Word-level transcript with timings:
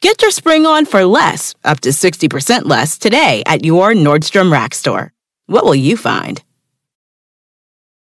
Get 0.00 0.22
your 0.22 0.30
spring 0.30 0.64
on 0.64 0.86
for 0.86 1.04
less, 1.04 1.56
up 1.64 1.80
to 1.80 1.88
60% 1.88 2.66
less, 2.66 2.98
today 2.98 3.42
at 3.46 3.64
your 3.64 3.94
Nordstrom 3.94 4.52
Rack 4.52 4.72
store. 4.72 5.12
What 5.46 5.64
will 5.64 5.74
you 5.74 5.96
find? 5.96 6.40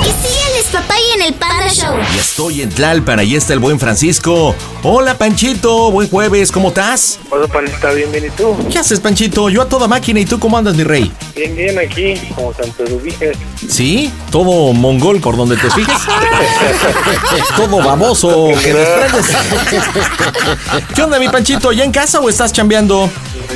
Sígueles, 0.00 0.66
papá, 0.72 0.94
y 0.98 1.14
en 1.14 1.22
el 1.26 1.34
Panda 1.34 1.68
Show. 1.68 1.96
Ya 1.96 2.20
estoy 2.20 2.62
en 2.62 2.70
Tlalpan, 2.70 3.18
ahí 3.18 3.36
está 3.36 3.52
el 3.52 3.58
buen 3.58 3.78
Francisco. 3.78 4.54
Hola, 4.82 5.16
Panchito, 5.16 5.90
buen 5.90 6.08
jueves, 6.08 6.50
¿cómo 6.52 6.68
estás? 6.68 7.18
Hola, 7.30 7.46
Panita, 7.46 7.90
bien, 7.92 8.10
bien, 8.12 8.26
¿y 8.26 8.30
tú? 8.30 8.56
¿Qué 8.70 8.78
haces, 8.78 9.00
Panchito? 9.00 9.48
Yo 9.48 9.62
a 9.62 9.68
toda 9.68 9.88
máquina, 9.88 10.20
¿y 10.20 10.24
tú 10.24 10.38
cómo 10.38 10.58
andas, 10.58 10.74
mi 10.74 10.84
rey? 10.84 11.10
Bien, 11.34 11.56
bien, 11.56 11.78
aquí, 11.78 12.14
como 12.34 12.52
Santo 12.52 12.84
Ubiges. 12.94 13.36
¿Sí? 13.68 14.12
¿Todo 14.30 14.72
mongol 14.72 15.20
por 15.20 15.36
donde 15.36 15.56
te 15.56 15.70
fijes? 15.70 15.96
¿Todo 17.56 17.78
baboso 17.78 18.48
que 18.62 18.74
desprendes? 18.74 19.26
¿Qué 20.94 21.02
onda, 21.02 21.18
mi 21.18 21.28
Panchito? 21.28 21.72
¿Ya 21.72 21.84
en 21.84 21.92
casa 21.92 22.20
o 22.20 22.28
estás 22.28 22.52
chambeando? 22.52 23.08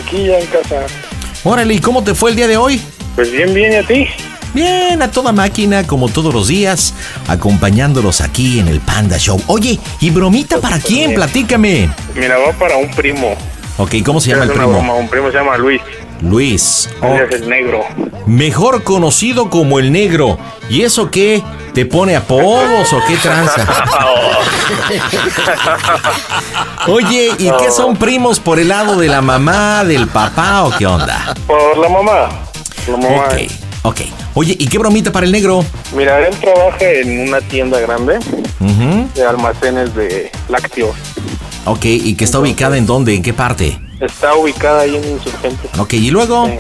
Aquí 0.05 0.27
ya 0.27 0.39
en 0.39 0.47
casa. 0.47 0.87
Órale, 1.43 1.75
¿y 1.75 1.81
cómo 1.81 2.03
te 2.03 2.15
fue 2.15 2.31
el 2.31 2.37
día 2.37 2.49
de 2.49 2.57
hoy? 2.57 2.81
Pues 3.15 3.31
bien, 3.31 3.53
bien, 3.53 3.73
¿y 3.73 3.77
a 3.77 3.87
ti? 3.87 4.09
Bien, 4.54 5.03
a 5.03 5.10
toda 5.10 5.32
máquina, 5.32 5.84
como 5.84 6.09
todos 6.09 6.32
los 6.32 6.47
días, 6.47 6.94
acompañándolos 7.26 8.20
aquí 8.20 8.60
en 8.60 8.69
el 8.69 8.78
Panda 8.81 9.19
Show. 9.19 9.42
Oye, 9.48 9.81
¿y 10.00 10.10
bromita 10.10 10.59
para 10.59 10.78
quién? 10.78 11.15
Platícame. 11.15 11.91
Mira, 12.15 12.38
va 12.38 12.53
para 12.53 12.76
un 12.76 12.88
primo. 12.92 13.34
Ok, 13.78 13.97
¿cómo 14.06 14.20
se 14.20 14.31
llama 14.31 14.44
el 14.44 14.53
primo? 14.53 14.69
broma, 14.69 14.94
un 14.94 15.09
primo 15.09 15.28
se 15.32 15.38
llama 15.38 15.56
Luis. 15.56 15.82
Luis. 16.20 16.88
Él 17.03 17.26
es 17.28 17.41
el 17.41 17.48
negro. 17.48 17.84
Mejor 18.26 18.84
conocido 18.84 19.50
como 19.50 19.81
el 19.81 19.91
negro. 19.91 20.38
¿Y 20.71 20.82
eso 20.82 21.10
qué? 21.10 21.42
¿Te 21.75 21.84
pone 21.84 22.15
apodos 22.15 22.92
o 22.92 23.00
qué 23.09 23.16
tranza? 23.16 23.66
Oye, 26.86 27.32
¿y 27.36 27.50
qué 27.50 27.72
son 27.72 27.97
primos 27.97 28.38
por 28.38 28.60
el 28.60 28.69
lado 28.69 28.97
de 28.97 29.09
la 29.09 29.21
mamá, 29.21 29.82
del 29.82 30.06
papá 30.06 30.62
o 30.62 30.71
qué 30.78 30.86
onda? 30.86 31.34
Por 31.48 31.76
la 31.76 31.88
mamá. 31.88 32.28
La 32.86 32.97
mamá. 32.97 33.25
Ok, 33.26 33.34
ok. 33.82 34.00
Oye, 34.37 34.56
¿y 34.59 34.67
qué 34.67 34.78
bromita 34.78 35.12
para 35.12 35.27
el 35.27 35.33
negro? 35.33 35.65
Mira, 35.97 36.27
él 36.27 36.34
trabaja 36.41 36.84
en 36.84 37.28
una 37.28 37.41
tienda 37.41 37.78
grande 37.81 38.19
de 39.15 39.25
almacenes 39.25 39.95
de 39.95 40.33
lácteos. 40.49 40.97
Ok, 41.67 41.84
¿y 41.84 42.15
que 42.17 42.25
está 42.25 42.41
ubicada 42.41 42.77
en 42.77 42.84
dónde? 42.84 43.15
¿En 43.15 43.22
qué 43.22 43.33
parte? 43.33 43.78
Está 44.00 44.34
ubicada 44.34 44.81
ahí 44.81 44.97
en 44.97 45.09
Insurgente. 45.09 45.69
Ok, 45.78 45.95
¿y 45.95 46.11
luego? 46.11 46.47
Sí. 46.47 46.59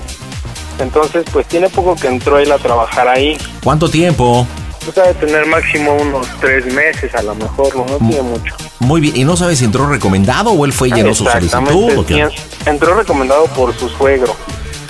Entonces, 0.78 1.24
pues 1.32 1.46
tiene 1.46 1.68
poco 1.68 1.96
que 1.96 2.06
entró 2.06 2.38
él 2.38 2.52
a 2.52 2.58
trabajar 2.58 3.08
ahí. 3.08 3.36
¿Cuánto 3.62 3.88
tiempo? 3.88 4.46
Pues 4.84 4.96
ha 4.98 5.08
de 5.08 5.14
tener 5.14 5.44
máximo 5.46 5.94
unos 5.94 6.28
tres 6.40 6.66
meses, 6.72 7.12
a 7.14 7.22
lo 7.22 7.34
mejor, 7.34 7.74
no, 7.74 7.86
no 7.86 7.98
tiene 8.08 8.22
mucho. 8.22 8.54
Muy 8.78 9.00
bien, 9.00 9.16
¿y 9.16 9.24
no 9.24 9.36
sabes 9.36 9.58
si 9.58 9.64
entró 9.64 9.86
recomendado 9.88 10.50
o 10.52 10.64
él 10.64 10.72
fue 10.72 10.88
y 10.88 10.92
llenó 10.92 11.14
su 11.14 11.24
solicitud? 11.24 11.96
o 11.96 12.06
qué? 12.06 12.28
sí, 12.30 12.36
entró 12.66 12.94
recomendado 12.94 13.46
por 13.46 13.74
su 13.74 13.88
suegro. 13.88 14.36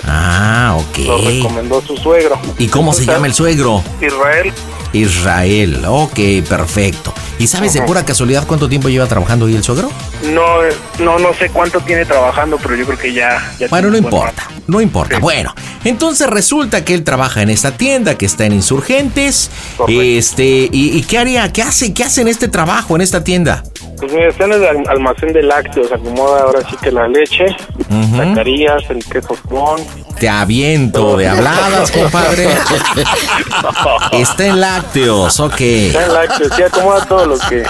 Ah, 0.07 0.77
Lo 0.97 1.15
ok. 1.15 1.25
recomendó 1.25 1.81
su 1.81 1.97
suegro. 1.97 2.39
¿Y 2.57 2.67
cómo 2.67 2.93
se 2.93 3.05
llama 3.05 3.27
el 3.27 3.33
suegro? 3.33 3.83
Israel. 4.01 4.53
Israel, 4.93 5.83
ok, 5.85 6.19
perfecto. 6.47 7.13
¿Y 7.37 7.47
sabes 7.47 7.73
de 7.73 7.81
pura 7.81 8.05
casualidad 8.05 8.45
cuánto 8.47 8.69
tiempo 8.69 8.87
lleva 8.87 9.07
trabajando 9.07 9.45
ahí 9.47 9.55
el 9.55 9.63
suegro? 9.63 9.91
No, 10.31 10.63
eh, 10.63 10.69
no, 10.99 11.19
no 11.19 11.33
sé 11.33 11.49
cuánto 11.49 11.81
tiene 11.81 12.05
trabajando, 12.05 12.57
pero 12.61 12.75
yo 12.75 12.85
creo 12.85 12.97
que 12.97 13.13
ya. 13.13 13.53
ya 13.59 13.67
Bueno, 13.67 13.89
no 13.89 13.97
importa, 13.97 14.49
no 14.67 14.79
importa. 14.79 15.15
Sí. 15.17 15.21
Bueno, 15.21 15.53
entonces 15.85 16.27
resulta 16.29 16.83
que 16.83 16.93
él 16.93 17.03
trabaja 17.05 17.41
en 17.41 17.49
esta 17.49 17.71
tienda 17.77 18.17
que 18.17 18.25
está 18.25 18.45
en 18.45 18.51
Insurgentes. 18.53 19.49
Correcto. 19.77 20.01
Este, 20.01 20.43
¿y, 20.71 20.97
y 20.97 21.03
qué 21.03 21.17
haría? 21.17 21.51
¿Qué 21.53 21.61
hace? 21.61 21.93
¿Qué 21.93 22.03
hace 22.03 22.21
en 22.21 22.27
este 22.27 22.47
trabajo, 22.49 22.95
en 22.95 23.01
esta 23.01 23.23
tienda? 23.23 23.63
Pues 23.97 24.11
mira, 24.11 24.27
está 24.27 24.43
en 24.43 24.51
el 24.51 24.65
al- 24.65 24.89
almacén 24.89 25.31
de 25.31 25.41
lácteos, 25.41 25.89
acomoda 25.91 26.41
ahora 26.41 26.59
sí 26.69 26.75
que 26.81 26.91
la 26.91 27.07
leche, 27.07 27.45
Ujú. 27.89 28.17
sacarías, 28.17 28.83
el 28.89 29.05
queso 29.05 29.35
con. 29.47 29.79
Te 30.19 30.27
aviento 30.27 31.15
de 31.17 31.27
habladas, 31.29 31.91
compadre. 31.91 32.49
Está 34.11 34.45
en 34.47 34.59
lácteos, 34.61 35.39
ok. 35.39 35.61
Está 35.61 36.05
en 36.05 36.13
lácteos, 36.13 36.51
sí 36.55 36.63
acomoda 36.63 37.05
todo 37.05 37.25
lo 37.25 37.37
que 37.39 37.63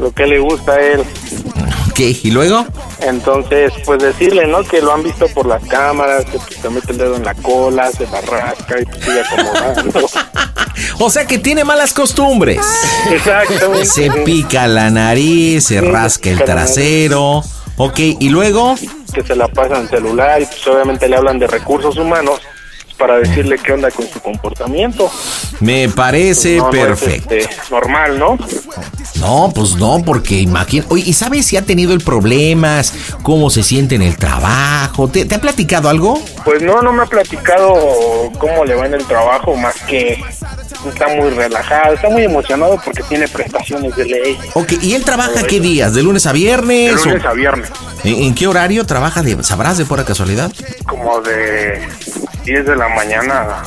lo 0.00 0.12
que 0.12 0.26
le 0.26 0.38
gusta 0.38 0.72
a 0.72 0.80
él. 0.80 1.04
Ok, 1.94 2.00
¿y 2.00 2.32
luego? 2.32 2.66
Entonces, 3.02 3.72
pues 3.84 4.02
decirle, 4.02 4.48
¿no? 4.48 4.64
Que 4.64 4.82
lo 4.82 4.92
han 4.92 5.04
visto 5.04 5.28
por 5.28 5.46
las 5.46 5.64
cámaras, 5.64 6.24
que 6.24 6.38
pues, 6.38 6.60
te 6.60 6.68
mete 6.68 6.90
el 6.90 6.98
dedo 6.98 7.14
en 7.14 7.24
la 7.24 7.34
cola, 7.34 7.88
se 7.92 8.04
la 8.08 8.20
rasca 8.20 8.80
y 8.80 8.84
pues, 8.84 9.04
sigue 9.04 9.20
acomodando. 9.20 10.00
O 10.98 11.08
sea 11.08 11.24
que 11.24 11.38
tiene 11.38 11.62
malas 11.62 11.92
costumbres. 11.92 12.60
Exacto. 13.08 13.84
Se 13.84 14.10
pica 14.10 14.66
la 14.66 14.90
nariz, 14.90 15.66
se 15.66 15.80
rasca 15.80 16.30
el 16.30 16.42
trasero. 16.42 17.44
Ok, 17.76 17.98
¿y 17.98 18.28
luego? 18.28 18.74
que 19.12 19.22
se 19.22 19.36
la 19.36 19.46
pasan 19.46 19.88
celular 19.88 20.42
y 20.42 20.46
pues 20.46 20.66
obviamente 20.66 21.08
le 21.08 21.16
hablan 21.16 21.38
de 21.38 21.46
recursos 21.46 21.96
humanos 21.96 22.40
para 22.96 23.18
decirle 23.18 23.58
qué 23.58 23.72
onda 23.72 23.90
con 23.90 24.06
su 24.08 24.20
comportamiento. 24.20 25.10
Me 25.60 25.88
parece 25.88 26.56
No, 26.56 26.64
no 26.64 26.72
es, 26.72 26.86
perfecto. 26.86 27.34
este, 27.34 27.54
normal, 27.70 28.18
¿no? 28.18 28.38
No, 29.20 29.52
pues 29.54 29.74
no, 29.76 30.02
porque 30.04 30.38
imagina. 30.40 30.84
Oye, 30.88 31.04
¿y 31.06 31.12
sabes 31.12 31.46
si 31.46 31.56
ha 31.56 31.62
tenido 31.62 31.92
el 31.92 32.00
problemas? 32.00 32.92
¿Cómo 33.22 33.50
se 33.50 33.62
siente 33.62 33.94
en 33.94 34.02
el 34.02 34.16
trabajo? 34.16 35.08
¿Te, 35.08 35.24
te 35.24 35.34
ha 35.34 35.40
platicado 35.40 35.88
algo? 35.88 36.20
Pues 36.44 36.62
no, 36.62 36.82
no 36.82 36.92
me 36.92 37.02
ha 37.02 37.06
platicado 37.06 37.74
cómo 38.38 38.64
le 38.64 38.74
va 38.74 38.86
en 38.86 38.94
el 38.94 39.04
trabajo, 39.06 39.54
más 39.56 39.74
que 39.88 40.22
está 40.88 41.08
muy 41.08 41.30
relajado, 41.30 41.94
está 41.94 42.10
muy 42.10 42.24
emocionado 42.24 42.78
porque 42.84 43.02
tiene 43.04 43.26
prestaciones 43.28 43.94
de 43.96 44.04
ley. 44.04 44.38
Ok, 44.54 44.72
¿y 44.82 44.94
él 44.94 45.04
trabaja 45.04 45.42
qué 45.46 45.60
días? 45.60 45.94
¿De 45.94 46.02
lunes 46.02 46.26
a 46.26 46.32
viernes? 46.32 46.96
De 47.02 47.10
lunes 47.10 47.24
o- 47.24 47.28
a 47.28 47.32
viernes, 47.32 47.70
¿En, 48.04 48.14
en 48.24 48.34
qué 48.34 48.46
horario 48.46 48.84
trabaja? 48.84 49.22
De, 49.22 49.42
¿Sabrás 49.42 49.78
de 49.78 49.84
pura 49.86 50.04
casualidad? 50.04 50.52
como 50.86 51.20
de 51.22 51.80
10 52.44 52.66
de 52.66 52.76
la 52.76 52.88
mañana 52.88 53.40
a 53.40 53.64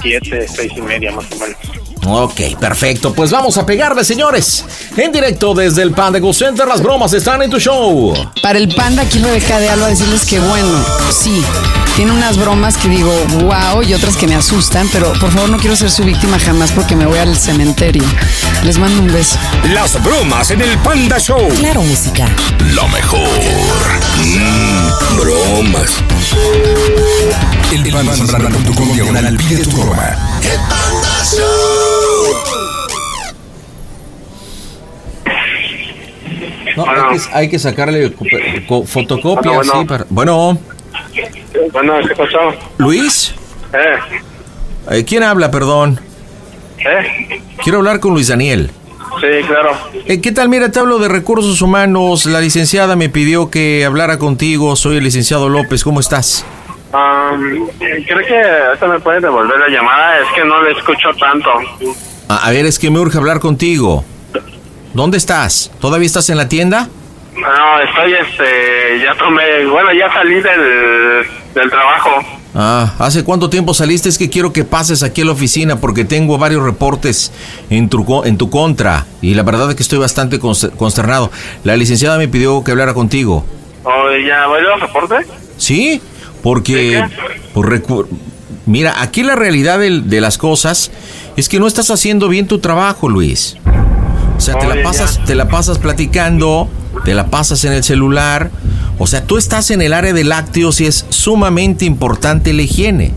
siete, 0.00 0.46
seis 0.48 0.72
y 0.76 0.80
media 0.80 1.12
más 1.12 1.30
o 1.30 1.36
menos. 1.36 1.93
Ok, 2.06 2.58
perfecto. 2.60 3.14
Pues 3.14 3.30
vamos 3.30 3.56
a 3.56 3.64
pegarle, 3.64 4.04
señores. 4.04 4.64
En 4.96 5.10
directo 5.10 5.54
desde 5.54 5.82
el 5.82 5.92
Panda 5.92 6.18
Go 6.18 6.32
Center, 6.34 6.66
las 6.68 6.82
bromas 6.82 7.12
están 7.14 7.42
en 7.42 7.50
tu 7.50 7.58
show. 7.58 8.14
Para 8.42 8.58
el 8.58 8.74
panda, 8.74 9.02
aquí 9.02 9.18
Rebeca 9.18 9.58
de 9.58 9.70
Alba, 9.70 9.88
decirles 9.88 10.24
que 10.24 10.38
bueno, 10.38 10.84
sí, 11.10 11.42
tiene 11.96 12.12
unas 12.12 12.36
bromas 12.36 12.76
que 12.76 12.88
digo 12.88 13.12
wow 13.40 13.82
y 13.82 13.94
otras 13.94 14.16
que 14.16 14.26
me 14.26 14.34
asustan, 14.34 14.88
pero 14.92 15.12
por 15.14 15.30
favor 15.30 15.48
no 15.48 15.58
quiero 15.58 15.76
ser 15.76 15.90
su 15.90 16.04
víctima 16.04 16.38
jamás 16.38 16.72
porque 16.72 16.94
me 16.94 17.06
voy 17.06 17.18
al 17.18 17.36
cementerio. 17.36 18.04
Les 18.64 18.78
mando 18.78 19.00
un 19.00 19.12
beso. 19.12 19.38
Las 19.72 20.02
bromas 20.02 20.50
en 20.50 20.60
el 20.60 20.76
Panda 20.78 21.18
Show. 21.18 21.48
Claro, 21.58 21.82
música. 21.82 22.28
Lo 22.74 22.86
mejor. 22.88 23.28
Mm, 24.24 25.16
bromas. 25.16 25.90
El 27.72 27.90
panda.com 27.90 28.92
diagonal 28.92 29.36
pide 29.36 29.64
tu 29.64 29.70
broma. 29.70 30.16
No, 36.76 36.84
Bueno. 36.86 37.08
hay, 37.10 37.18
que, 37.18 37.24
hay 37.32 37.48
que 37.50 37.58
sacarle 37.58 38.12
co- 38.12 38.24
co- 38.68 38.84
fotocopia, 38.84 39.52
Bueno, 39.52 39.72
bueno. 39.72 39.80
sí, 39.82 39.84
para- 39.86 40.06
Bueno, 40.10 40.58
Bueno, 41.72 41.94
¿qué 42.08 42.14
pasó? 42.16 42.38
Luis, 42.78 43.34
¿Eh? 43.72 43.98
eh, 44.90 45.04
¿quién 45.04 45.22
habla, 45.22 45.50
perdón? 45.50 46.00
¿Eh? 46.78 47.40
Quiero 47.62 47.78
hablar 47.78 48.00
con 48.00 48.12
Luis 48.12 48.28
Daniel. 48.28 48.70
Sí, 49.20 49.46
claro. 49.46 49.70
Eh, 50.06 50.20
¿Qué 50.20 50.32
tal? 50.32 50.48
Mira, 50.48 50.70
te 50.72 50.80
hablo 50.80 50.98
de 50.98 51.08
recursos 51.08 51.62
humanos. 51.62 52.26
La 52.26 52.40
licenciada 52.40 52.96
me 52.96 53.08
pidió 53.08 53.48
que 53.50 53.84
hablara 53.84 54.18
contigo. 54.18 54.74
Soy 54.74 54.96
el 54.96 55.04
licenciado 55.04 55.48
López. 55.48 55.84
¿Cómo 55.84 56.00
estás? 56.00 56.44
Um, 56.92 57.68
creo 57.78 58.26
que 58.26 58.40
ahorita 58.68 58.86
me 58.88 58.98
puede 59.00 59.20
devolver 59.20 59.58
la 59.58 59.68
llamada, 59.68 60.18
es 60.18 60.26
que 60.34 60.44
no 60.44 60.62
le 60.62 60.72
escucho 60.72 61.08
tanto. 61.18 61.50
A, 62.28 62.46
a 62.48 62.50
ver, 62.50 62.66
es 62.66 62.78
que 62.78 62.90
me 62.90 62.98
urge 62.98 63.16
hablar 63.18 63.38
contigo. 63.40 64.04
¿Dónde 64.94 65.18
estás? 65.18 65.70
¿Todavía 65.80 66.06
estás 66.06 66.30
en 66.30 66.36
la 66.36 66.48
tienda? 66.48 66.88
No, 67.34 67.80
estoy, 67.80 68.12
este, 68.14 69.02
ya 69.04 69.14
tomé, 69.18 69.66
bueno, 69.66 69.88
ya 69.92 70.12
salí 70.12 70.34
del, 70.36 71.26
del 71.54 71.68
trabajo. 71.70 72.10
Ah, 72.54 72.94
¿hace 73.00 73.24
cuánto 73.24 73.50
tiempo 73.50 73.74
saliste? 73.74 74.08
Es 74.08 74.16
que 74.16 74.30
quiero 74.30 74.52
que 74.52 74.62
pases 74.62 75.02
aquí 75.02 75.22
a 75.22 75.24
la 75.24 75.32
oficina 75.32 75.76
porque 75.80 76.04
tengo 76.04 76.38
varios 76.38 76.62
reportes 76.62 77.32
en 77.70 77.88
tu, 77.88 78.22
en 78.24 78.38
tu 78.38 78.48
contra 78.50 79.06
y 79.20 79.34
la 79.34 79.42
verdad 79.42 79.68
es 79.70 79.74
que 79.76 79.82
estoy 79.82 79.98
bastante 79.98 80.40
cons- 80.40 80.70
consternado. 80.76 81.32
La 81.64 81.76
licenciada 81.76 82.16
me 82.16 82.28
pidió 82.28 82.62
que 82.62 82.70
hablara 82.70 82.94
contigo. 82.94 83.44
¿O 83.82 83.90
ya 84.26 84.46
voy 84.46 84.60
a 84.60 84.76
reporte? 84.86 85.16
¿Sí? 85.56 86.00
Porque... 86.42 87.04
Por 87.52 87.68
Mira, 88.66 89.02
aquí 89.02 89.22
la 89.24 89.34
realidad 89.36 89.78
de, 89.78 90.20
las 90.20 90.38
cosas 90.38 90.90
es 91.36 91.48
que 91.48 91.58
no 91.58 91.66
estás 91.66 91.90
haciendo 91.90 92.28
bien 92.28 92.46
tu 92.46 92.60
trabajo, 92.60 93.08
Luis. 93.08 93.56
O 94.36 94.40
sea, 94.40 94.58
te 94.58 94.66
la 94.66 94.82
pasas, 94.82 95.18
ya. 95.18 95.24
te 95.24 95.34
la 95.34 95.48
pasas 95.48 95.78
platicando, 95.78 96.68
te 97.04 97.14
la 97.14 97.28
pasas 97.28 97.64
en 97.64 97.72
el 97.72 97.84
celular. 97.84 98.50
O 98.98 99.06
sea, 99.06 99.24
tú 99.24 99.38
estás 99.38 99.70
en 99.70 99.82
el 99.82 99.92
área 99.92 100.12
de 100.12 100.24
lácteos 100.24 100.80
y 100.80 100.86
es 100.86 101.06
sumamente 101.08 101.84
importante 101.84 102.52
la 102.52 102.62
higiene. 102.62 103.12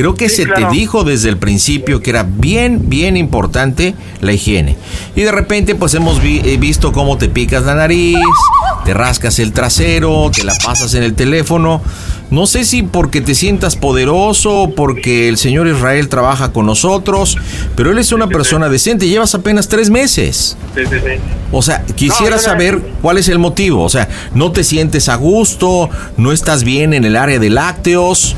Creo 0.00 0.14
que 0.14 0.30
Sí, 0.30 0.36
se 0.36 0.44
claro. 0.44 0.68
te 0.70 0.74
dijo 0.76 1.04
desde 1.04 1.28
el 1.28 1.36
principio 1.36 2.00
que 2.00 2.08
era 2.08 2.22
bien, 2.22 2.88
bien 2.88 3.18
importante 3.18 3.94
la 4.22 4.32
higiene. 4.32 4.78
Y 5.14 5.20
de 5.20 5.30
repente, 5.30 5.74
pues 5.74 5.92
hemos 5.92 6.22
vi- 6.22 6.40
eh, 6.42 6.56
visto 6.56 6.90
cómo 6.92 7.18
te 7.18 7.28
picas 7.28 7.64
la 7.64 7.74
nariz, 7.74 8.16
te 8.86 8.94
rascas 8.94 9.38
el 9.40 9.52
trasero, 9.52 10.30
te 10.34 10.42
la 10.42 10.54
pasas 10.64 10.94
en 10.94 11.02
el 11.02 11.12
teléfono. 11.12 11.82
No 12.30 12.46
sé 12.46 12.64
si 12.64 12.82
porque 12.82 13.20
te 13.20 13.34
sientas 13.34 13.76
poderoso, 13.76 14.72
porque 14.74 15.28
el 15.28 15.36
señor 15.36 15.66
Israel 15.68 16.08
trabaja 16.08 16.50
con 16.50 16.64
nosotros, 16.64 17.36
pero 17.76 17.90
él 17.90 17.98
es 17.98 18.10
una 18.12 18.26
persona 18.26 18.70
decente. 18.70 19.06
Llevas 19.06 19.34
apenas 19.34 19.68
tres 19.68 19.90
meses. 19.90 20.56
Sí, 20.74 20.80
sí, 20.88 20.96
sí. 20.96 21.20
O 21.52 21.60
sea, 21.60 21.84
quisiera 21.94 22.36
No, 22.36 22.36
yo 22.36 22.36
no- 22.36 22.38
saber 22.42 22.80
cuál 23.02 23.18
es 23.18 23.28
el 23.28 23.38
motivo. 23.38 23.82
O 23.84 23.90
sea, 23.90 24.08
no 24.32 24.50
te 24.50 24.64
sientes 24.64 25.10
a 25.10 25.16
gusto, 25.16 25.90
no 26.16 26.32
estás 26.32 26.64
bien 26.64 26.94
en 26.94 27.04
el 27.04 27.16
área 27.16 27.38
de 27.38 27.50
lácteos. 27.50 28.34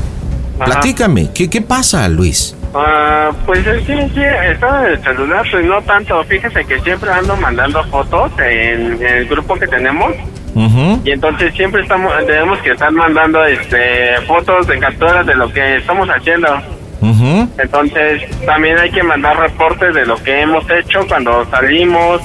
Ajá. 0.57 0.65
Platícame, 0.65 1.31
¿qué, 1.35 1.49
qué 1.49 1.61
pasa, 1.61 2.09
Luis? 2.09 2.57
Ah, 2.75 3.31
pues 3.45 3.67
es 3.67 3.83
que 3.87 4.09
sí, 4.15 4.23
está 4.51 4.87
en 4.87 4.93
el 4.93 5.03
celular, 5.03 5.45
pues 5.51 5.65
no 5.67 5.83
tanto. 5.83 6.23
Fíjese 6.25 6.65
que 6.65 6.81
siempre 6.81 7.11
ando 7.11 7.37
mandando 7.37 7.85
fotos 7.85 8.33
en, 8.39 8.93
en 8.95 9.07
el 9.07 9.27
grupo 9.27 9.57
que 9.57 9.67
tenemos. 9.67 10.13
Y 11.05 11.11
entonces 11.11 11.55
siempre 11.55 11.81
estamos 11.81 12.13
tenemos 12.27 12.59
que 12.59 12.73
estar 12.73 12.93
mandando 12.93 13.43
este 13.45 14.21
fotos 14.27 14.67
de 14.67 14.79
capturas 14.79 15.25
de 15.27 15.35
lo 15.35 15.51
que 15.53 15.77
estamos 15.77 16.09
haciendo. 16.09 16.49
Entonces 17.59 18.23
también 18.47 18.79
hay 18.79 18.91
que 18.91 19.03
mandar 19.03 19.37
reportes 19.39 19.95
de 19.95 20.07
lo 20.07 20.17
que 20.23 20.43
hemos 20.43 20.65
hecho 20.71 21.07
cuando 21.09 21.45
salimos 21.47 22.21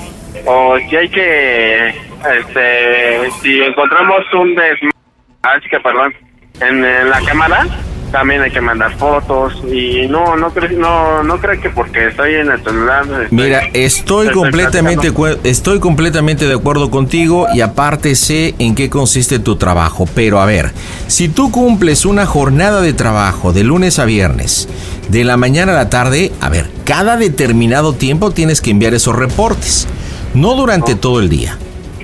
o 0.46 0.78
si 0.78 0.96
hay 0.96 1.10
que 1.10 1.88
este 1.90 3.32
si 3.42 3.62
encontramos 3.62 4.22
un 4.34 4.56
des 4.56 4.78
así 5.42 5.70
que 5.70 5.80
perdón 5.80 6.14
en, 6.60 6.86
en 6.86 7.10
la 7.10 7.22
cámara 7.22 7.66
también 8.12 8.42
hay 8.42 8.52
que 8.52 8.62
mandar 8.62 8.96
fotos 8.98 9.62
y 9.72 10.08
no 10.08 10.36
no 10.36 10.52
creo 10.52 10.78
no 10.80 11.24
no 11.24 11.40
creo 11.40 11.60
que 11.60 11.70
porque 11.70 12.08
estoy 12.08 12.36
en 12.36 12.52
el 12.52 12.64
celular 12.64 13.06
este, 13.24 13.36
Mira, 13.36 13.60
estoy 13.74 14.28
estoy 14.28 14.32
completamente 14.32 15.12
estoy 15.44 15.80
completamente 15.80 16.48
de 16.48 16.54
acuerdo 16.54 16.90
contigo 16.90 17.48
y 17.54 17.62
aparte 17.62 18.16
sé 18.16 18.56
en 18.60 18.76
qué 18.76 18.90
consiste 18.90 19.40
tu 19.40 19.58
trabajo, 19.58 20.08
pero 20.16 20.40
a 20.40 20.46
ver, 20.46 20.72
si 21.08 21.28
tú 21.28 21.52
cumples 21.52 22.06
una 22.06 22.26
jornada 22.26 22.82
de 22.82 22.94
trabajo 22.94 23.54
de 23.54 23.64
lunes 23.64 24.00
a 24.00 24.06
viernes, 24.06 24.70
de 25.10 25.24
la 25.24 25.38
mañana 25.38 25.74
a 25.74 25.76
la 25.76 25.90
tarde, 25.90 26.32
a 26.42 26.50
ver, 26.50 26.70
cada 26.86 27.18
determinado 27.18 27.94
tiempo 27.94 28.32
tienes 28.32 28.62
que 28.62 28.72
enviar 28.72 28.94
esos 28.94 29.16
reportes, 29.16 29.88
no 30.34 30.56
durante 30.56 30.96
todo 30.96 31.20
el 31.20 31.30
día. 31.30 31.58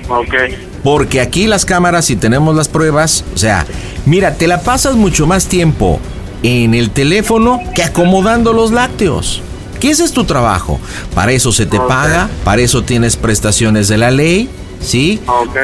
okay 0.08 0.73
Porque 0.84 1.20
aquí 1.20 1.46
las 1.46 1.64
cámaras, 1.64 2.04
si 2.04 2.14
tenemos 2.14 2.54
las 2.54 2.68
pruebas, 2.68 3.24
o 3.34 3.38
sea, 3.38 3.66
mira, 4.06 4.34
te 4.34 4.46
la 4.46 4.60
pasas 4.60 4.94
mucho 4.94 5.26
más 5.26 5.46
tiempo 5.46 5.98
en 6.44 6.74
el 6.74 6.90
teléfono 6.90 7.60
que 7.74 7.82
acomodando 7.82 8.52
los 8.52 8.70
lácteos. 8.70 9.42
Que 9.80 9.90
ese 9.90 10.04
es 10.04 10.12
tu 10.12 10.24
trabajo. 10.24 10.78
Para 11.14 11.32
eso 11.32 11.50
se 11.52 11.66
te 11.66 11.80
paga, 11.80 12.28
para 12.44 12.62
eso 12.62 12.82
tienes 12.82 13.16
prestaciones 13.16 13.88
de 13.88 13.98
la 13.98 14.10
ley, 14.10 14.48
¿sí? 14.80 15.20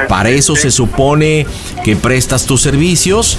Para 0.09 0.31
eso 0.31 0.57
se 0.57 0.71
supone 0.71 1.47
que 1.85 1.97
prestas 1.97 2.45
tus 2.47 2.63
servicios. 2.63 3.37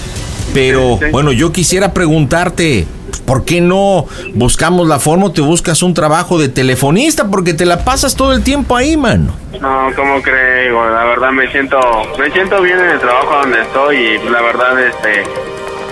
Pero 0.53 0.97
Sí, 0.99 1.05
sí. 1.05 1.11
bueno, 1.11 1.31
yo 1.31 1.51
quisiera 1.51 1.93
preguntarte, 1.93 2.85
¿por 3.25 3.45
qué 3.45 3.61
no 3.61 4.05
buscamos 4.33 4.87
la 4.87 4.99
forma 4.99 5.27
o 5.27 5.31
te 5.31 5.41
buscas 5.41 5.81
un 5.83 5.93
trabajo 5.93 6.37
de 6.37 6.49
telefonista? 6.49 7.27
Porque 7.27 7.53
te 7.53 7.65
la 7.65 7.83
pasas 7.85 8.15
todo 8.15 8.33
el 8.33 8.43
tiempo 8.43 8.75
ahí, 8.75 8.97
mano. 8.97 9.33
No, 9.61 9.89
¿cómo 9.95 10.21
creo? 10.21 10.89
La 10.89 11.05
verdad 11.05 11.31
me 11.31 11.49
siento, 11.51 11.77
me 12.19 12.31
siento 12.31 12.61
bien 12.61 12.79
en 12.79 12.89
el 12.91 12.99
trabajo 12.99 13.37
donde 13.41 13.61
estoy 13.61 13.97
y 13.97 14.29
la 14.29 14.41
verdad, 14.41 14.79
este, 14.87 15.23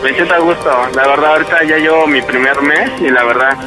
me 0.04 0.14
siento 0.14 0.34
a 0.34 0.40
gusto. 0.40 0.70
La 0.96 1.08
verdad, 1.08 1.34
ahorita 1.34 1.64
ya 1.68 1.78
llevo 1.78 2.08
mi 2.08 2.22
primer 2.22 2.62
mes 2.62 2.90
y 3.02 3.10
la 3.10 3.24
verdad, 3.24 3.58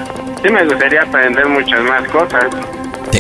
sí 0.43 0.51
me 0.51 0.65
gustaría 0.67 1.03
aprender 1.03 1.47
muchas 1.49 1.81
más 1.83 2.09
cosas. 2.11 2.47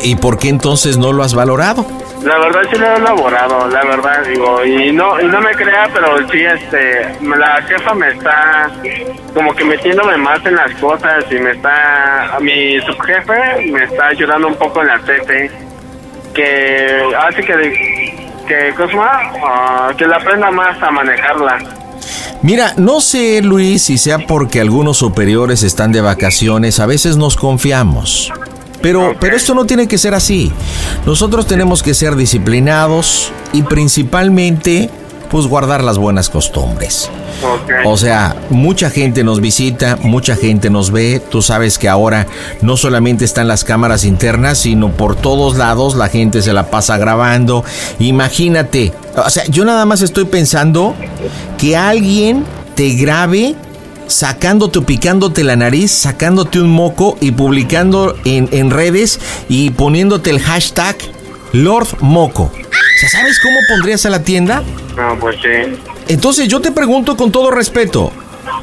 ¿Y 0.02 0.16
por 0.16 0.38
qué 0.38 0.48
entonces 0.48 0.96
no 0.98 1.12
lo 1.12 1.22
has 1.22 1.34
valorado? 1.34 1.86
La 2.24 2.38
verdad 2.38 2.60
sí 2.70 2.78
lo 2.78 2.86
he 2.86 2.96
elaborado, 2.96 3.68
la 3.68 3.82
verdad, 3.82 4.24
digo, 4.24 4.64
y 4.64 4.92
no, 4.92 5.20
y 5.20 5.26
no 5.26 5.40
me 5.40 5.50
crea, 5.52 5.90
pero 5.92 6.16
sí, 6.28 6.38
este, 6.44 7.16
la 7.20 7.60
jefa 7.62 7.94
me 7.94 8.10
está 8.10 8.70
como 9.34 9.52
que 9.54 9.64
metiéndome 9.64 10.16
más 10.18 10.44
en 10.46 10.54
las 10.54 10.72
cosas 10.76 11.24
y 11.30 11.34
me 11.34 11.50
está, 11.50 12.38
mi 12.40 12.80
subjefe 12.82 13.66
me 13.72 13.84
está 13.84 14.06
ayudando 14.08 14.48
un 14.48 14.54
poco 14.54 14.82
en 14.82 14.88
la 14.88 14.98
TT, 15.00 16.32
que 16.32 17.12
hace 17.18 17.42
que, 17.42 18.30
que, 18.46 18.74
¿cómo 18.76 18.88
se 18.88 18.94
llama? 18.94 19.32
Ah, 19.44 19.92
que 19.96 20.06
la 20.06 20.16
aprenda 20.16 20.50
más 20.52 20.80
a 20.80 20.90
manejarla. 20.92 21.58
Mira, 22.42 22.74
no 22.76 23.00
sé, 23.00 23.40
Luis, 23.42 23.82
si 23.82 23.98
sea 23.98 24.18
porque 24.18 24.60
algunos 24.60 24.98
superiores 24.98 25.62
están 25.62 25.92
de 25.92 26.00
vacaciones, 26.00 26.80
a 26.80 26.86
veces 26.86 27.16
nos 27.16 27.36
confiamos. 27.36 28.32
Pero, 28.82 29.14
pero 29.20 29.36
esto 29.36 29.54
no 29.54 29.64
tiene 29.64 29.86
que 29.86 29.98
ser 29.98 30.14
así. 30.14 30.52
Nosotros 31.06 31.46
tenemos 31.46 31.82
que 31.82 31.94
ser 31.94 32.16
disciplinados 32.16 33.32
y 33.52 33.62
principalmente, 33.62 34.90
pues 35.30 35.46
guardar 35.46 35.82
las 35.84 35.98
buenas 35.98 36.28
costumbres. 36.28 37.08
O 37.84 37.96
sea, 37.96 38.36
mucha 38.50 38.90
gente 38.90 39.24
nos 39.24 39.40
visita, 39.40 39.98
mucha 40.02 40.36
gente 40.36 40.70
nos 40.70 40.90
ve. 40.90 41.20
Tú 41.30 41.42
sabes 41.42 41.78
que 41.78 41.88
ahora 41.88 42.26
no 42.60 42.76
solamente 42.76 43.24
están 43.24 43.48
las 43.48 43.64
cámaras 43.64 44.04
internas, 44.04 44.58
sino 44.58 44.90
por 44.92 45.16
todos 45.16 45.56
lados 45.56 45.96
la 45.96 46.08
gente 46.08 46.42
se 46.42 46.52
la 46.52 46.70
pasa 46.70 46.98
grabando. 46.98 47.64
Imagínate, 47.98 48.92
o 49.16 49.30
sea, 49.30 49.44
yo 49.46 49.64
nada 49.64 49.84
más 49.86 50.02
estoy 50.02 50.24
pensando 50.26 50.94
que 51.58 51.76
alguien 51.76 52.44
te 52.74 52.90
grabe 52.90 53.56
sacándote 54.06 54.78
o 54.80 54.82
picándote 54.82 55.44
la 55.44 55.56
nariz, 55.56 55.90
sacándote 55.90 56.60
un 56.60 56.70
moco 56.70 57.16
y 57.20 57.30
publicando 57.32 58.16
en, 58.24 58.48
en 58.52 58.70
redes 58.70 59.20
y 59.48 59.70
poniéndote 59.70 60.30
el 60.30 60.40
hashtag 60.40 60.96
Lord 61.52 61.88
Moco. 62.00 62.44
O 62.44 62.98
sea, 63.00 63.08
¿sabes 63.08 63.38
cómo 63.40 63.56
pondrías 63.68 64.04
a 64.06 64.10
la 64.10 64.22
tienda? 64.22 64.62
No, 64.96 65.18
pues 65.18 65.36
sí. 65.42 65.76
Entonces 66.08 66.48
yo 66.48 66.60
te 66.60 66.70
pregunto 66.72 67.16
con 67.16 67.30
todo 67.32 67.50
respeto, 67.50 68.12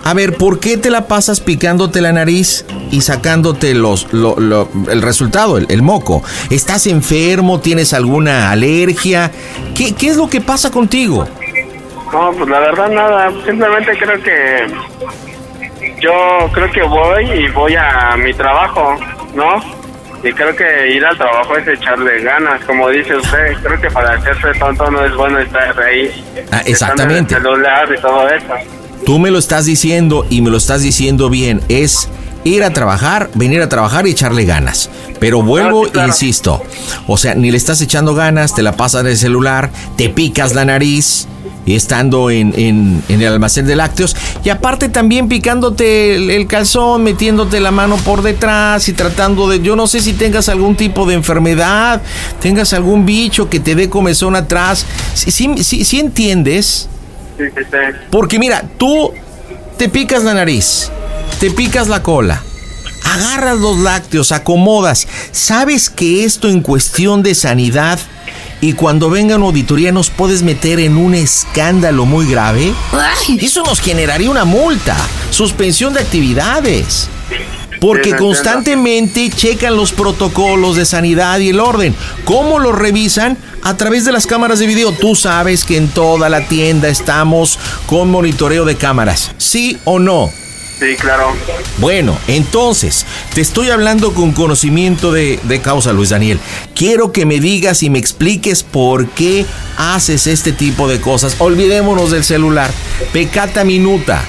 A 0.03 0.13
ver, 0.13 0.35
¿por 0.35 0.59
qué 0.59 0.77
te 0.77 0.89
la 0.89 1.07
pasas 1.07 1.39
picándote 1.39 2.01
la 2.01 2.11
nariz 2.11 2.65
y 2.91 3.01
sacándote 3.01 3.73
los, 3.73 4.11
lo- 4.13 4.39
lo- 4.39 4.69
el 4.91 5.01
resultado, 5.01 5.57
el, 5.57 5.65
el 5.69 5.81
moco? 5.81 6.21
¿Estás 6.49 6.85
enfermo? 6.87 7.59
¿Tienes 7.59 7.93
alguna 7.93 8.51
alergia? 8.51 9.31
¿Qué, 9.75 9.93
qué 9.93 10.07
es 10.09 10.17
lo 10.17 10.29
que 10.29 10.41
pasa 10.41 10.69
contigo? 10.71 11.25
No, 12.11 12.31
pues 12.37 12.49
la 12.49 12.59
verdad 12.59 12.89
nada, 12.89 13.31
simplemente 13.45 13.91
creo 13.97 14.21
que 14.23 15.28
yo 15.99 16.49
creo 16.53 16.71
que 16.71 16.83
voy 16.83 17.31
y 17.31 17.47
voy 17.49 17.75
a 17.75 18.15
mi 18.17 18.33
trabajo, 18.33 18.95
¿no? 19.33 19.79
Y 20.21 20.33
creo 20.33 20.53
que 20.53 20.95
ir 20.95 21.05
al 21.05 21.17
trabajo 21.17 21.55
es 21.55 21.67
echarle 21.67 22.21
ganas, 22.21 22.61
como 22.65 22.89
dice 22.89 23.15
usted, 23.15 23.53
creo 23.63 23.79
que 23.79 23.89
para 23.89 24.15
hacerse 24.15 24.59
tonto 24.59 24.91
no 24.91 25.05
es 25.05 25.15
bueno 25.15 25.39
estar 25.39 25.79
ahí. 25.79 26.11
Ah, 26.51 26.61
en 26.65 26.71
exactamente. 26.71 27.35
el 27.35 27.41
celular 27.41 27.87
y 27.97 28.01
todo 28.01 28.29
eso. 28.29 28.53
Tú 29.05 29.17
me 29.17 29.31
lo 29.31 29.39
estás 29.39 29.65
diciendo 29.65 30.25
y 30.29 30.41
me 30.41 30.49
lo 30.49 30.57
estás 30.57 30.81
diciendo 30.81 31.29
bien. 31.29 31.61
Es 31.69 32.09
ir 32.43 32.63
a 32.63 32.71
trabajar, 32.71 33.29
venir 33.33 33.61
a 33.61 33.69
trabajar 33.69 34.07
y 34.07 34.11
echarle 34.11 34.43
ganas. 34.43 34.89
Pero 35.19 35.41
vuelvo 35.41 35.83
claro. 35.83 36.09
insisto. 36.09 36.61
O 37.07 37.17
sea, 37.17 37.35
ni 37.35 37.49
le 37.49 37.57
estás 37.57 37.81
echando 37.81 38.13
ganas, 38.13 38.53
te 38.53 38.61
la 38.61 38.73
pasas 38.73 39.01
en 39.01 39.07
el 39.07 39.17
celular, 39.17 39.69
te 39.95 40.09
picas 40.09 40.53
la 40.53 40.65
nariz. 40.65 41.27
Y 41.65 41.75
estando 41.75 42.31
en, 42.31 42.53
en- 42.57 43.03
en 43.09 43.21
el 43.21 43.27
almacén 43.33 43.67
de 43.67 43.75
lácteos. 43.75 44.15
Y 44.43 44.49
aparte 44.49 44.89
también 44.89 45.27
picándote 45.27 46.15
el, 46.15 46.29
el 46.31 46.47
calzón, 46.47 47.03
metiéndote 47.03 47.59
la 47.59 47.69
mano 47.71 47.97
por 47.97 48.21
detrás 48.23 48.87
y 48.89 48.93
tratando 48.93 49.47
de... 49.47 49.61
Yo 49.61 49.75
no 49.75 49.85
sé 49.85 49.99
si 49.99 50.13
tengas 50.13 50.49
algún 50.49 50.75
tipo 50.75 51.05
de 51.05 51.13
enfermedad, 51.15 52.01
tengas 52.41 52.73
algún 52.73 53.05
bicho 53.05 53.49
que 53.49 53.59
te 53.59 53.75
dé 53.75 53.89
comezón 53.89 54.35
atrás. 54.35 54.85
Si 55.13 55.31
si 55.63 55.99
entiendes? 55.99 56.87
Sí, 57.37 57.43
sí, 57.55 57.63
sí. 57.69 57.77
Porque 58.09 58.39
mira, 58.39 58.63
tú 58.77 59.11
te 59.77 59.89
picas 59.89 60.23
la 60.23 60.33
nariz, 60.33 60.89
te 61.39 61.51
picas 61.51 61.87
la 61.87 62.01
cola, 62.03 62.41
agarras 63.05 63.57
los 63.59 63.77
lácteos, 63.79 64.31
acomodas. 64.31 65.07
¿Sabes 65.31 65.89
que 65.89 66.23
esto 66.25 66.49
en 66.49 66.61
cuestión 66.61 67.21
de 67.23 67.35
sanidad 67.35 67.99
y 68.61 68.73
cuando 68.73 69.09
venga 69.09 69.35
una 69.35 69.45
auditoría 69.45 69.91
nos 69.91 70.09
puedes 70.09 70.43
meter 70.43 70.79
en 70.79 70.97
un 70.97 71.13
escándalo 71.15 72.05
muy 72.05 72.29
grave? 72.29 72.73
Eso 73.39 73.63
nos 73.63 73.79
generaría 73.79 74.29
una 74.29 74.45
multa, 74.45 74.97
suspensión 75.31 75.93
de 75.93 76.01
actividades. 76.01 77.09
Porque 77.79 78.13
constantemente 78.15 79.29
checan 79.29 79.77
los 79.77 79.93
protocolos 79.93 80.75
de 80.75 80.85
sanidad 80.85 81.39
y 81.39 81.49
el 81.49 81.61
orden. 81.61 81.95
¿Cómo 82.25 82.59
los 82.59 82.77
revisan? 82.77 83.37
A 83.63 83.77
través 83.77 84.03
de 84.03 84.11
las 84.11 84.27
cámaras 84.27 84.59
de 84.59 84.67
video. 84.67 84.91
Tú 84.91 85.15
sabes 85.15 85.63
que 85.63 85.77
en 85.77 85.87
toda 85.87 86.27
la 86.27 86.45
tienda 86.47 86.89
estamos 86.89 87.57
con 87.85 88.11
monitoreo 88.11 88.65
de 88.65 88.75
cámaras. 88.75 89.31
¿Sí 89.37 89.77
o 89.85 89.97
no? 89.97 90.29
Sí, 90.79 90.95
claro. 90.95 91.35
Bueno, 91.79 92.17
entonces, 92.27 93.05
te 93.33 93.41
estoy 93.41 93.69
hablando 93.69 94.13
con 94.13 94.31
conocimiento 94.31 95.11
de, 95.11 95.37
de 95.43 95.59
causa, 95.59 95.91
Luis 95.91 96.09
Daniel. 96.09 96.39
Quiero 96.73 97.11
que 97.11 97.25
me 97.25 97.41
digas 97.41 97.83
y 97.83 97.89
me 97.89 97.99
expliques 97.99 98.63
por 98.63 99.09
qué 99.09 99.45
haces 99.77 100.25
este 100.27 100.53
tipo 100.53 100.87
de 100.87 101.01
cosas. 101.01 101.35
Olvidémonos 101.39 102.11
del 102.11 102.23
celular. 102.23 102.71
Pecata 103.11 103.65
minuta. 103.65 104.23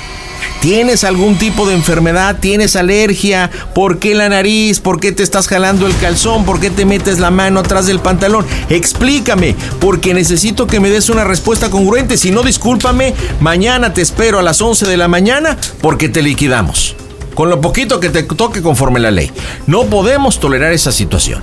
¿Tienes 0.60 1.04
algún 1.04 1.38
tipo 1.38 1.66
de 1.66 1.74
enfermedad? 1.74 2.36
¿Tienes 2.40 2.76
alergia? 2.76 3.50
¿Por 3.74 3.98
qué 3.98 4.14
la 4.14 4.28
nariz? 4.28 4.80
¿Por 4.80 5.00
qué 5.00 5.12
te 5.12 5.22
estás 5.22 5.48
jalando 5.48 5.86
el 5.86 5.96
calzón? 5.98 6.44
¿Por 6.44 6.60
qué 6.60 6.70
te 6.70 6.84
metes 6.84 7.18
la 7.18 7.30
mano 7.30 7.60
atrás 7.60 7.86
del 7.86 8.00
pantalón? 8.00 8.46
Explícame, 8.68 9.56
porque 9.80 10.14
necesito 10.14 10.66
que 10.66 10.80
me 10.80 10.90
des 10.90 11.08
una 11.08 11.24
respuesta 11.24 11.70
congruente. 11.70 12.16
Si 12.16 12.30
no, 12.30 12.42
discúlpame, 12.42 13.14
mañana 13.40 13.94
te 13.94 14.02
espero 14.02 14.38
a 14.38 14.42
las 14.42 14.60
11 14.60 14.86
de 14.86 14.96
la 14.96 15.08
mañana 15.08 15.56
porque 15.80 16.08
te 16.08 16.22
liquidamos. 16.22 16.96
Con 17.34 17.48
lo 17.48 17.60
poquito 17.60 18.00
que 18.00 18.10
te 18.10 18.22
toque 18.22 18.60
conforme 18.60 19.00
la 19.00 19.10
ley. 19.10 19.30
No 19.66 19.84
podemos 19.84 20.40
tolerar 20.40 20.72
esa 20.72 20.92
situación. 20.92 21.42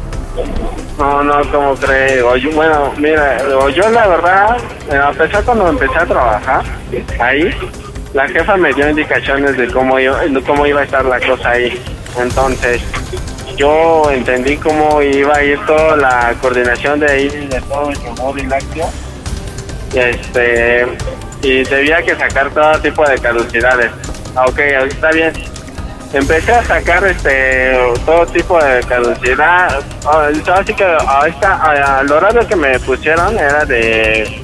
No, 0.98 1.24
no, 1.24 1.52
como 1.52 1.76
creo. 1.76 2.34
Bueno, 2.54 2.92
mira, 2.98 3.38
yo 3.76 3.90
la 3.90 4.08
verdad, 4.08 4.58
pesar 5.18 5.44
cuando 5.44 5.70
empecé 5.70 5.96
a 5.96 6.06
trabajar 6.06 6.64
ahí, 7.20 7.52
la 8.18 8.28
jefa 8.28 8.58
me 8.58 8.74
dio 8.74 8.90
indicaciones 8.90 9.56
de 9.58 9.68
cómo 9.68 9.98
cómo 10.44 10.66
iba 10.66 10.82
a 10.82 10.84
estar 10.86 11.06
la 11.06 11.20
cosa 11.20 11.52
ahí. 11.52 11.80
Entonces, 12.20 12.82
yo 13.56 14.10
entendí 14.10 14.58
cómo 14.58 15.04
iba 15.04 15.36
a 15.36 15.44
ir 15.44 15.60
toda 15.68 15.96
la 15.96 16.34
coordinación 16.42 17.00
de 17.00 17.12
ahí, 17.12 17.28
de 17.28 17.62
todo 17.62 17.92
el 17.92 17.98
yogur 18.00 18.40
y 18.40 18.48
este, 20.00 20.88
y 21.44 21.64
debía 21.66 22.02
que 22.02 22.16
sacar 22.16 22.50
todo 22.50 22.80
tipo 22.80 23.08
de 23.08 23.20
caducidades. 23.20 23.92
Ah, 24.36 24.46
Ok, 24.48 24.58
está 24.62 25.12
bien. 25.12 25.34
Empecé 26.12 26.54
a 26.54 26.64
sacar 26.64 27.06
este 27.06 27.78
todo 28.04 28.26
tipo 28.26 28.58
de 28.64 28.80
caducidad. 28.82 29.80
Ah, 30.08 30.30
Así 30.56 30.74
que 30.74 30.84
a 30.84 31.28
esta, 31.28 32.00
al 32.00 32.12
horario 32.12 32.48
que 32.48 32.56
me 32.56 32.80
pusieron 32.80 33.38
era 33.38 33.64
de, 33.64 34.42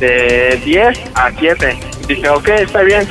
de 0.00 0.58
10 0.64 0.98
a 1.14 1.30
7. 1.38 1.92
Dije, 2.14 2.28
ok, 2.28 2.48
está 2.48 2.82
bien. 2.82 3.08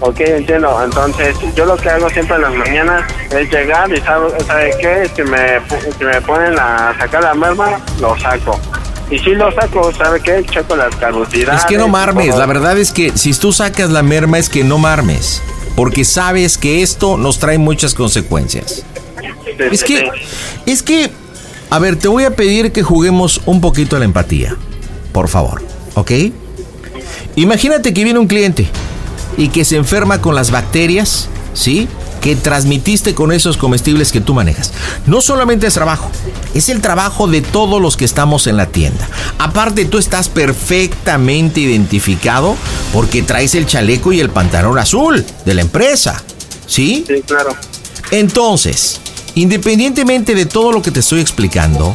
Ok, 0.00 0.20
entiendo. 0.20 0.78
Entonces, 0.84 1.34
yo 1.54 1.64
lo 1.64 1.76
que 1.76 1.88
hago 1.88 2.10
siempre 2.10 2.36
en 2.36 2.42
las 2.42 2.54
mañanas 2.54 3.10
es 3.30 3.50
llegar 3.50 3.90
y 3.90 3.98
sabe, 4.02 4.28
¿sabe 4.46 4.70
qué? 4.80 5.10
Si 5.16 5.22
me, 5.22 5.60
si 5.98 6.04
me 6.04 6.20
ponen 6.20 6.58
a 6.58 6.94
sacar 6.98 7.22
la 7.22 7.32
merma, 7.34 7.80
lo 8.00 8.18
saco. 8.18 8.60
Y 9.10 9.18
si 9.18 9.30
lo 9.30 9.50
saco, 9.52 9.90
¿sabe 9.94 10.20
qué? 10.20 10.44
Checo 10.44 10.76
las 10.76 10.94
caducidades. 10.96 11.60
Es 11.62 11.66
que 11.66 11.78
no 11.78 11.88
marmes, 11.88 12.30
todo. 12.30 12.40
la 12.40 12.46
verdad 12.46 12.76
es 12.76 12.92
que 12.92 13.16
si 13.16 13.32
tú 13.32 13.52
sacas 13.52 13.88
la 13.88 14.02
merma 14.02 14.38
es 14.38 14.50
que 14.50 14.62
no 14.64 14.76
marmes. 14.78 15.40
Porque 15.74 16.04
sabes 16.04 16.58
que 16.58 16.82
esto 16.82 17.16
nos 17.16 17.38
trae 17.38 17.56
muchas 17.58 17.94
consecuencias. 17.94 18.84
Sí, 19.44 19.52
Es 19.58 19.80
sí, 19.80 19.86
que, 19.86 19.98
sí. 20.00 20.70
es 20.72 20.82
que, 20.82 21.10
a 21.70 21.78
ver, 21.78 21.96
te 21.96 22.08
voy 22.08 22.24
a 22.24 22.32
pedir 22.32 22.72
que 22.72 22.82
juguemos 22.82 23.40
un 23.46 23.60
poquito 23.60 23.96
a 23.96 23.98
la 23.98 24.04
empatía, 24.04 24.56
por 25.12 25.28
favor, 25.28 25.62
¿ok? 25.94 26.10
Imagínate 27.36 27.92
que 27.92 28.04
viene 28.04 28.18
un 28.18 28.26
cliente 28.26 28.68
y 29.36 29.48
que 29.48 29.64
se 29.64 29.76
enferma 29.76 30.20
con 30.20 30.34
las 30.34 30.50
bacterias, 30.50 31.28
¿sí? 31.54 31.88
Que 32.20 32.34
transmitiste 32.34 33.14
con 33.14 33.32
esos 33.32 33.56
comestibles 33.56 34.10
que 34.10 34.20
tú 34.20 34.34
manejas. 34.34 34.72
No 35.06 35.20
solamente 35.20 35.66
es 35.66 35.74
trabajo, 35.74 36.10
es 36.54 36.68
el 36.68 36.80
trabajo 36.80 37.28
de 37.28 37.42
todos 37.42 37.80
los 37.80 37.96
que 37.96 38.04
estamos 38.04 38.46
en 38.46 38.56
la 38.56 38.66
tienda. 38.66 39.08
Aparte, 39.38 39.84
tú 39.84 39.98
estás 39.98 40.28
perfectamente 40.28 41.60
identificado 41.60 42.56
porque 42.92 43.22
traes 43.22 43.54
el 43.54 43.66
chaleco 43.66 44.12
y 44.12 44.20
el 44.20 44.30
pantalón 44.30 44.78
azul 44.78 45.24
de 45.44 45.54
la 45.54 45.60
empresa, 45.60 46.22
¿sí? 46.66 47.04
Sí, 47.06 47.22
claro. 47.26 47.54
Entonces, 48.10 49.00
independientemente 49.34 50.34
de 50.34 50.46
todo 50.46 50.72
lo 50.72 50.82
que 50.82 50.90
te 50.90 51.00
estoy 51.00 51.20
explicando, 51.20 51.92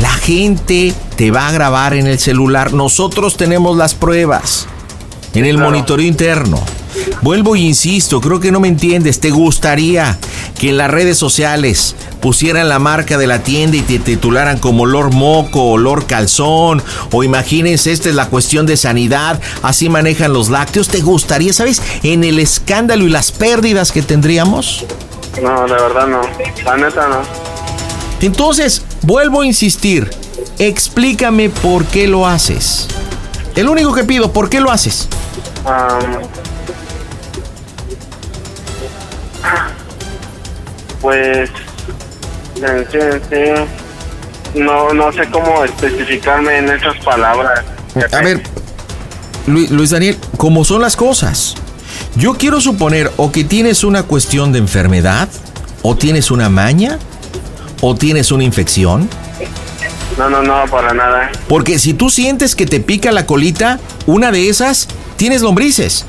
la 0.00 0.12
gente 0.12 0.94
te 1.16 1.30
va 1.30 1.48
a 1.48 1.52
grabar 1.52 1.94
en 1.94 2.06
el 2.06 2.18
celular. 2.18 2.72
Nosotros 2.72 3.36
tenemos 3.36 3.76
las 3.76 3.94
pruebas 3.94 4.66
en 5.34 5.44
el 5.44 5.58
monitoreo 5.58 6.06
interno. 6.06 6.60
Vuelvo 7.22 7.56
e 7.56 7.60
insisto, 7.60 8.20
creo 8.20 8.40
que 8.40 8.52
no 8.52 8.60
me 8.60 8.68
entiendes. 8.68 9.20
¿Te 9.20 9.30
gustaría 9.30 10.18
que 10.58 10.70
en 10.70 10.76
las 10.76 10.90
redes 10.90 11.18
sociales 11.18 11.96
pusieran 12.20 12.68
la 12.68 12.78
marca 12.78 13.18
de 13.18 13.26
la 13.26 13.42
tienda 13.42 13.76
y 13.76 13.82
te 13.82 13.98
titularan 13.98 14.58
como 14.58 14.84
olor 14.84 15.12
moco, 15.12 15.70
olor 15.70 16.06
calzón? 16.06 16.82
O 17.10 17.24
imagínense, 17.24 17.92
esta 17.92 18.08
es 18.08 18.14
la 18.14 18.28
cuestión 18.28 18.66
de 18.66 18.76
sanidad, 18.76 19.40
así 19.62 19.88
manejan 19.88 20.32
los 20.32 20.50
lácteos. 20.50 20.88
¿Te 20.88 21.00
gustaría, 21.00 21.52
sabes, 21.52 21.82
en 22.02 22.24
el 22.24 22.38
escándalo 22.38 23.04
y 23.04 23.10
las 23.10 23.32
pérdidas 23.32 23.90
que 23.90 24.02
tendríamos? 24.02 24.84
No, 25.42 25.66
de 25.66 25.74
verdad 25.74 26.06
no. 26.06 26.20
La 26.64 26.76
neta 26.76 27.08
no. 27.08 27.22
Entonces, 28.20 28.82
vuelvo 29.04 29.42
a 29.42 29.46
insistir, 29.46 30.10
explícame 30.58 31.48
por 31.50 31.84
qué 31.86 32.06
lo 32.06 32.26
haces. 32.26 32.88
El 33.54 33.68
único 33.68 33.94
que 33.94 34.04
pido, 34.04 34.32
¿por 34.32 34.48
qué 34.50 34.60
lo 34.60 34.70
haces? 34.70 35.08
Pues, 41.00 41.50
no, 44.54 44.92
no 44.94 45.12
sé 45.12 45.28
cómo 45.30 45.64
especificarme 45.64 46.58
en 46.58 46.70
esas 46.70 46.96
palabras. 47.04 47.64
A 48.12 48.20
ver, 48.20 48.42
Lu- 49.46 49.66
Luis 49.70 49.90
Daniel, 49.90 50.16
¿cómo 50.36 50.64
son 50.64 50.80
las 50.80 50.96
cosas? 50.96 51.54
Yo 52.16 52.34
quiero 52.34 52.60
suponer 52.60 53.10
o 53.16 53.32
que 53.32 53.44
tienes 53.44 53.84
una 53.84 54.04
cuestión 54.04 54.52
de 54.52 54.58
enfermedad, 54.60 55.28
o 55.82 55.94
tienes 55.96 56.30
una 56.30 56.48
maña, 56.48 56.98
o 57.86 57.94
tienes 57.94 58.32
una 58.32 58.44
infección. 58.44 59.10
No, 60.16 60.30
no, 60.30 60.42
no, 60.42 60.64
para 60.70 60.94
nada. 60.94 61.30
Porque 61.48 61.78
si 61.78 61.92
tú 61.92 62.08
sientes 62.08 62.56
que 62.56 62.64
te 62.64 62.80
pica 62.80 63.12
la 63.12 63.26
colita, 63.26 63.78
una 64.06 64.32
de 64.32 64.48
esas, 64.48 64.88
tienes 65.16 65.42
lombrices. 65.42 66.06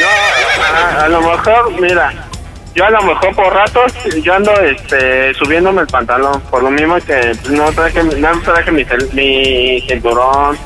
No, 0.00 0.98
a, 0.98 1.04
a 1.04 1.08
lo 1.08 1.20
mejor, 1.20 1.78
mira, 1.78 2.28
yo 2.74 2.86
a 2.86 2.90
lo 2.90 3.02
mejor 3.02 3.34
por 3.36 3.52
ratos, 3.52 3.92
yo 4.22 4.32
ando 4.32 4.52
este, 4.60 5.34
subiéndome 5.34 5.82
el 5.82 5.86
pantalón, 5.88 6.40
por 6.50 6.62
lo 6.62 6.70
mismo 6.70 6.96
que 6.96 7.36
no 7.50 7.72
traje, 7.72 8.02
no 8.04 8.40
traje 8.40 8.72
mi, 8.72 8.86
mi 9.12 9.82
cinturón, 9.86 10.56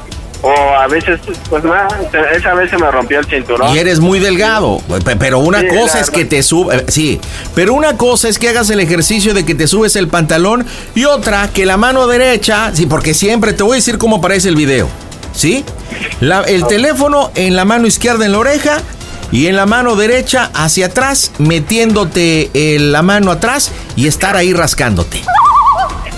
o 0.42 0.50
a 0.50 0.86
veces, 0.88 1.20
pues 1.48 1.62
nada, 1.62 1.86
esa 2.36 2.54
vez 2.54 2.68
se 2.70 2.76
me 2.76 2.90
rompió 2.90 3.20
el 3.20 3.26
cinturón. 3.26 3.74
Y 3.74 3.78
eres 3.78 4.00
muy 4.00 4.18
delgado, 4.18 4.80
pe- 5.04 5.14
pero 5.16 5.38
una 5.38 5.60
Sí, 5.60 5.68
cosa 5.68 6.00
es 6.00 6.10
que 6.10 6.24
te 6.24 6.42
sube, 6.42 6.84
sí, 6.88 7.20
pero 7.54 7.74
una 7.74 7.96
cosa 7.96 8.28
es 8.28 8.38
que 8.40 8.48
hagas 8.48 8.68
el 8.70 8.80
ejercicio 8.80 9.34
de 9.34 9.44
que 9.44 9.54
te 9.54 9.66
subes 9.68 9.94
el 9.96 10.08
pantalón 10.08 10.66
y 10.96 11.04
otra 11.04 11.48
que 11.52 11.64
la 11.64 11.76
mano 11.76 12.06
derecha, 12.08 12.72
sí, 12.74 12.86
porque 12.86 13.14
siempre 13.14 13.52
te 13.52 13.62
voy 13.62 13.72
a 13.72 13.76
decir 13.76 13.98
cómo 13.98 14.16
aparece 14.16 14.48
el 14.48 14.56
video, 14.56 14.88
¿sí? 15.32 15.64
La- 16.20 16.42
el 16.42 16.66
teléfono 16.66 17.30
en 17.36 17.54
la 17.54 17.64
mano 17.64 17.86
izquierda 17.86 18.24
en 18.26 18.32
la 18.32 18.38
oreja 18.38 18.78
y 19.30 19.46
en 19.46 19.54
la 19.56 19.64
mano 19.66 19.94
derecha 19.94 20.50
hacia 20.54 20.86
atrás, 20.86 21.30
metiéndote 21.38 22.50
eh, 22.52 22.78
la 22.80 23.02
mano 23.02 23.30
atrás 23.30 23.70
y 23.94 24.08
estar 24.08 24.36
ahí 24.36 24.52
rascándote. 24.52 25.22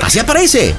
Así 0.02 0.18
aparece. 0.18 0.74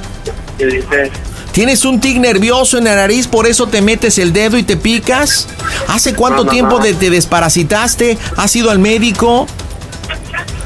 ¿Tienes 1.55 1.85
un 1.85 2.01
tic 2.01 2.17
nervioso 2.17 2.77
en 2.77 2.83
la 2.83 2.95
nariz, 2.95 3.27
por 3.27 3.47
eso 3.47 3.67
te 3.67 3.81
metes 3.81 4.17
el 4.19 4.33
dedo 4.33 4.57
y 4.57 4.63
te 4.63 4.75
picas? 4.75 5.47
¿Hace 5.87 6.13
cuánto 6.13 6.39
No, 6.39 6.43
no, 6.45 6.51
tiempo 6.51 6.77
no. 6.79 6.83
de- 6.83 6.93
te 6.93 7.09
desparasitaste? 7.09 8.17
¿Has 8.35 8.53
ido 8.57 8.71
al 8.71 8.79
médico? 8.79 9.47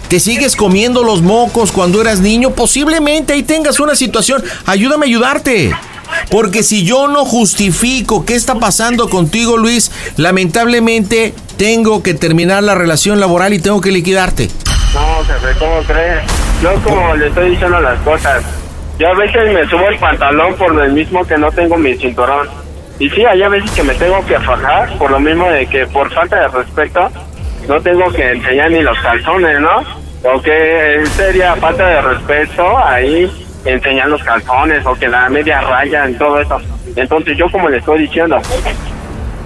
¿Te 0.07 0.19
sigues 0.19 0.55
comiendo 0.55 1.03
los 1.03 1.21
mocos 1.21 1.71
cuando 1.71 2.01
eras 2.01 2.21
niño? 2.21 2.49
Posiblemente 2.55 3.33
ahí 3.33 3.43
tengas 3.43 3.79
una 3.79 3.95
situación. 3.95 4.43
Ayúdame 4.65 5.05
a 5.05 5.09
ayudarte. 5.09 5.71
Porque 6.31 6.63
si 6.63 6.83
yo 6.83 7.07
no 7.07 7.23
justifico 7.23 8.25
qué 8.25 8.33
está 8.33 8.55
pasando 8.55 9.09
contigo, 9.11 9.57
Luis, 9.57 9.91
lamentablemente 10.17 11.35
tengo 11.57 12.01
que 12.01 12.15
terminar 12.15 12.63
la 12.63 12.73
relación 12.73 13.19
laboral 13.19 13.53
y 13.53 13.59
tengo 13.59 13.79
que 13.79 13.91
liquidarte. 13.91 14.49
no, 14.95 15.23
jefe, 15.23 15.59
¿cómo 15.59 15.83
crees? 15.85 16.23
Yo 16.63 16.73
como 16.83 17.15
le 17.15 17.27
estoy 17.27 17.51
diciendo 17.51 17.79
las 17.79 17.99
cosas, 18.01 18.41
yo 18.99 19.07
a 19.07 19.13
veces 19.13 19.53
me 19.53 19.65
subo 19.67 19.87
el 19.87 19.97
pantalón 19.97 20.55
por 20.55 20.75
lo 20.75 20.85
mismo 20.91 21.25
que 21.25 21.37
no 21.37 21.49
tengo 21.53 21.77
mi 21.77 21.95
cinturón. 21.95 22.49
Y 22.99 23.09
sí, 23.09 23.23
hay 23.23 23.41
a 23.41 23.47
veces 23.47 23.71
que 23.71 23.81
me 23.81 23.93
tengo 23.93 24.23
que 24.25 24.37
fajar 24.41 24.89
por 24.97 25.09
lo 25.09 25.21
mismo 25.21 25.49
de 25.49 25.65
que 25.67 25.87
por 25.87 26.11
falta 26.13 26.41
de 26.41 26.47
respeto 26.49 27.09
no 27.69 27.79
tengo 27.79 28.11
que 28.11 28.31
enseñar 28.31 28.69
ni 28.69 28.81
los 28.81 28.99
calzones, 28.99 29.57
¿no? 29.61 29.83
O 30.25 30.41
que 30.41 31.01
sería 31.15 31.55
falta 31.55 31.87
de 31.87 32.01
respeto 32.01 32.77
ahí 32.77 33.31
enseñar 33.63 34.09
los 34.09 34.21
calzones 34.21 34.85
o 34.85 34.93
que 34.95 35.07
la 35.07 35.29
media 35.29 35.61
raya 35.61 36.09
y 36.09 36.15
todo 36.15 36.41
eso. 36.41 36.59
Entonces 36.93 37.37
yo 37.37 37.49
como 37.49 37.69
le 37.69 37.77
estoy 37.77 38.01
diciendo, 38.01 38.37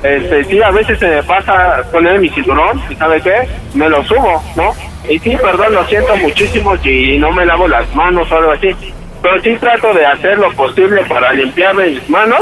este, 0.02 0.46
sí, 0.46 0.64
a 0.64 0.72
veces 0.72 0.98
se 0.98 1.08
me 1.08 1.22
pasa 1.22 1.84
poner 1.92 2.20
mi 2.20 2.30
cinturón 2.30 2.82
y 2.90 2.96
¿sabe 2.96 3.22
qué? 3.22 3.48
Me 3.76 3.88
lo 3.88 4.04
subo, 4.04 4.44
¿no? 4.56 4.74
Y 5.08 5.20
sí, 5.20 5.38
perdón, 5.40 5.74
lo 5.74 5.86
siento 5.86 6.16
muchísimo 6.18 6.76
si 6.78 7.20
no 7.20 7.32
me 7.32 7.46
lavo 7.46 7.68
las 7.68 7.94
manos 7.94 8.32
o 8.32 8.38
algo 8.38 8.52
así. 8.54 8.76
Pero 9.24 9.42
sí 9.42 9.58
trato 9.58 9.94
de 9.94 10.06
hacer 10.06 10.38
lo 10.38 10.54
posible 10.54 11.04
para 11.06 11.32
limpiarme 11.32 11.92
mis 11.92 12.10
manos 12.10 12.42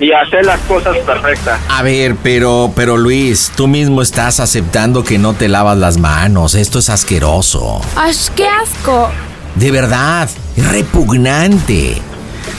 y 0.00 0.10
hacer 0.10 0.46
las 0.46 0.58
cosas 0.62 0.96
perfectas. 0.98 1.60
A 1.68 1.82
ver, 1.82 2.16
pero, 2.22 2.72
pero 2.74 2.96
Luis, 2.96 3.52
tú 3.54 3.68
mismo 3.68 4.00
estás 4.00 4.40
aceptando 4.40 5.04
que 5.04 5.18
no 5.18 5.34
te 5.34 5.48
lavas 5.48 5.76
las 5.76 5.98
manos. 5.98 6.54
Esto 6.54 6.78
es 6.78 6.88
asqueroso. 6.88 7.82
¡Ay, 7.94 8.14
qué 8.34 8.48
asco! 8.48 9.10
De 9.54 9.70
verdad, 9.70 10.30
es 10.56 10.72
repugnante. 10.72 11.96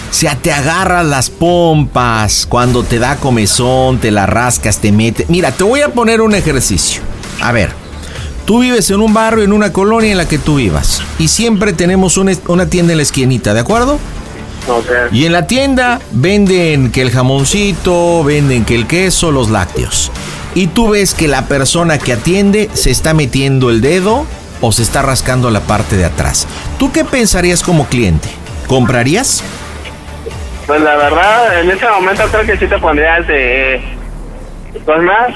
O 0.10 0.14
sea, 0.14 0.36
te 0.36 0.52
agarras 0.52 1.06
las 1.08 1.32
pompas, 1.32 2.46
cuando 2.48 2.84
te 2.84 3.00
da 3.00 3.16
comezón, 3.16 3.98
te 3.98 4.12
la 4.12 4.28
rascas, 4.28 4.78
te 4.78 4.92
metes. 4.92 5.28
Mira, 5.28 5.52
te 5.52 5.64
voy 5.64 5.82
a 5.82 5.90
poner 5.90 6.22
un 6.22 6.36
ejercicio. 6.36 7.02
A 7.42 7.52
ver, 7.52 7.72
tú 8.46 8.60
vives 8.62 8.90
en 8.90 9.02
un 9.02 9.14
barrio, 9.14 9.44
en 9.44 9.54
una 9.54 9.74
colonia 9.74 10.12
en 10.12 10.18
la 10.18 10.28
que 10.28 10.38
tú 10.38 10.56
vivas. 10.56 11.02
Y 11.20 11.28
siempre 11.28 11.74
tenemos 11.74 12.18
una, 12.18 12.34
una 12.48 12.68
tienda 12.70 12.94
en 12.94 12.98
la 12.98 13.04
esquinita, 13.04 13.54
¿de 13.54 13.60
acuerdo? 13.60 14.00
O 14.68 14.82
sea, 14.82 15.10
Y 15.12 15.26
en 15.26 15.34
la 15.34 15.48
tienda 15.48 16.00
venden 16.12 16.92
que 16.92 17.02
el 17.02 17.12
jamoncito, 17.12 18.24
venden 18.24 18.66
que 18.66 18.76
el 18.76 18.88
queso, 18.88 19.32
los 19.32 19.50
lácteos. 19.50 20.12
Y 20.56 20.68
tú 20.68 20.90
ves 20.90 21.14
que 21.14 21.28
la 21.28 21.48
persona 21.48 21.98
que 21.98 22.14
atiende 22.14 22.70
se 22.74 22.92
está 22.92 23.14
metiendo 23.14 23.70
el 23.70 23.82
dedo 23.82 24.26
o 24.62 24.72
se 24.72 24.84
está 24.84 25.02
rascando 25.02 25.50
la 25.50 25.62
parte 25.62 25.98
de 25.98 26.06
atrás. 26.06 26.48
¿Tú 26.80 26.92
qué 26.92 27.04
pensarías 27.04 27.64
como 27.64 27.88
cliente? 27.88 28.30
¿Comprarías? 28.68 29.44
pues 30.66 30.82
la 30.82 30.96
verdad, 30.96 31.60
en 31.60 31.72
ese 31.72 31.88
momento 31.90 32.24
creo 32.32 32.46
que 32.46 32.58
sí 32.58 32.68
te 32.68 32.78
pondrías 32.80 33.28
de... 33.28 33.82
Pues 34.86 35.02
más, 35.02 35.34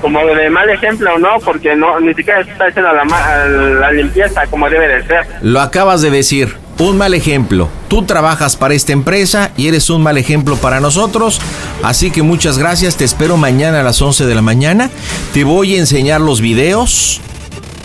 como 0.00 0.24
de 0.26 0.50
mal 0.50 0.68
ejemplo, 0.70 1.18
¿no? 1.18 1.38
Porque 1.44 1.74
no 1.76 1.98
ni 2.00 2.14
siquiera 2.14 2.40
está 2.40 2.66
haciendo 2.66 2.92
la, 2.92 3.04
la 3.46 3.92
limpieza 3.92 4.46
como 4.46 4.68
debe 4.68 4.88
de 4.88 5.06
ser. 5.06 5.26
Lo 5.42 5.60
acabas 5.60 6.02
de 6.02 6.10
decir. 6.10 6.56
Un 6.78 6.96
mal 6.96 7.12
ejemplo. 7.12 7.68
Tú 7.88 8.04
trabajas 8.04 8.56
para 8.56 8.72
esta 8.72 8.92
empresa 8.92 9.50
y 9.56 9.66
eres 9.66 9.90
un 9.90 10.00
mal 10.00 10.16
ejemplo 10.16 10.54
para 10.56 10.78
nosotros. 10.78 11.40
Así 11.82 12.12
que 12.12 12.22
muchas 12.22 12.56
gracias. 12.56 12.96
Te 12.96 13.04
espero 13.04 13.36
mañana 13.36 13.80
a 13.80 13.82
las 13.82 14.00
11 14.00 14.26
de 14.26 14.34
la 14.36 14.42
mañana. 14.42 14.88
Te 15.34 15.42
voy 15.42 15.74
a 15.74 15.78
enseñar 15.78 16.20
los 16.20 16.40
videos. 16.40 17.20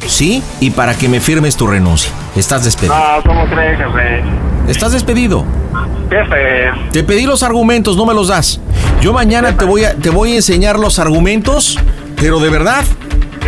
¿Sí? 0.06 0.44
Y 0.60 0.70
para 0.72 0.96
que 0.96 1.10
me 1.10 1.20
firmes 1.20 1.58
tu 1.58 1.66
renuncia. 1.66 2.12
Estás 2.36 2.66
despedido. 2.66 2.96
No, 2.96 3.24
¿cómo 3.24 3.48
crees, 3.48 3.80
jefe? 3.80 4.24
Estás 4.68 4.92
despedido. 4.92 5.44
Jefe, 6.10 6.72
Te 6.92 7.04
pedí 7.04 7.26
los 7.26 7.42
argumentos, 7.42 7.98
no 7.98 8.06
me 8.06 8.14
los 8.14 8.28
das. 8.28 8.60
Yo 9.02 9.12
mañana 9.12 9.58
te 9.58 9.66
voy 9.66 9.84
a, 9.86 9.96
te 9.96 10.10
voy 10.10 10.34
a 10.34 10.36
enseñar 10.36 10.78
los 10.78 11.00
argumentos, 11.00 11.80
pero 12.24 12.40
de 12.40 12.50
verdad, 12.50 12.86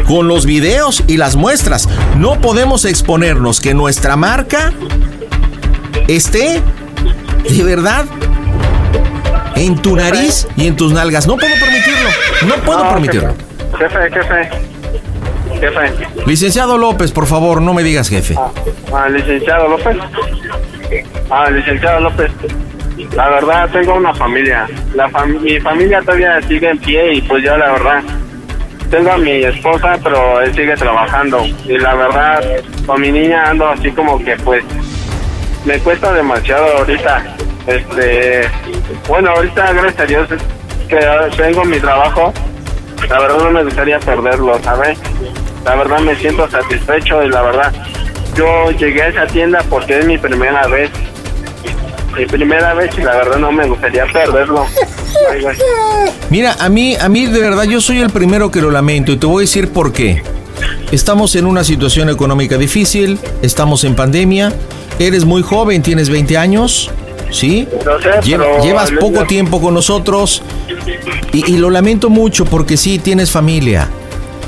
con 0.06 0.28
los 0.28 0.46
videos 0.46 1.02
y 1.08 1.16
las 1.16 1.38
muestras. 1.38 1.88
No 2.18 2.42
podemos 2.42 2.84
exponernos 2.84 3.62
que 3.62 3.74
nuestra 3.74 4.18
marca 4.18 4.74
esté 6.10 6.62
de 7.50 7.64
verdad 7.64 8.04
en 9.56 9.78
tu 9.82 9.96
nariz 9.96 10.46
y 10.58 10.68
en 10.68 10.76
tus 10.76 10.92
nalgas. 10.92 11.26
No 11.26 11.38
puedo 11.38 11.54
permitirlo. 11.58 12.10
No 12.48 12.56
puedo 12.66 12.84
No, 12.84 12.90
permitirlo. 12.92 13.34
Jefe, 13.80 13.98
jefe. 14.12 14.50
Jefe. 15.62 16.08
Licenciado 16.26 16.78
López, 16.78 17.14
por 17.14 17.28
favor, 17.28 17.62
no 17.62 17.74
me 17.74 17.82
digas 17.82 18.10
jefe. 18.10 18.36
Ah, 18.94 19.08
licenciado 19.08 19.70
López. 19.70 19.96
Ah, 21.30 21.50
licenciado 21.50 22.02
López. 22.02 22.30
La 23.16 23.30
verdad, 23.30 23.70
tengo 23.72 23.94
una 23.94 24.14
familia. 24.14 24.68
La 24.96 25.10
fam- 25.10 25.40
mi 25.40 25.62
familia 25.62 26.02
todavía 26.02 26.42
sigue 26.46 26.70
en 26.72 26.78
pie 26.78 27.14
y 27.14 27.22
pues 27.22 27.42
yo 27.42 27.56
la 27.56 27.72
verdad. 27.72 28.04
Tengo 28.90 29.12
a 29.12 29.18
mi 29.18 29.44
esposa, 29.44 29.98
pero 30.04 30.42
él 30.42 30.54
sigue 30.54 30.76
trabajando. 30.76 31.44
Y 31.46 31.78
la 31.78 31.96
verdad, 31.96 32.44
con 32.86 33.02
mi 33.02 33.12
niña 33.12 33.50
ando 33.50 33.68
así 33.68 33.92
como 33.92 34.20
que 34.20 34.36
pues 34.38 34.64
me 35.66 35.80
cuesta 35.80 36.14
demasiado 36.14 36.78
ahorita. 36.78 37.36
Este, 37.68 38.48
bueno, 39.08 39.32
ahorita 39.32 39.74
gracias 39.74 40.00
a 40.00 40.06
Dios 40.06 40.30
que 40.88 41.00
tengo 41.36 41.66
mi 41.66 41.80
trabajo. 41.80 42.32
La 43.10 43.20
verdad 43.20 43.38
no 43.40 43.52
me 43.52 43.64
gustaría 43.64 44.00
perderlo, 44.00 44.60
¿sabes? 44.64 45.00
La 45.64 45.76
verdad 45.76 46.00
me 46.00 46.16
siento 46.16 46.50
satisfecho 46.50 47.24
y 47.24 47.30
la 47.30 47.42
verdad 47.42 47.74
yo 48.36 48.72
llegué 48.72 49.02
a 49.02 49.08
esa 49.08 49.28
tienda 49.28 49.64
porque 49.70 50.00
es 50.00 50.06
mi 50.06 50.18
primera 50.18 50.68
vez. 50.68 50.92
Mi 52.16 52.26
primera 52.26 52.74
vez 52.76 52.98
y 52.98 53.02
la 53.02 53.16
verdad 53.16 53.38
no 53.38 53.52
me 53.52 53.66
gustaría 53.66 54.06
perderlo. 54.06 54.66
Mira, 56.30 56.56
a 56.60 56.70
mí, 56.70 56.96
a 56.96 57.10
mí 57.10 57.26
de 57.28 57.40
verdad 57.40 57.64
yo 57.64 57.82
soy 57.82 58.00
el 58.00 58.10
primero 58.10 58.52
que 58.52 58.62
lo 58.62 58.72
lamento 58.72 59.12
y 59.12 59.18
te 59.18 59.26
voy 59.26 59.42
a 59.42 59.46
decir 59.46 59.70
por 59.70 59.92
qué. 59.94 60.22
Estamos 60.92 61.36
en 61.36 61.46
una 61.46 61.64
situación 61.64 62.10
económica 62.10 62.58
difícil, 62.58 63.20
estamos 63.42 63.84
en 63.84 63.96
pandemia, 63.96 64.54
eres 65.00 65.26
muy 65.26 65.42
joven, 65.42 65.82
tienes 65.82 66.10
20 66.10 66.38
años, 66.38 66.90
¿sí? 67.32 67.68
Lo 67.86 68.02
sé, 68.02 68.10
Lle- 68.22 68.64
llevas 68.64 68.92
poco 68.92 69.26
tiempo 69.26 69.62
con 69.62 69.74
nosotros 69.74 70.42
y, 71.34 71.52
y 71.52 71.58
lo 71.58 71.70
lamento 71.70 72.10
mucho 72.10 72.46
porque 72.46 72.78
sí, 72.78 73.00
tienes 73.00 73.32
familia. 73.32 73.90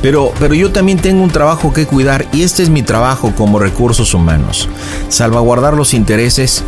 Pero, 0.01 0.31
pero 0.39 0.53
yo 0.53 0.71
también 0.71 0.99
tengo 0.99 1.23
un 1.23 1.31
trabajo 1.31 1.73
que 1.73 1.85
cuidar 1.87 2.27
y 2.31 2.43
este 2.43 2.61
es 2.61 2.69
mi 2.69 2.83
trabajo 2.83 3.33
como 3.35 3.57
recursos 3.59 4.13
humanos. 4.13 4.69
Salvaguardar 5.09 5.73
los 5.73 5.93
intereses 5.95 6.63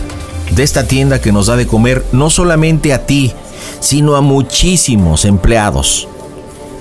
de 0.51 0.63
esta 0.63 0.87
tienda 0.87 1.21
que 1.21 1.31
nos 1.31 1.45
da 1.45 1.55
de 1.55 1.67
comer 1.67 2.03
no 2.11 2.31
solamente 2.31 2.91
a 2.91 3.05
ti, 3.05 3.31
sino 3.79 4.15
a 4.15 4.21
muchísimos 4.21 5.25
empleados. 5.25 6.07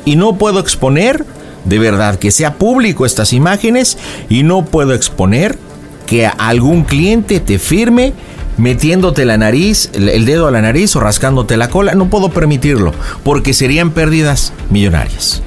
Y 0.05 0.17
no 0.17 0.37
puedo 0.37 0.61
exponer, 0.61 1.25
de 1.65 1.79
verdad, 1.79 2.19
que 2.19 2.31
sea 2.31 2.55
público 2.55 3.05
estas 3.05 3.33
imágenes 3.33 3.99
y 4.29 4.43
no 4.43 4.65
puedo 4.65 4.95
exponer 4.95 5.59
que 6.07 6.27
algún 6.27 6.85
cliente 6.85 7.41
te 7.41 7.59
firme 7.59 8.15
metiéndote 8.57 9.25
la 9.25 9.37
nariz, 9.37 9.91
el 9.95 10.25
dedo 10.25 10.49
a 10.49 10.51
la 10.51 10.61
nariz 10.61 10.95
o 10.97 11.01
rascándote 11.01 11.57
la 11.57 11.69
cola. 11.69 11.95
No 11.95 12.07
puedo 12.07 12.31
permitirlo 12.31 12.93
porque 13.25 13.53
serían 13.53 13.91
pérdidas 13.91 14.53
millonarias. 14.71 15.43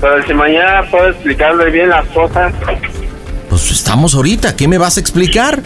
Pero 0.00 0.22
si 0.26 0.32
mañana 0.32 0.82
puedo 0.90 1.08
explicarle 1.08 1.70
bien 1.70 1.90
las 1.90 2.06
cosas, 2.08 2.52
Pues 3.50 3.72
estamos 3.72 4.14
ahorita, 4.14 4.54
¿qué 4.54 4.68
me 4.68 4.78
vas 4.78 4.96
a 4.96 5.00
explicar? 5.00 5.60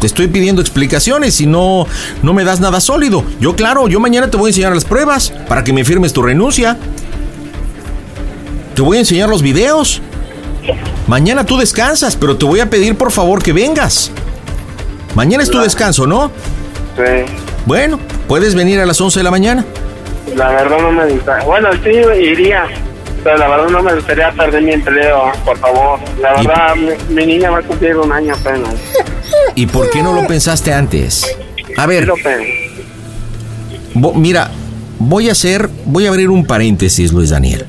Te 0.00 0.06
estoy 0.06 0.28
pidiendo 0.28 0.62
explicaciones 0.62 1.42
y 1.42 1.46
no, 1.46 1.86
no 2.22 2.32
me 2.32 2.42
das 2.42 2.58
nada 2.58 2.80
sólido. 2.80 3.22
Yo 3.38 3.54
claro, 3.54 3.86
yo 3.86 4.00
mañana 4.00 4.30
te 4.30 4.38
voy 4.38 4.48
a 4.48 4.50
enseñar 4.50 4.74
las 4.74 4.86
pruebas 4.86 5.30
para 5.46 5.62
que 5.62 5.74
me 5.74 5.84
firmes 5.84 6.14
tu 6.14 6.22
renuncia. 6.22 6.78
Te 8.74 8.80
voy 8.80 8.96
a 8.96 9.00
enseñar 9.00 9.28
los 9.28 9.42
videos. 9.42 10.00
Mañana 11.06 11.44
tú 11.44 11.58
descansas, 11.58 12.16
pero 12.16 12.38
te 12.38 12.46
voy 12.46 12.60
a 12.60 12.70
pedir 12.70 12.96
por 12.96 13.12
favor 13.12 13.42
que 13.42 13.52
vengas. 13.52 14.10
Mañana 15.14 15.42
es 15.42 15.50
tu 15.50 15.58
descanso, 15.60 16.06
¿no? 16.06 16.30
Sí. 16.96 17.30
Bueno, 17.66 18.00
puedes 18.26 18.54
venir 18.54 18.80
a 18.80 18.86
las 18.86 18.98
11 18.98 19.20
de 19.20 19.24
la 19.24 19.30
mañana. 19.30 19.66
La 20.34 20.48
verdad 20.48 20.78
no 20.80 20.92
me 20.92 21.06
gusta. 21.10 21.42
Bueno, 21.44 21.68
sí, 21.84 21.90
iría. 21.90 22.64
Pero 23.24 23.36
la 23.38 23.48
verdad 23.48 23.68
no 23.68 23.82
me 23.82 23.94
gustaría 23.94 24.32
perder 24.32 24.62
mi 24.62 24.72
empleo, 24.72 25.30
por 25.44 25.56
favor. 25.58 26.00
La 26.20 26.32
verdad, 26.34 26.74
mi, 26.76 27.14
mi 27.14 27.26
niña 27.26 27.50
va 27.50 27.58
a 27.58 27.62
cumplir 27.62 27.96
un 27.96 28.10
año 28.10 28.34
apenas. 28.34 28.74
¿Y 29.54 29.66
por 29.66 29.90
qué 29.90 30.02
no 30.02 30.12
lo 30.12 30.26
pensaste 30.26 30.72
antes? 30.72 31.24
A 31.76 31.86
ver. 31.86 32.10
Bo- 33.94 34.14
mira, 34.14 34.50
voy 34.98 35.28
a 35.28 35.32
hacer, 35.32 35.68
voy 35.84 36.06
a 36.06 36.08
abrir 36.10 36.30
un 36.30 36.46
paréntesis, 36.46 37.12
Luis 37.12 37.30
Daniel. 37.30 37.66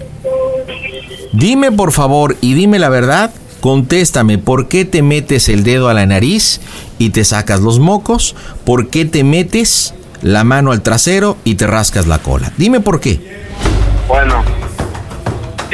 Dime 1.34 1.72
por 1.72 1.92
favor 1.92 2.36
y 2.42 2.54
dime 2.54 2.80
la 2.80 2.90
verdad, 2.90 3.32
contéstame, 3.60 4.38
¿por 4.38 4.68
qué 4.68 4.86
te 4.86 5.02
metes 5.02 5.50
el 5.50 5.64
dedo 5.64 5.90
a 5.90 5.94
la 5.94 6.06
nariz 6.06 6.62
y 7.00 7.10
te 7.10 7.24
sacas 7.26 7.60
los 7.60 7.80
mocos? 7.80 8.36
¿Por 8.66 8.90
qué 8.90 9.06
te 9.06 9.24
metes 9.24 9.94
la 10.22 10.44
mano 10.44 10.72
al 10.72 10.82
trasero 10.82 11.38
y 11.44 11.56
te 11.56 11.68
rascas 11.68 12.08
la 12.08 12.20
cola? 12.20 12.52
Dime 12.58 12.80
por 12.82 13.00
qué. 13.00 13.20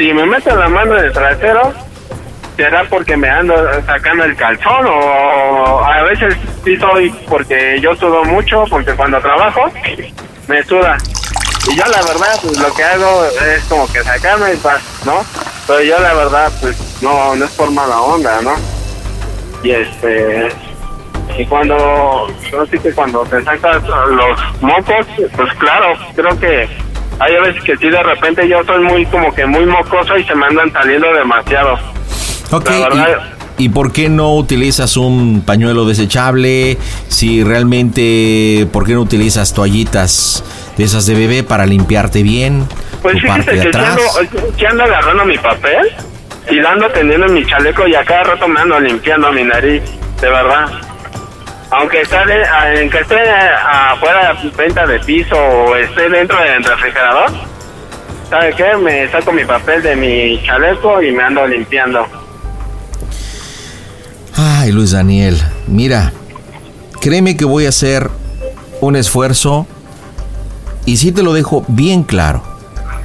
Si 0.00 0.14
me 0.14 0.24
meto 0.24 0.56
la 0.56 0.66
mano 0.66 0.96
en 0.96 1.04
el 1.04 1.12
trasero, 1.12 1.74
será 2.56 2.86
porque 2.88 3.18
me 3.18 3.28
ando 3.28 3.54
sacando 3.84 4.24
el 4.24 4.34
calzón 4.34 4.86
o 4.86 5.84
a 5.84 6.02
veces 6.04 6.34
sí 6.64 6.74
soy 6.78 7.10
porque 7.28 7.78
yo 7.82 7.94
sudo 7.96 8.24
mucho, 8.24 8.64
porque 8.70 8.94
cuando 8.94 9.20
trabajo 9.20 9.70
me 10.48 10.62
suda. 10.62 10.96
Y 11.70 11.76
yo 11.76 11.84
la 11.84 12.00
verdad, 12.00 12.34
pues 12.40 12.58
lo 12.58 12.72
que 12.72 12.82
hago 12.82 13.26
es 13.26 13.62
como 13.64 13.92
que 13.92 14.02
sacarme 14.02 14.52
el 14.52 14.56
paz, 14.56 14.80
¿no? 15.04 15.22
Pero 15.66 15.82
yo 15.82 16.00
la 16.00 16.14
verdad, 16.14 16.50
pues 16.62 17.02
no, 17.02 17.36
no 17.36 17.44
es 17.44 17.50
por 17.50 17.70
mala 17.70 18.00
onda, 18.00 18.40
¿no? 18.40 18.54
Y 19.62 19.72
este... 19.72 20.48
Y 21.36 21.44
cuando, 21.44 22.26
yo 22.50 22.64
sí 22.70 22.78
que 22.78 22.90
cuando 22.94 23.22
te 23.26 23.44
sacas 23.44 23.82
los 23.84 24.62
mocos, 24.62 25.06
pues 25.36 25.52
claro, 25.58 25.94
creo 26.16 26.40
que 26.40 26.89
hay 27.20 27.34
veces 27.40 27.62
que 27.62 27.76
sí 27.76 27.88
de 27.88 28.02
repente 28.02 28.48
yo 28.48 28.64
soy 28.64 28.82
muy 28.82 29.06
como 29.06 29.32
que 29.34 29.46
muy 29.46 29.66
mocoso 29.66 30.16
y 30.16 30.24
se 30.24 30.34
me 30.34 30.46
andan 30.46 30.72
saliendo 30.72 31.12
demasiado. 31.12 31.74
Ok, 32.50 32.68
La 32.70 32.78
verdad- 32.88 33.18
¿y, 33.58 33.64
y 33.64 33.68
por 33.68 33.92
qué 33.92 34.08
no 34.08 34.34
utilizas 34.34 34.96
un 34.96 35.42
pañuelo 35.46 35.84
desechable? 35.84 36.78
Si 37.08 37.44
realmente, 37.44 38.66
¿por 38.72 38.86
qué 38.86 38.94
no 38.94 39.02
utilizas 39.02 39.52
toallitas 39.54 40.42
de 40.76 40.84
esas 40.84 41.06
de 41.06 41.14
bebé 41.14 41.42
para 41.42 41.66
limpiarte 41.66 42.22
bien? 42.22 42.66
Pues 43.02 43.20
tu 43.20 43.26
parte 43.26 43.42
fíjese 43.52 43.66
de 43.66 43.70
que 43.70 43.78
sí 43.78 43.78
atrás. 43.78 44.70
ando, 44.70 44.82
agarrando 44.84 45.24
mi 45.26 45.38
papel 45.38 45.86
y 46.50 46.54
lo 46.54 46.68
ando 46.68 46.88
teniendo 46.88 47.26
en 47.26 47.34
mi 47.34 47.46
chaleco 47.46 47.86
y 47.86 47.94
a 47.94 48.04
cada 48.04 48.24
rato 48.24 48.48
me 48.48 48.60
ando 48.60 48.80
limpiando 48.80 49.30
mi 49.32 49.44
nariz, 49.44 49.82
de 50.20 50.28
verdad. 50.28 50.66
Aunque 51.72 52.00
esté, 52.02 52.16
de- 52.26 52.46
aunque 52.46 52.98
esté 52.98 53.30
afuera 53.30 54.34
de 54.42 54.50
venta 54.50 54.86
de 54.86 54.98
piso 55.00 55.36
o 55.36 55.76
esté 55.76 56.08
dentro 56.08 56.36
del 56.42 56.64
refrigerador, 56.64 57.30
¿sabe 58.28 58.54
qué? 58.56 58.76
Me 58.76 59.08
saco 59.10 59.30
mi 59.32 59.44
papel 59.44 59.82
de 59.82 59.94
mi 59.96 60.42
chaleco 60.44 61.00
y 61.02 61.12
me 61.12 61.22
ando 61.22 61.46
limpiando. 61.46 62.06
Ay, 64.36 64.72
Luis 64.72 64.92
Daniel, 64.92 65.36
mira, 65.66 66.12
créeme 67.00 67.36
que 67.36 67.44
voy 67.44 67.66
a 67.66 67.68
hacer 67.70 68.10
un 68.80 68.96
esfuerzo 68.96 69.66
y 70.86 70.96
sí 70.96 71.12
te 71.12 71.22
lo 71.22 71.32
dejo 71.34 71.64
bien 71.68 72.02
claro. 72.02 72.42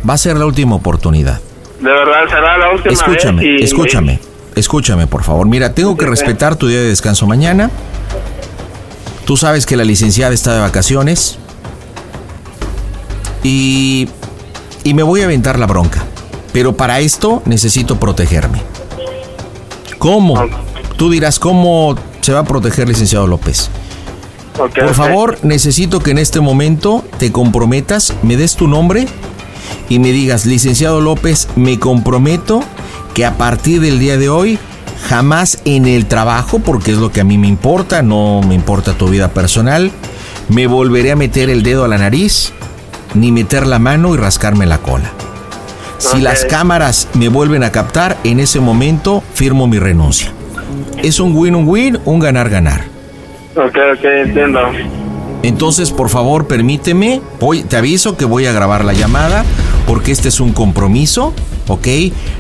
Va 0.08 0.14
a 0.14 0.18
ser 0.18 0.38
la 0.38 0.46
última 0.46 0.76
oportunidad. 0.76 1.40
De 1.80 1.90
verdad, 1.92 2.22
será 2.30 2.58
la 2.58 2.72
última 2.72 2.94
Escúchame, 2.94 3.44
vez. 3.44 3.62
y- 3.62 3.64
escúchame, 3.64 4.20
escúchame, 4.56 5.08
por 5.08 5.24
favor. 5.24 5.46
Mira, 5.48 5.74
tengo 5.74 5.98
que 5.98 6.06
respetar 6.06 6.56
tu 6.56 6.68
día 6.68 6.80
de 6.80 6.88
descanso 6.90 7.28
mañana. 7.28 7.70
Tú 9.26 9.38
sabes 9.38 9.66
que 9.66 9.76
la 9.76 9.84
licenciada 9.84 10.34
está 10.34 10.54
de 10.54 10.60
vacaciones. 10.62 11.38
Y, 13.44 14.08
y 14.84 14.94
me 14.94 15.04
voy 15.04 15.22
a 15.22 15.26
aventar 15.26 15.60
la 15.60 15.68
bronca. 15.68 16.04
Pero 16.54 16.78
para 16.78 17.00
esto 17.00 17.42
necesito 17.46 18.00
protegerme. 18.00 18.62
¿Cómo? 19.98 20.36
Tú 20.98 21.10
dirás, 21.10 21.40
¿cómo 21.40 21.96
se 22.22 22.32
va 22.32 22.40
a 22.40 22.44
proteger, 22.46 22.88
licenciado 22.88 23.28
López? 23.28 23.70
Por 24.56 24.94
favor, 24.94 25.38
necesito 25.44 26.00
que 26.00 26.12
en 26.12 26.18
este 26.18 26.40
momento 26.40 27.04
te 27.18 27.32
comprometas, 27.32 28.14
me 28.24 28.38
des 28.38 28.56
tu 28.56 28.68
nombre 28.68 29.08
y 29.90 30.00
me 30.00 30.12
digas, 30.12 30.46
licenciado 30.46 31.02
López, 31.02 31.50
me 31.56 31.78
comprometo 31.78 32.64
que 33.14 33.26
a 33.26 33.38
partir 33.38 33.82
del 33.82 34.00
día 34.00 34.18
de 34.18 34.30
hoy, 34.30 34.58
jamás 35.08 35.60
en 35.66 35.86
el 35.86 36.06
trabajo, 36.06 36.60
porque 36.60 36.92
es 36.92 36.98
lo 36.98 37.12
que 37.12 37.22
a 37.22 37.24
mí 37.24 37.38
me 37.38 37.48
importa, 37.48 38.02
no 38.02 38.42
me 38.48 38.56
importa 38.56 38.94
tu 38.94 39.08
vida 39.08 39.30
personal, 39.30 39.92
me 40.50 40.68
volveré 40.68 41.12
a 41.12 41.16
meter 41.16 41.50
el 41.50 41.64
dedo 41.64 41.86
a 41.86 41.88
la 41.88 41.98
nariz, 41.98 42.54
ni 43.14 43.32
meter 43.32 43.68
la 43.68 43.80
mano 43.80 44.14
y 44.14 44.18
rascarme 44.18 44.66
la 44.66 44.80
cola. 44.80 45.12
Si 45.98 46.20
las 46.20 46.46
cámaras 46.46 47.08
me 47.14 47.30
vuelven 47.30 47.64
a 47.64 47.72
captar, 47.72 48.18
en 48.24 48.40
ese 48.40 48.60
momento 48.60 49.24
firmo 49.34 49.68
mi 49.68 49.80
renuncia. 49.80 50.32
Es 51.02 51.20
un 51.20 51.36
win-win, 51.36 52.00
un 52.06 52.20
ganar-ganar. 52.20 52.86
Ok, 53.56 53.78
ok, 53.94 54.06
entiendo. 54.26 54.60
Entonces, 55.42 55.92
por 55.92 56.10
favor, 56.10 56.48
permíteme, 56.48 57.22
voy, 57.40 57.64
te 57.64 57.78
aviso 57.78 58.18
que 58.18 58.26
voy 58.26 58.46
a 58.46 58.52
grabar 58.52 58.84
la 58.84 58.94
llamada 58.94 59.46
porque 59.86 60.12
este 60.12 60.30
es 60.30 60.40
un 60.40 60.52
compromiso, 60.52 61.34
¿ok? 61.68 61.88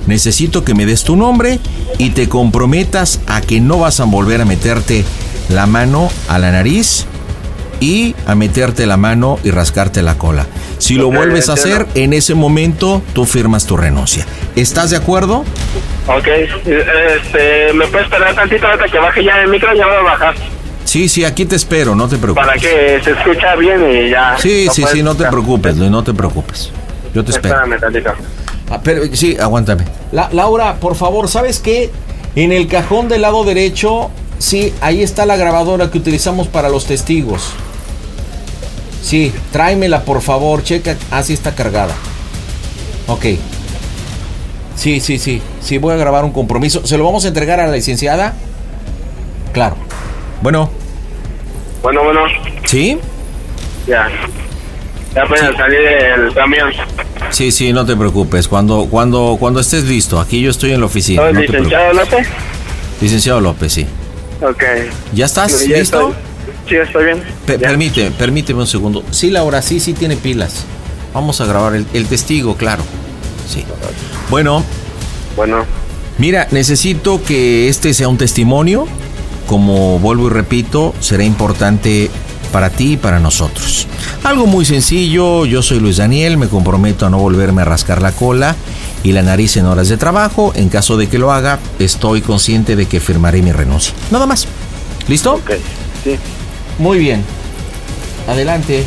Necesito 0.08 0.64
que 0.64 0.74
me 0.74 0.86
des 0.86 1.04
tu 1.04 1.16
nombre 1.16 1.60
y 1.98 2.12
te 2.12 2.30
comprometas 2.30 3.22
a 3.28 3.42
que 3.42 3.60
no 3.60 3.80
vas 3.80 4.00
a 4.00 4.06
volver 4.06 4.42
a 4.42 4.46
meterte 4.46 5.04
la 5.50 5.66
mano 5.66 6.10
a 6.28 6.40
la 6.40 6.52
nariz 6.52 7.06
y 7.80 8.16
a 8.26 8.36
meterte 8.36 8.86
la 8.86 8.98
mano 8.98 9.40
y 9.44 9.52
rascarte 9.52 10.02
la 10.02 10.18
cola. 10.18 10.46
Si 10.78 10.96
lo 10.96 11.12
vuelves 11.12 11.50
a 11.50 11.54
hacer, 11.54 11.88
en 11.96 12.14
ese 12.14 12.36
momento 12.36 13.02
tú 13.14 13.26
firmas 13.26 13.66
tu 13.66 13.78
renuncia. 13.78 14.26
¿Estás 14.56 14.92
de 14.92 14.98
acuerdo? 14.98 15.44
Ok, 16.08 16.28
este, 16.28 17.74
¿me 17.74 17.88
puedes 17.88 18.06
esperar 18.06 18.36
tantito 18.36 18.68
hasta 18.68 18.86
que 18.86 19.00
baje 19.00 19.24
ya 19.24 19.42
el 19.42 19.50
micro? 19.50 19.74
Ya 19.74 19.86
voy 19.86 19.96
a 19.96 20.02
bajar. 20.02 20.36
Sí, 20.84 21.10
sí, 21.10 21.26
aquí 21.26 21.46
te 21.46 21.56
espero, 21.56 21.96
no 21.96 22.08
te 22.08 22.18
preocupes. 22.18 22.46
Para 22.46 22.60
que 22.60 23.02
se 23.04 23.12
escucha 23.12 23.56
bien 23.56 23.84
y 23.90 24.10
ya. 24.10 24.38
Sí, 24.38 24.66
lo 24.66 24.74
sí, 24.74 24.86
sí, 24.92 25.04
no 25.04 25.16
te 25.16 25.26
preocupes, 25.26 25.76
Luis, 25.78 25.90
no 25.90 26.04
te 26.04 26.14
preocupes. 26.14 26.72
Yo 27.14 27.24
te 27.24 27.32
espero. 27.32 27.56
Espérame 27.56 27.80
tantito. 27.80 28.14
Ah, 28.70 28.80
pero 28.84 29.04
sí, 29.16 29.38
aguántame. 29.40 29.84
La- 30.12 30.30
Laura, 30.32 30.76
por 30.80 30.96
favor, 30.96 31.28
¿sabes 31.28 31.60
qué? 31.60 31.92
En 32.36 32.52
el 32.52 32.68
cajón 32.68 33.08
del 33.08 33.22
lado 33.22 33.44
derecho, 33.44 34.10
sí, 34.40 34.74
ahí 34.82 35.04
está 35.04 35.26
la 35.26 35.36
grabadora 35.38 35.92
que 35.92 35.98
utilizamos 35.98 36.48
para 36.48 36.70
los 36.70 36.86
testigos. 36.86 37.52
Sí, 39.04 39.32
tráemela, 39.52 40.02
por 40.04 40.22
favor, 40.22 40.64
checa. 40.64 40.96
Ah, 41.12 41.22
sí 41.22 41.34
está 41.34 41.54
cargada. 41.54 41.94
Ok. 43.08 43.26
Sí, 44.76 45.00
sí, 45.00 45.20
sí. 45.20 45.42
Sí, 45.62 45.78
voy 45.78 45.94
a 45.94 45.98
grabar 45.98 46.26
un 46.26 46.32
compromiso. 46.32 46.86
¿Se 46.86 46.98
lo 46.98 47.06
vamos 47.06 47.24
a 47.26 47.28
entregar 47.28 47.60
a 47.60 47.68
la 47.68 47.74
licenciada? 47.74 48.34
Claro. 49.54 49.76
Bueno, 50.42 50.70
Bueno, 51.82 52.04
bueno, 52.04 52.22
¿sí? 52.66 52.98
ya. 53.88 54.08
Ya 55.14 55.22
apenas 55.24 55.56
salí 55.56 55.78
del 55.78 56.34
camión. 56.34 56.72
Sí, 57.32 57.52
sí, 57.52 57.74
no 57.74 57.86
te 57.86 57.96
preocupes. 57.96 58.48
Cuando, 58.48 58.88
cuando, 58.90 59.38
cuando 59.40 59.60
estés 59.60 59.84
listo, 59.86 60.20
aquí 60.20 60.42
yo 60.42 60.52
estoy 60.52 60.72
en 60.74 60.80
la 60.80 60.86
oficina. 60.86 61.24
¿Soy 61.24 61.34
no 61.34 61.40
te 61.42 61.48
preocupes. 61.48 61.72
licenciado 61.78 61.94
López? 61.94 62.28
Licenciado 63.02 63.42
López, 63.42 63.74
sí. 63.74 63.86
Ok. 64.42 64.64
¿Ya 65.14 65.26
estás 65.26 65.66
Ya 65.68 65.78
listo? 65.80 66.10
estoy. 66.10 66.14
Sí, 66.70 66.76
estoy 66.76 67.06
bien. 67.06 67.24
Pe- 67.46 67.58
Ya. 67.60 67.68
permite, 67.70 68.12
permíteme 68.12 68.62
un 68.62 68.68
segundo. 68.68 69.04
Sí, 69.12 69.30
Laura, 69.30 69.62
sí, 69.62 69.80
sí 69.80 69.94
tiene 69.94 70.16
pilas. 70.18 70.64
Vamos 71.14 71.40
a 71.42 71.46
grabar 71.46 71.76
el, 71.76 71.86
el 71.94 72.06
testigo, 72.08 72.56
claro. 72.56 72.84
Sí. 73.48 73.64
Bueno, 74.30 74.64
Bueno, 75.36 75.66
mira, 76.18 76.48
necesito 76.52 77.22
que 77.24 77.68
este 77.70 77.94
sea 77.94 78.08
un 78.08 78.18
testimonio. 78.18 78.88
Como 79.48 80.00
vuelvo 80.00 80.28
y 80.28 80.30
repito, 80.32 80.96
será 81.00 81.24
importante 81.24 82.10
para 82.56 82.70
ti 82.70 82.94
y 82.94 82.98
para 82.98 83.20
nosotros. 83.20 83.86
Algo 84.24 84.46
muy 84.46 84.64
sencillo, 84.64 85.46
yo 85.46 85.62
soy 85.62 85.82
Luis 85.82 85.98
Daniel, 85.98 86.38
me 86.38 86.48
comprometo 86.48 87.06
a 87.06 87.10
no 87.10 87.18
volverme 87.18 87.64
a 87.64 87.66
rascar 87.66 88.02
la 88.02 88.14
cola 88.14 88.56
y 89.04 89.12
la 89.12 89.24
nariz 89.24 89.58
en 89.58 89.66
horas 89.66 89.90
de 89.90 89.98
trabajo. 89.98 90.54
En 90.56 90.70
caso 90.70 90.96
de 90.96 91.10
que 91.10 91.18
lo 91.18 91.34
haga, 91.34 91.60
estoy 91.80 92.22
consciente 92.22 92.78
de 92.78 92.86
que 92.86 93.02
firmaré 93.02 93.42
mi 93.42 93.52
renuncia. 93.52 93.94
Nada 94.10 94.26
más. 94.26 94.48
¿Listo? 95.10 95.34
ok. 95.34 95.52
Sí. 96.06 96.18
Muy 96.80 97.00
bien. 97.00 97.26
Adelante. 98.26 98.86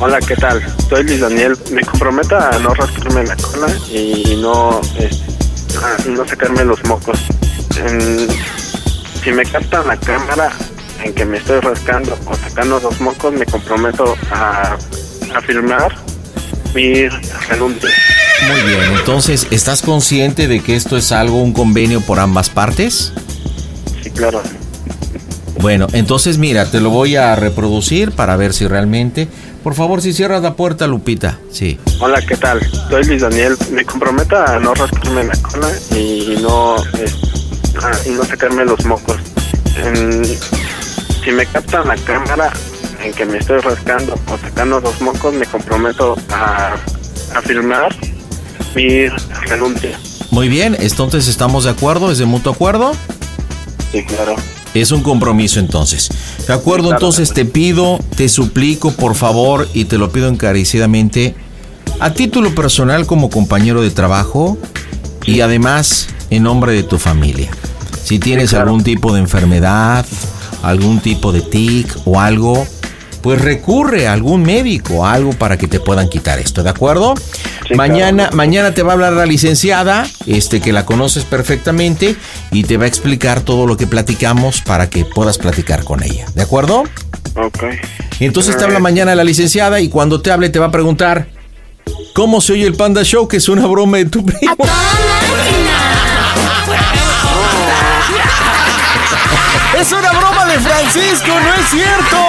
Hola, 0.00 0.18
¿qué 0.18 0.36
tal? 0.36 0.62
Soy 0.90 1.04
Luis 1.04 1.20
Daniel. 1.20 1.56
Me 1.72 1.80
comprometo 1.80 2.36
a 2.36 2.58
no 2.58 2.74
rascarme 2.74 3.24
la 3.24 3.36
cola 3.36 3.68
y 3.90 4.36
no, 4.36 4.82
a 4.82 6.08
no 6.10 6.28
sacarme 6.28 6.62
los 6.62 6.84
mocos. 6.84 7.20
Si 9.24 9.32
me 9.32 9.44
captan 9.46 9.86
la 9.86 9.96
cámara 9.96 10.52
en 11.04 11.12
que 11.14 11.24
me 11.24 11.38
estoy 11.38 11.60
rascando 11.60 12.18
o 12.26 12.34
sacando 12.34 12.80
los 12.80 13.00
mocos, 13.00 13.32
me 13.32 13.46
comprometo 13.46 14.16
a, 14.30 14.76
a 15.34 15.40
firmar 15.42 15.94
mi 16.74 17.08
renuncia. 17.48 17.90
Muy 18.50 18.60
bien, 18.70 18.82
entonces, 18.98 19.46
¿estás 19.50 19.82
consciente 19.82 20.46
de 20.48 20.60
que 20.60 20.76
esto 20.76 20.96
es 20.96 21.10
algo, 21.12 21.42
un 21.42 21.52
convenio 21.52 22.00
por 22.00 22.20
ambas 22.20 22.50
partes? 22.50 23.12
Sí, 24.02 24.10
claro. 24.10 24.42
Bueno, 25.60 25.88
entonces 25.92 26.38
mira, 26.38 26.70
te 26.70 26.80
lo 26.80 26.90
voy 26.90 27.16
a 27.16 27.34
reproducir 27.34 28.12
para 28.12 28.36
ver 28.36 28.52
si 28.54 28.66
realmente... 28.66 29.28
Por 29.64 29.74
favor, 29.74 30.00
si 30.00 30.12
cierras 30.12 30.40
la 30.40 30.54
puerta, 30.54 30.86
Lupita. 30.86 31.40
Sí. 31.50 31.78
Hola, 32.00 32.22
¿qué 32.26 32.36
tal? 32.36 32.60
Soy 32.88 33.04
Luis 33.04 33.22
Daniel. 33.22 33.56
Me 33.72 33.84
comprometo 33.84 34.36
a 34.36 34.58
no 34.60 34.72
rascarme 34.72 35.24
la 35.24 35.36
cola 35.42 35.68
y 35.90 36.38
no, 36.40 36.76
eh, 36.76 37.12
y 38.06 38.10
no 38.10 38.24
sacarme 38.24 38.64
los 38.64 38.82
mocos. 38.86 39.16
En- 39.76 40.22
si 41.24 41.30
me 41.32 41.46
captan 41.46 41.88
la 41.88 41.96
cámara 41.96 42.52
en 43.02 43.12
que 43.12 43.24
me 43.24 43.38
estoy 43.38 43.60
rascando 43.60 44.14
o 44.28 44.38
sacando 44.38 44.80
los 44.80 45.00
mocos, 45.00 45.34
me 45.34 45.46
comprometo 45.46 46.16
a, 46.30 46.74
a 47.34 47.42
filmar 47.42 47.94
mi 48.74 49.08
renuncia. 49.46 49.98
Muy 50.30 50.48
bien, 50.48 50.76
entonces 50.78 51.28
estamos 51.28 51.64
de 51.64 51.70
acuerdo, 51.70 52.12
es 52.12 52.18
de 52.18 52.26
mutuo 52.26 52.52
acuerdo. 52.52 52.92
Sí, 53.92 54.04
claro. 54.04 54.36
Es 54.74 54.92
un 54.92 55.02
compromiso 55.02 55.58
entonces. 55.60 56.08
De 56.46 56.52
acuerdo, 56.52 56.88
Claro, 56.88 56.96
entonces 56.96 57.32
te 57.32 57.44
pido, 57.44 57.98
te 58.16 58.28
suplico 58.28 58.92
por 58.92 59.14
favor 59.14 59.66
y 59.72 59.86
te 59.86 59.96
lo 59.96 60.12
pido 60.12 60.28
encarecidamente, 60.28 61.34
a 62.00 62.12
título 62.12 62.54
personal 62.54 63.06
como 63.06 63.30
compañero 63.30 63.80
de 63.80 63.90
trabajo 63.90 64.58
y 65.24 65.40
además 65.40 66.08
en 66.30 66.42
nombre 66.42 66.72
de 66.72 66.82
tu 66.82 66.98
familia. 66.98 67.50
Si 68.04 68.18
tienes 68.18 68.50
claro. 68.50 68.66
algún 68.66 68.84
tipo 68.84 69.12
de 69.12 69.20
enfermedad, 69.20 70.04
algún 70.62 71.00
tipo 71.00 71.32
de 71.32 71.40
tic 71.40 71.88
o 72.04 72.20
algo, 72.20 72.66
pues 73.22 73.40
recurre 73.40 74.06
a 74.06 74.12
algún 74.12 74.42
médico, 74.42 75.06
algo 75.06 75.32
para 75.32 75.56
que 75.56 75.66
te 75.66 75.80
puedan 75.80 76.08
quitar 76.08 76.38
esto, 76.38 76.62
¿de 76.62 76.70
acuerdo? 76.70 77.14
Sí, 77.66 77.74
mañana, 77.74 78.24
claro. 78.24 78.36
mañana 78.36 78.74
te 78.74 78.82
va 78.82 78.92
a 78.92 78.94
hablar 78.94 79.12
la 79.12 79.26
licenciada, 79.26 80.06
este 80.26 80.60
que 80.60 80.72
la 80.72 80.86
conoces 80.86 81.24
perfectamente 81.24 82.16
y 82.50 82.64
te 82.64 82.76
va 82.76 82.84
a 82.84 82.88
explicar 82.88 83.40
todo 83.40 83.66
lo 83.66 83.76
que 83.76 83.86
platicamos 83.86 84.60
para 84.60 84.88
que 84.88 85.04
puedas 85.04 85.38
platicar 85.38 85.84
con 85.84 86.02
ella, 86.02 86.26
¿de 86.34 86.42
acuerdo? 86.42 86.84
Ok. 87.34 87.64
Entonces 88.20 88.56
te 88.56 88.64
habla 88.64 88.78
mañana 88.78 89.14
la 89.14 89.24
licenciada 89.24 89.80
y 89.80 89.88
cuando 89.88 90.20
te 90.20 90.30
hable 90.30 90.48
te 90.48 90.58
va 90.58 90.66
a 90.66 90.70
preguntar 90.70 91.28
¿Cómo 92.18 92.40
se 92.40 92.54
oye 92.54 92.66
el 92.66 92.74
Panda 92.74 93.04
Show? 93.04 93.28
Que 93.28 93.36
es 93.36 93.48
una 93.48 93.64
broma 93.66 93.98
de 93.98 94.06
tu 94.06 94.24
primo. 94.24 94.56
Es 99.76 99.92
una 99.92 100.10
broma 100.12 100.46
de 100.46 100.58
Francisco, 100.60 101.28
no 101.28 101.54
es 101.54 101.68
cierto. 101.68 102.26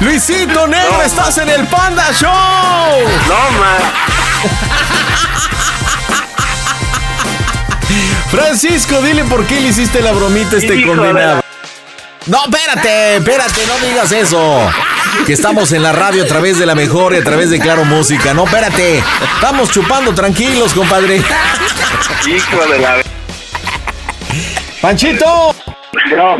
Luisito 0.00 0.66
Negro, 0.66 1.02
estás 1.02 1.38
en 1.38 1.48
el 1.48 1.66
Panda 1.66 2.12
Show. 2.12 2.30
No, 3.28 3.50
ma. 3.58 3.76
Francisco, 8.30 9.00
dile 9.02 9.24
por 9.24 9.44
qué 9.46 9.60
le 9.60 9.68
hiciste 9.68 10.00
la 10.00 10.12
bromita 10.12 10.56
a 10.56 10.58
este 10.58 10.76
Hijo 10.76 10.92
de 10.92 10.96
condenado. 10.96 11.42
No, 12.26 12.44
espérate, 12.44 13.16
espérate, 13.16 13.66
no 13.66 13.86
digas 13.86 14.12
eso. 14.12 14.70
Que 15.26 15.32
estamos 15.32 15.72
en 15.72 15.82
la 15.82 15.92
radio 15.92 16.22
a 16.24 16.26
través 16.26 16.58
de 16.58 16.66
la 16.66 16.74
mejor 16.74 17.14
y 17.14 17.16
a 17.18 17.24
través 17.24 17.50
de 17.50 17.58
Claro 17.58 17.84
Música. 17.84 18.34
No, 18.34 18.44
espérate. 18.44 19.02
Estamos 19.34 19.70
chupando 19.70 20.14
tranquilos, 20.14 20.72
compadre. 20.72 21.16
Hijo 22.26 22.66
de 22.72 22.78
la... 22.78 22.96
Panchito, 24.80 25.54
No. 26.16 26.36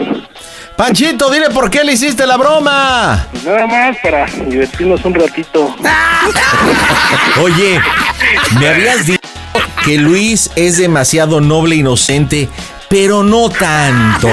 Panchito, 0.76 1.30
dile 1.30 1.50
por 1.50 1.70
qué 1.70 1.84
le 1.84 1.92
hiciste 1.92 2.26
la 2.26 2.36
broma. 2.38 3.26
Nada 3.44 3.66
más 3.66 3.96
para 4.02 4.24
divertirnos 4.26 5.04
un 5.04 5.14
ratito. 5.14 5.76
Oye, 7.42 7.78
me 8.58 8.68
habías 8.68 9.04
dicho 9.06 9.20
que 9.84 9.98
Luis 9.98 10.50
es 10.56 10.78
demasiado 10.78 11.40
noble 11.42 11.74
e 11.74 11.78
inocente, 11.78 12.48
pero 12.90 13.22
no 13.22 13.48
tanto. 13.48 14.28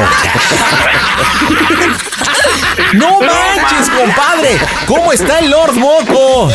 No 2.94 3.20
manches, 3.22 3.88
compadre. 3.96 4.58
¿Cómo 4.88 5.14
está 5.14 5.38
el 5.38 5.52
Lord 5.52 5.76
Moco? 5.76 6.52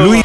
Luis, 0.00 0.24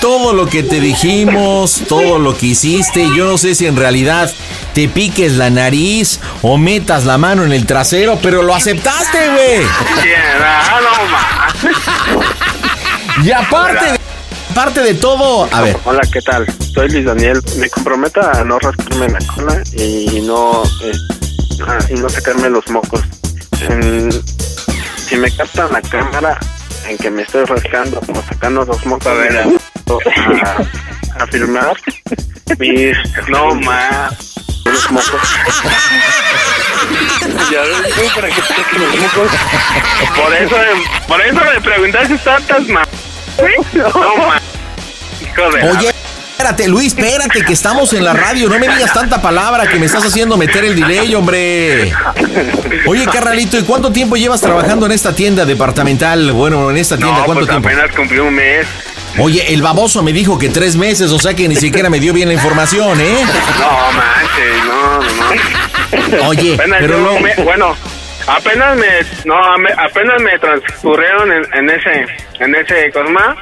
todo 0.00 0.34
lo 0.34 0.46
que 0.46 0.62
te 0.62 0.78
dijimos, 0.78 1.82
todo 1.88 2.20
lo 2.20 2.36
que 2.36 2.46
hiciste, 2.46 3.08
yo 3.16 3.26
no 3.26 3.38
sé 3.38 3.56
si 3.56 3.66
en 3.66 3.74
realidad 3.76 4.32
te 4.72 4.86
piques 4.86 5.32
la 5.32 5.50
nariz 5.50 6.20
o 6.42 6.56
metas 6.58 7.04
la 7.04 7.18
mano 7.18 7.44
en 7.44 7.52
el 7.52 7.66
trasero, 7.66 8.20
pero 8.22 8.42
lo 8.42 8.54
aceptaste, 8.54 9.18
güey. 9.30 9.66
Y 13.24 13.32
aparte 13.32 13.92
de, 13.92 14.03
aparte 14.54 14.80
de 14.82 14.94
todo, 14.94 15.48
a 15.52 15.62
ver, 15.62 15.76
Hola, 15.84 16.00
¿qué 16.12 16.20
tal? 16.22 16.46
Soy 16.72 16.88
Luis 16.88 17.04
Daniel. 17.04 17.42
Me 17.58 17.68
comprometo 17.68 18.20
a 18.22 18.44
no 18.44 18.56
rascarme 18.60 19.08
la 19.08 19.18
cola 19.34 19.60
y 19.72 20.20
no 20.24 20.62
eh, 20.84 20.92
ah, 21.66 21.78
y 21.90 21.94
no 21.94 22.08
sacarme 22.08 22.48
los 22.50 22.68
mocos. 22.70 23.00
En- 23.68 24.12
si 24.96 25.16
me 25.16 25.28
captan 25.36 25.72
la 25.72 25.82
cámara 25.82 26.38
en 26.88 26.96
que 26.98 27.10
me 27.10 27.22
estoy 27.22 27.44
rascando 27.46 27.98
o 27.98 28.22
sacando 28.28 28.64
los 28.64 28.86
mocos, 28.86 29.08
a, 29.12 31.22
a 31.22 31.26
filmar 31.26 31.76
mi 32.58 32.92
no 33.28 33.54
más 33.56 34.34
los 34.66 34.90
mocos. 34.92 35.20
Ya 37.50 37.60
ves, 37.62 38.12
para 38.14 38.28
que 38.28 38.40
te 38.40 38.54
saquen 38.54 38.82
los 38.82 38.96
mocos. 39.00 39.30
Por 40.16 40.32
eso, 40.34 40.56
por 41.08 41.20
eso 41.20 41.40
me 41.54 41.60
preguntaste 41.60 42.18
tantas 42.18 42.68
más. 42.68 42.86
No 43.74 44.16
más. 44.28 44.42
Hijo 45.36 45.50
de 45.50 45.62
la 45.62 45.70
oye, 45.72 45.88
espérate, 46.32 46.68
Luis, 46.68 46.88
espérate, 46.96 47.42
que 47.44 47.52
estamos 47.52 47.92
en 47.92 48.04
la 48.04 48.12
radio, 48.12 48.48
no 48.48 48.58
me 48.58 48.68
digas 48.68 48.92
tanta 48.92 49.20
palabra 49.22 49.66
que 49.66 49.78
me 49.78 49.86
estás 49.86 50.04
haciendo 50.04 50.36
meter 50.36 50.64
el 50.64 50.76
delay, 50.78 51.14
hombre. 51.14 51.92
Oye, 52.86 53.04
carnalito, 53.06 53.58
¿y 53.58 53.62
cuánto 53.62 53.90
tiempo 53.92 54.16
llevas 54.16 54.40
trabajando 54.40 54.86
en 54.86 54.92
esta 54.92 55.14
tienda 55.14 55.44
departamental? 55.44 56.32
Bueno, 56.32 56.70
en 56.70 56.76
esta 56.76 56.96
tienda, 56.96 57.18
No, 57.20 57.24
¿cuánto 57.24 57.46
pues 57.46 57.50
tiempo? 57.50 57.68
apenas 57.68 57.94
cumplí 57.96 58.18
un 58.18 58.34
mes. 58.34 58.66
Oye, 59.18 59.54
el 59.54 59.62
baboso 59.62 60.02
me 60.02 60.12
dijo 60.12 60.38
que 60.38 60.48
tres 60.48 60.74
meses, 60.76 61.12
o 61.12 61.18
sea 61.20 61.34
que 61.34 61.46
ni 61.48 61.54
siquiera 61.56 61.88
me 61.88 62.00
dio 62.00 62.12
bien 62.12 62.26
la 62.28 62.34
información, 62.34 63.00
¿eh? 63.00 63.16
No, 63.60 63.92
manches, 63.92 64.64
no, 64.66 64.98
no, 66.10 66.18
no. 66.22 66.28
Oye, 66.28 66.54
Apenas 66.54 66.78
pero 66.80 66.98
no... 66.98 67.20
me- 67.20 67.34
bueno, 67.36 67.76
apenas 68.26 68.76
me, 68.76 68.86
no, 69.24 69.36
apenas 69.78 70.20
me 70.20 70.36
transcurrieron 70.40 71.30
en, 71.30 71.44
en 71.54 71.70
ese, 71.70 72.06
en 72.40 72.54
ese, 72.56 72.90
Cosma, 72.92 73.36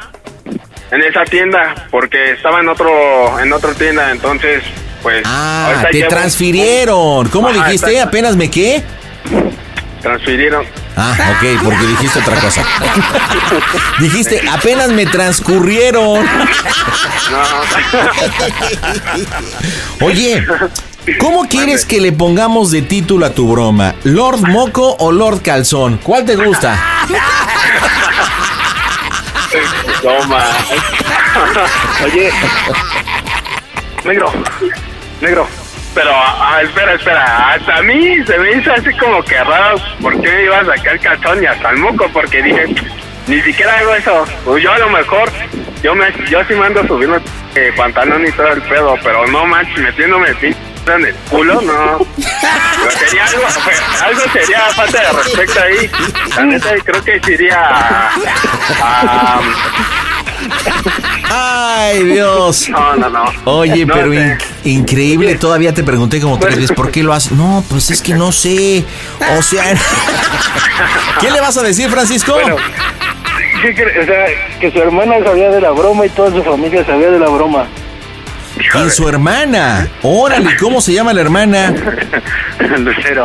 en 0.92 1.02
esa 1.02 1.24
tienda, 1.24 1.74
porque 1.90 2.32
estaba 2.32 2.60
en 2.60 2.68
otro, 2.68 3.40
en 3.40 3.52
otra 3.52 3.72
tienda, 3.74 4.10
entonces, 4.12 4.62
pues. 5.02 5.22
Ah, 5.26 5.84
te 5.90 5.98
llevo- 5.98 6.08
transfirieron. 6.10 7.28
¿Cómo 7.30 7.48
Ajá, 7.48 7.64
dijiste? 7.66 8.00
¿Apenas 8.00 8.36
me 8.36 8.50
qué? 8.50 8.82
Transfirieron. 10.00 10.64
Ah, 10.96 11.14
ok, 11.16 11.62
porque 11.64 11.86
dijiste 11.86 12.18
otra 12.18 12.36
cosa. 12.40 12.62
dijiste, 14.00 14.42
apenas 14.50 14.90
me 14.90 15.06
transcurrieron. 15.06 16.24
No. 17.20 17.42
Oye, 20.06 20.44
¿cómo 21.18 21.48
quieres 21.48 21.84
que 21.86 22.00
le 22.00 22.12
pongamos 22.12 22.70
de 22.70 22.82
título 22.82 23.24
a 23.24 23.30
tu 23.30 23.50
broma? 23.50 23.94
¿Lord 24.04 24.40
Moco 24.48 24.96
o 24.98 25.12
Lord 25.12 25.40
Calzón? 25.42 25.98
¿Cuál 26.02 26.26
te 26.26 26.36
gusta? 26.36 26.78
No, 30.02 30.26
ma. 30.28 30.44
Oye. 32.04 32.30
Negro. 34.04 34.32
Negro. 35.20 35.46
Pero, 35.94 36.10
ah, 36.14 36.60
espera, 36.62 36.94
espera. 36.94 37.52
Hasta 37.52 37.76
a 37.76 37.82
mí 37.82 38.24
se 38.24 38.38
me 38.38 38.52
hizo 38.52 38.72
así 38.72 38.92
como 38.96 39.22
que 39.22 39.42
raro. 39.44 39.76
¿Por 40.00 40.20
qué 40.20 40.32
me 40.32 40.44
iba 40.44 40.58
a 40.58 40.64
sacar 40.64 40.98
calzón 41.00 41.42
y 41.42 41.46
hasta 41.46 41.70
el 41.70 41.78
moco? 41.78 42.08
Porque 42.12 42.42
dije, 42.42 42.74
ni 43.26 43.40
siquiera 43.42 43.78
hago 43.78 43.94
eso. 43.94 44.24
Pues 44.44 44.62
yo 44.62 44.72
a 44.72 44.78
lo 44.78 44.88
mejor, 44.88 45.30
yo 45.82 45.94
me, 45.94 46.06
yo 46.30 46.42
sí 46.44 46.54
mando 46.54 46.86
subiendo 46.86 47.20
eh, 47.54 47.72
pantalón 47.76 48.26
y 48.26 48.32
todo 48.32 48.48
el 48.48 48.62
pedo, 48.62 48.96
pero 49.02 49.26
no 49.26 49.44
manches, 49.44 49.78
metiéndome 49.78 50.28
el 50.28 50.36
pin 50.36 50.56
en 50.86 51.06
el 51.06 51.14
culo, 51.30 51.60
no. 51.62 51.98
Pero 52.16 52.90
sería 53.06 53.24
algo, 53.26 53.42
algo 54.04 54.20
sería 54.32 54.60
falta 54.74 55.00
de 55.00 55.12
respeto 55.12 55.52
ahí. 55.62 55.90
La 56.36 56.42
neta, 56.44 56.68
creo 56.84 57.04
que 57.04 57.20
sería 57.20 57.60
a- 57.60 58.10
a- 58.82 59.40
Ay, 61.30 62.04
Dios. 62.04 62.68
no, 62.70 62.96
no, 62.96 63.08
no. 63.10 63.24
Oye, 63.44 63.86
No 63.86 63.94
pero 63.94 64.12
in- 64.12 64.38
increíble, 64.64 65.34
todavía 65.36 65.72
te 65.72 65.82
pregunté 65.84 66.20
como 66.20 66.38
tres 66.38 66.56
veces, 66.56 66.72
¿por 66.76 66.90
qué 66.90 67.02
lo 67.02 67.12
haces? 67.12 67.32
No, 67.32 67.64
pues 67.68 67.90
es 67.90 68.02
que 68.02 68.14
no 68.14 68.32
sé. 68.32 68.84
O 69.38 69.42
sea, 69.42 69.64
¿qué 71.20 71.30
le 71.30 71.40
vas 71.40 71.56
a 71.56 71.62
decir, 71.62 71.88
Francisco? 71.90 72.32
Bueno, 72.32 72.56
¿qué 73.62 73.70
o 74.02 74.04
sea, 74.04 74.26
que 74.60 74.70
su 74.72 74.78
hermana 74.80 75.14
sabía 75.24 75.50
de 75.50 75.60
la 75.60 75.70
broma 75.70 76.06
y 76.06 76.08
toda 76.10 76.30
su 76.32 76.42
familia 76.42 76.84
sabía 76.84 77.10
de 77.10 77.18
la 77.20 77.28
broma. 77.28 77.66
Y 78.58 78.90
su 78.90 79.08
hermana. 79.08 79.88
Órale, 80.02 80.56
¿cómo 80.56 80.80
se 80.80 80.92
llama 80.92 81.12
la 81.12 81.20
hermana? 81.20 81.74
Lucero. 82.78 83.24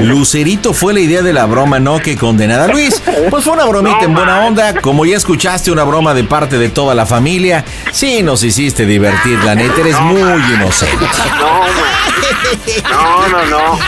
Lucerito 0.00 0.72
fue 0.72 0.94
la 0.94 1.00
idea 1.00 1.22
de 1.22 1.32
la 1.32 1.46
broma, 1.46 1.78
no 1.78 1.98
que 2.00 2.16
condenada. 2.16 2.68
Luis, 2.68 3.02
pues 3.30 3.44
fue 3.44 3.52
una 3.52 3.64
bromita 3.64 4.04
en 4.04 4.14
buena 4.14 4.40
onda. 4.40 4.74
Como 4.80 5.04
ya 5.04 5.16
escuchaste 5.16 5.70
una 5.70 5.84
broma 5.84 6.14
de 6.14 6.24
parte 6.24 6.58
de 6.58 6.68
toda 6.68 6.94
la 6.94 7.06
familia, 7.06 7.64
sí 7.92 8.22
nos 8.22 8.42
hiciste 8.42 8.86
divertir, 8.86 9.38
la 9.44 9.54
neta, 9.54 9.80
eres 9.80 10.00
muy 10.00 10.20
inocente. 10.20 11.06
No, 12.90 13.28
no, 13.28 13.44
no. 13.46 13.78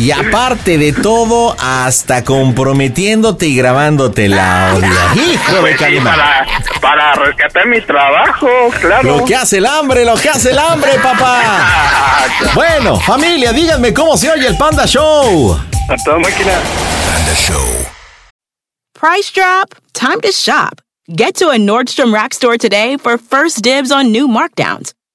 Y 0.00 0.12
aparte 0.12 0.78
de 0.78 0.94
todo, 0.94 1.54
hasta 1.60 2.24
comprometiéndote 2.24 3.48
y 3.48 3.54
grabándote 3.54 4.28
la 4.28 4.70
audio. 4.70 4.88
Hijo 5.14 5.52
de 5.56 5.60
Pues 5.60 5.76
sí, 5.76 6.00
para, 6.02 6.46
para 6.80 7.14
rescatar 7.16 7.66
mi 7.66 7.82
trabajo, 7.82 8.48
claro. 8.80 9.18
Lo 9.18 9.24
que 9.26 9.36
hace 9.36 9.58
el 9.58 9.66
hambre, 9.66 10.06
lo 10.06 10.14
que 10.14 10.30
hace 10.30 10.52
el 10.52 10.58
hambre, 10.58 10.92
papá. 11.02 11.42
Bueno, 12.54 12.98
familia, 12.98 13.52
díganme 13.52 13.92
cómo 13.92 14.16
se 14.16 14.30
oye 14.30 14.46
el 14.46 14.56
Panda 14.56 14.86
Show. 14.86 15.52
A 15.52 15.96
toda 16.02 16.18
máquina. 16.18 16.52
Panda 17.12 17.34
Show. 17.34 17.86
Price 18.94 19.30
drop? 19.30 19.74
Time 19.92 20.20
to 20.22 20.32
shop. 20.32 20.80
Get 21.14 21.34
to 21.36 21.50
a 21.50 21.56
Nordstrom 21.56 22.14
Rack 22.14 22.32
store 22.32 22.56
today 22.56 22.96
for 22.96 23.18
first 23.18 23.62
dibs 23.62 23.92
on 23.92 24.12
new 24.12 24.26
markdowns. 24.28 24.94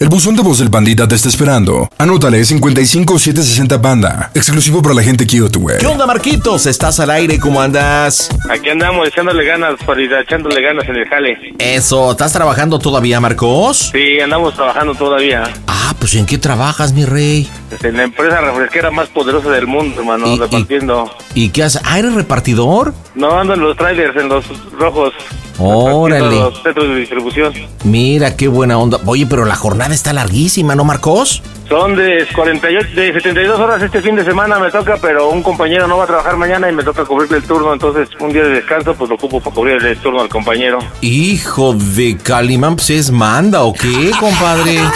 El 0.00 0.08
buzón 0.08 0.34
de 0.34 0.42
voz 0.42 0.58
del 0.58 0.70
Pandita 0.72 1.06
te 1.06 1.14
está 1.14 1.28
esperando. 1.28 1.88
Anótale 1.98 2.44
55760 2.44 3.80
Panda. 3.80 4.32
Exclusivo 4.34 4.82
para 4.82 4.92
la 4.96 5.04
gente 5.04 5.24
cute, 5.24 5.56
güey. 5.56 5.78
¿Qué 5.78 5.86
onda, 5.86 6.04
Marquitos? 6.04 6.66
¿Estás 6.66 6.98
al 6.98 7.10
aire? 7.10 7.38
¿Cómo 7.38 7.60
andas? 7.62 8.28
Aquí 8.50 8.70
andamos 8.70 9.06
echándole 9.06 9.44
ganas, 9.44 9.76
Farida, 9.86 10.20
echándole 10.22 10.60
ganas 10.62 10.88
en 10.88 10.96
el 10.96 11.06
jale. 11.08 11.36
Eso, 11.60 12.10
¿estás 12.10 12.32
trabajando 12.32 12.80
todavía, 12.80 13.20
Marcos? 13.20 13.90
Sí, 13.92 14.18
andamos 14.18 14.54
trabajando 14.54 14.96
todavía. 14.96 15.44
Ah, 15.68 15.94
pues 16.00 16.16
¿en 16.16 16.26
qué 16.26 16.38
trabajas, 16.38 16.92
mi 16.92 17.04
rey? 17.04 17.48
En 17.84 17.96
la 17.96 18.02
empresa 18.02 18.40
refresquera 18.40 18.90
más 18.90 19.08
poderosa 19.10 19.48
del 19.50 19.68
mundo, 19.68 20.00
hermano, 20.00 20.26
Y- 20.26 20.38
repartiendo. 20.40 21.08
¿Y 21.36 21.50
qué 21.50 21.62
haces? 21.62 21.80
¿Ah, 21.84 22.00
eres 22.00 22.14
repartidor? 22.14 22.92
No 23.14 23.38
ando 23.38 23.54
en 23.54 23.60
los 23.60 23.76
trailers, 23.76 24.16
en 24.20 24.28
los 24.28 24.44
rojos. 24.76 25.12
Órale. 25.56 26.34
Los 26.34 26.60
centros 26.64 26.88
de 26.88 26.96
distribución. 26.96 27.52
Mira, 27.84 28.34
qué 28.36 28.48
buena 28.48 28.76
onda. 28.76 28.98
Oye, 29.06 29.24
pero 29.24 29.44
la 29.44 29.54
jornada 29.54 29.83
está 29.92 30.12
larguísima, 30.12 30.74
¿no, 30.74 30.84
Marcos? 30.84 31.42
Son 31.68 31.96
de 31.96 32.26
48, 32.34 32.88
de 32.94 33.12
72 33.14 33.58
horas 33.58 33.82
este 33.82 34.02
fin 34.02 34.14
de 34.16 34.24
semana 34.24 34.58
me 34.58 34.70
toca, 34.70 34.98
pero 35.00 35.30
un 35.30 35.42
compañero 35.42 35.86
no 35.88 35.96
va 35.96 36.04
a 36.04 36.06
trabajar 36.06 36.36
mañana 36.36 36.70
y 36.70 36.74
me 36.74 36.82
toca 36.82 37.04
cubrirle 37.04 37.38
el 37.38 37.44
turno, 37.44 37.72
entonces 37.72 38.08
un 38.20 38.32
día 38.32 38.42
de 38.42 38.50
descanso 38.50 38.94
pues 38.94 39.08
lo 39.08 39.16
ocupo 39.16 39.40
para 39.40 39.54
cubrirle 39.54 39.92
el 39.92 39.98
turno 39.98 40.20
al 40.20 40.28
compañero. 40.28 40.78
Hijo 41.00 41.74
de 41.74 42.18
Calimán, 42.18 42.76
pues 42.76 42.90
es 42.90 43.10
manda 43.10 43.62
o 43.62 43.72
qué, 43.72 44.10
compadre. 44.18 44.78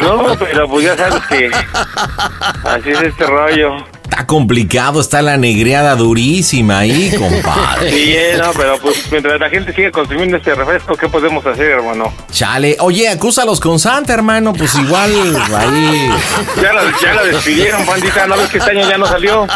No, 0.00 0.36
pero 0.38 0.68
pues 0.68 0.84
ya 0.84 0.96
sabes 0.96 1.22
que 1.26 1.50
así 2.64 2.90
es 2.90 3.02
este 3.02 3.26
rollo. 3.26 3.76
Está 4.10 4.26
complicado, 4.26 5.02
está 5.02 5.20
la 5.20 5.36
negreada 5.36 5.94
durísima 5.94 6.78
ahí, 6.78 7.10
compadre. 7.18 7.90
Sí, 7.90 8.14
eh, 8.16 8.38
no, 8.38 8.52
pero 8.56 8.78
pues 8.78 9.06
mientras 9.12 9.38
la 9.38 9.50
gente 9.50 9.74
siga 9.74 9.90
consumiendo 9.90 10.38
este 10.38 10.54
refresco, 10.54 10.96
¿qué 10.96 11.08
podemos 11.10 11.44
hacer, 11.44 11.72
hermano? 11.72 12.14
Chale, 12.32 12.78
oye, 12.80 13.06
acúsalos 13.06 13.60
con 13.60 13.78
Santa, 13.78 14.14
hermano, 14.14 14.54
pues 14.54 14.74
igual 14.76 15.12
ahí. 15.54 16.10
Ya 16.56 16.72
lo, 16.72 16.80
ya 17.02 17.12
lo 17.12 17.26
despidieron, 17.26 17.84
pandita, 17.84 18.26
¿no 18.26 18.38
ves 18.38 18.48
que 18.48 18.58
este 18.58 18.70
año 18.70 18.88
ya 18.88 18.96
no 18.96 19.06
salió? 19.06 19.46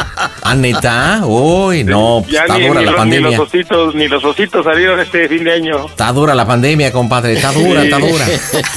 ¿Ah, 0.42 0.54
neta? 0.54 1.22
Uy, 1.24 1.84
no, 1.84 2.20
pues 2.20 2.34
ya 2.34 2.42
está 2.42 2.58
ni, 2.58 2.66
dura 2.66 2.80
ni 2.80 2.84
la 2.84 2.92
los, 2.92 2.92
ni 2.92 2.98
pandemia. 2.98 3.38
los 3.38 3.48
ositos, 3.48 3.94
ni 3.94 4.08
los 4.08 4.22
ositos 4.22 4.64
salieron 4.66 5.00
este 5.00 5.28
fin 5.30 5.44
de 5.44 5.52
año. 5.54 5.86
Está 5.86 6.12
dura 6.12 6.34
la 6.34 6.46
pandemia, 6.46 6.92
compadre, 6.92 7.32
está 7.32 7.52
dura, 7.52 7.84
está 7.84 7.98
dura. 7.98 8.26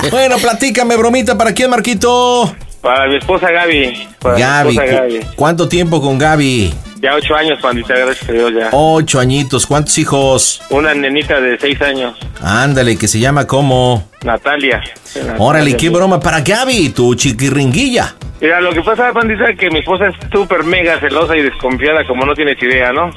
Bueno, 0.10 0.38
platícame, 0.38 0.96
bromita, 0.96 1.38
¿para 1.38 1.54
quién, 1.54 1.70
Marquito? 1.70 2.56
Para 2.86 3.08
mi 3.08 3.16
esposa 3.18 3.50
Gaby. 3.50 4.08
Para 4.20 4.38
Gaby, 4.38 4.70
mi 4.70 4.76
esposa 4.78 4.92
¿cu- 4.92 5.02
Gaby. 5.02 5.20
¿cuánto 5.36 5.68
tiempo 5.68 6.00
con 6.00 6.20
Gaby? 6.20 6.72
Ya 7.02 7.16
ocho 7.16 7.36
años, 7.36 7.58
pandita, 7.60 7.96
gracias 7.96 8.30
a 8.30 8.32
Dios 8.32 8.52
ya. 8.56 8.70
Ocho 8.74 9.20
añitos, 9.20 9.66
¿cuántos 9.66 9.98
hijos? 9.98 10.62
Una 10.70 10.94
nenita 10.94 11.42
de 11.42 11.58
seis 11.60 11.82
años, 11.82 12.16
Ándale, 12.42 12.96
que 12.96 13.08
se 13.08 13.20
llama 13.20 13.48
como. 13.48 14.08
Natalia. 14.24 14.84
Órale, 15.40 15.72
Natalia, 15.72 15.78
qué 15.78 15.88
sí. 15.88 15.90
broma 15.90 16.20
para 16.20 16.42
Gaby, 16.42 16.90
tu 16.90 17.16
chiquirringuilla. 17.16 18.14
Mira, 18.42 18.60
lo 18.60 18.72
que 18.72 18.82
pasa, 18.82 19.14
pandita, 19.14 19.46
es 19.50 19.58
que 19.58 19.70
mi 19.70 19.80
esposa 19.80 20.08
es 20.08 20.16
súper 20.30 20.64
mega 20.66 21.00
celosa 21.00 21.38
y 21.38 21.42
desconfiada, 21.42 22.06
como 22.06 22.26
no 22.26 22.34
tienes 22.34 22.62
idea, 22.62 22.92
¿no? 22.92 23.10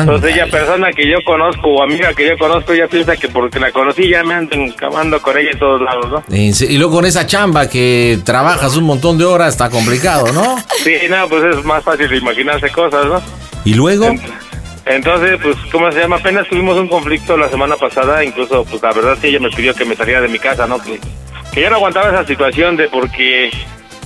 Entonces 0.00 0.34
ella, 0.34 0.46
persona 0.48 0.90
que 0.90 1.08
yo 1.08 1.18
conozco 1.24 1.68
o 1.68 1.82
amiga 1.84 2.12
que 2.14 2.28
yo 2.28 2.36
conozco, 2.36 2.72
ella 2.72 2.88
piensa 2.88 3.16
que 3.16 3.28
porque 3.28 3.60
la 3.60 3.70
conocí 3.70 4.08
ya 4.08 4.24
me 4.24 4.34
ando 4.34 4.56
encamando 4.56 5.22
con 5.22 5.38
ella 5.38 5.50
en 5.52 5.58
todos 5.58 5.80
lados, 5.80 6.10
¿no? 6.10 6.24
Y 6.36 6.78
luego 6.78 6.94
con 6.94 7.06
esa 7.06 7.26
chamba 7.26 7.68
que 7.68 8.18
trabajas 8.24 8.76
un 8.76 8.84
montón 8.84 9.18
de 9.18 9.24
horas, 9.24 9.50
está 9.50 9.70
complicado, 9.70 10.32
¿no? 10.32 10.56
Sí, 10.82 10.96
no, 11.08 11.28
pues 11.28 11.44
es 11.56 11.64
más 11.64 11.84
fácil 11.84 12.08
de 12.08 12.16
imaginarse 12.16 12.68
cosas, 12.70 13.06
¿no? 13.06 13.22
Y 13.64 13.74
luego, 13.74 14.12
Entonces, 14.84 15.38
pues, 15.42 15.56
¿cómo 15.72 15.90
se 15.90 16.00
llama? 16.00 16.16
Apenas 16.16 16.46
tuvimos 16.48 16.78
un 16.78 16.88
conflicto 16.88 17.36
la 17.36 17.48
semana 17.48 17.76
pasada, 17.76 18.24
incluso, 18.24 18.64
pues, 18.64 18.82
la 18.82 18.92
verdad 18.92 19.16
sí 19.20 19.28
ella 19.28 19.40
me 19.40 19.50
pidió 19.50 19.74
que 19.74 19.84
me 19.84 19.96
saliera 19.96 20.20
de 20.20 20.28
mi 20.28 20.38
casa, 20.38 20.66
¿no? 20.66 20.78
Que, 20.80 21.00
que 21.52 21.62
yo 21.62 21.70
no 21.70 21.76
aguantaba 21.76 22.10
esa 22.10 22.24
situación 22.24 22.76
de 22.76 22.88
porque 22.88 23.50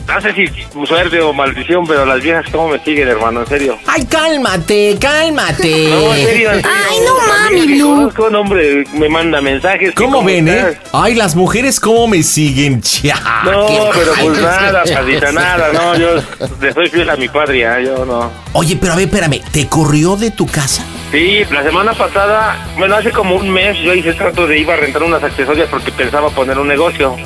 no 0.06 0.20
sé 0.20 0.32
si 0.34 0.46
suerte 0.86 1.20
o 1.20 1.32
maldición, 1.32 1.86
pero 1.86 2.04
las 2.04 2.20
viejas 2.22 2.44
cómo 2.50 2.68
me 2.68 2.78
siguen, 2.82 3.08
hermano, 3.08 3.40
en 3.40 3.46
serio. 3.46 3.78
Ay, 3.86 4.04
cálmate, 4.06 4.96
cálmate. 5.00 5.88
No, 5.90 6.14
en 6.14 6.26
serio, 6.26 6.52
en 6.52 6.62
serio. 6.62 6.70
Ay, 6.90 6.96
no 7.06 7.14
mami, 7.32 7.74
Blue. 7.74 7.94
Conozco 7.96 8.24
un 8.26 8.34
hombre, 8.36 8.84
me 8.94 9.08
manda 9.08 9.40
mensajes. 9.40 9.94
¿Cómo 9.94 10.22
ven, 10.22 10.48
eh? 10.48 10.78
Ay, 10.92 11.14
las 11.14 11.36
mujeres 11.36 11.78
cómo 11.78 12.08
me 12.08 12.22
siguen. 12.22 12.80
Chia, 12.90 13.16
No, 13.44 13.66
pero 13.92 14.12
pues 14.20 14.38
nada, 14.40 14.82
pasita, 14.82 15.32
nada, 15.32 15.72
no, 15.72 15.96
yo 15.96 16.14
le 16.60 16.72
soy 16.72 16.88
fiel 16.88 17.08
a 17.10 17.16
mi 17.16 17.28
patria, 17.28 17.80
yo 17.80 18.04
no. 18.04 18.30
Oye, 18.52 18.76
pero 18.80 18.94
a 18.94 18.96
ver, 18.96 19.06
espérame, 19.06 19.40
¿te 19.52 19.68
corrió 19.68 20.16
de 20.16 20.30
tu 20.30 20.46
casa? 20.46 20.84
Sí, 21.12 21.44
la 21.50 21.62
semana 21.62 21.92
pasada, 21.92 22.56
bueno, 22.78 22.96
hace 22.96 23.10
como 23.10 23.36
un 23.36 23.50
mes 23.50 23.76
yo 23.78 23.94
hice 23.94 24.12
trato 24.14 24.46
de 24.46 24.58
ir 24.58 24.70
a 24.70 24.76
rentar 24.76 25.02
unas 25.02 25.22
accesorias 25.22 25.68
porque 25.68 25.90
pensaba 25.92 26.30
poner 26.30 26.58
un 26.58 26.68
negocio. 26.68 27.16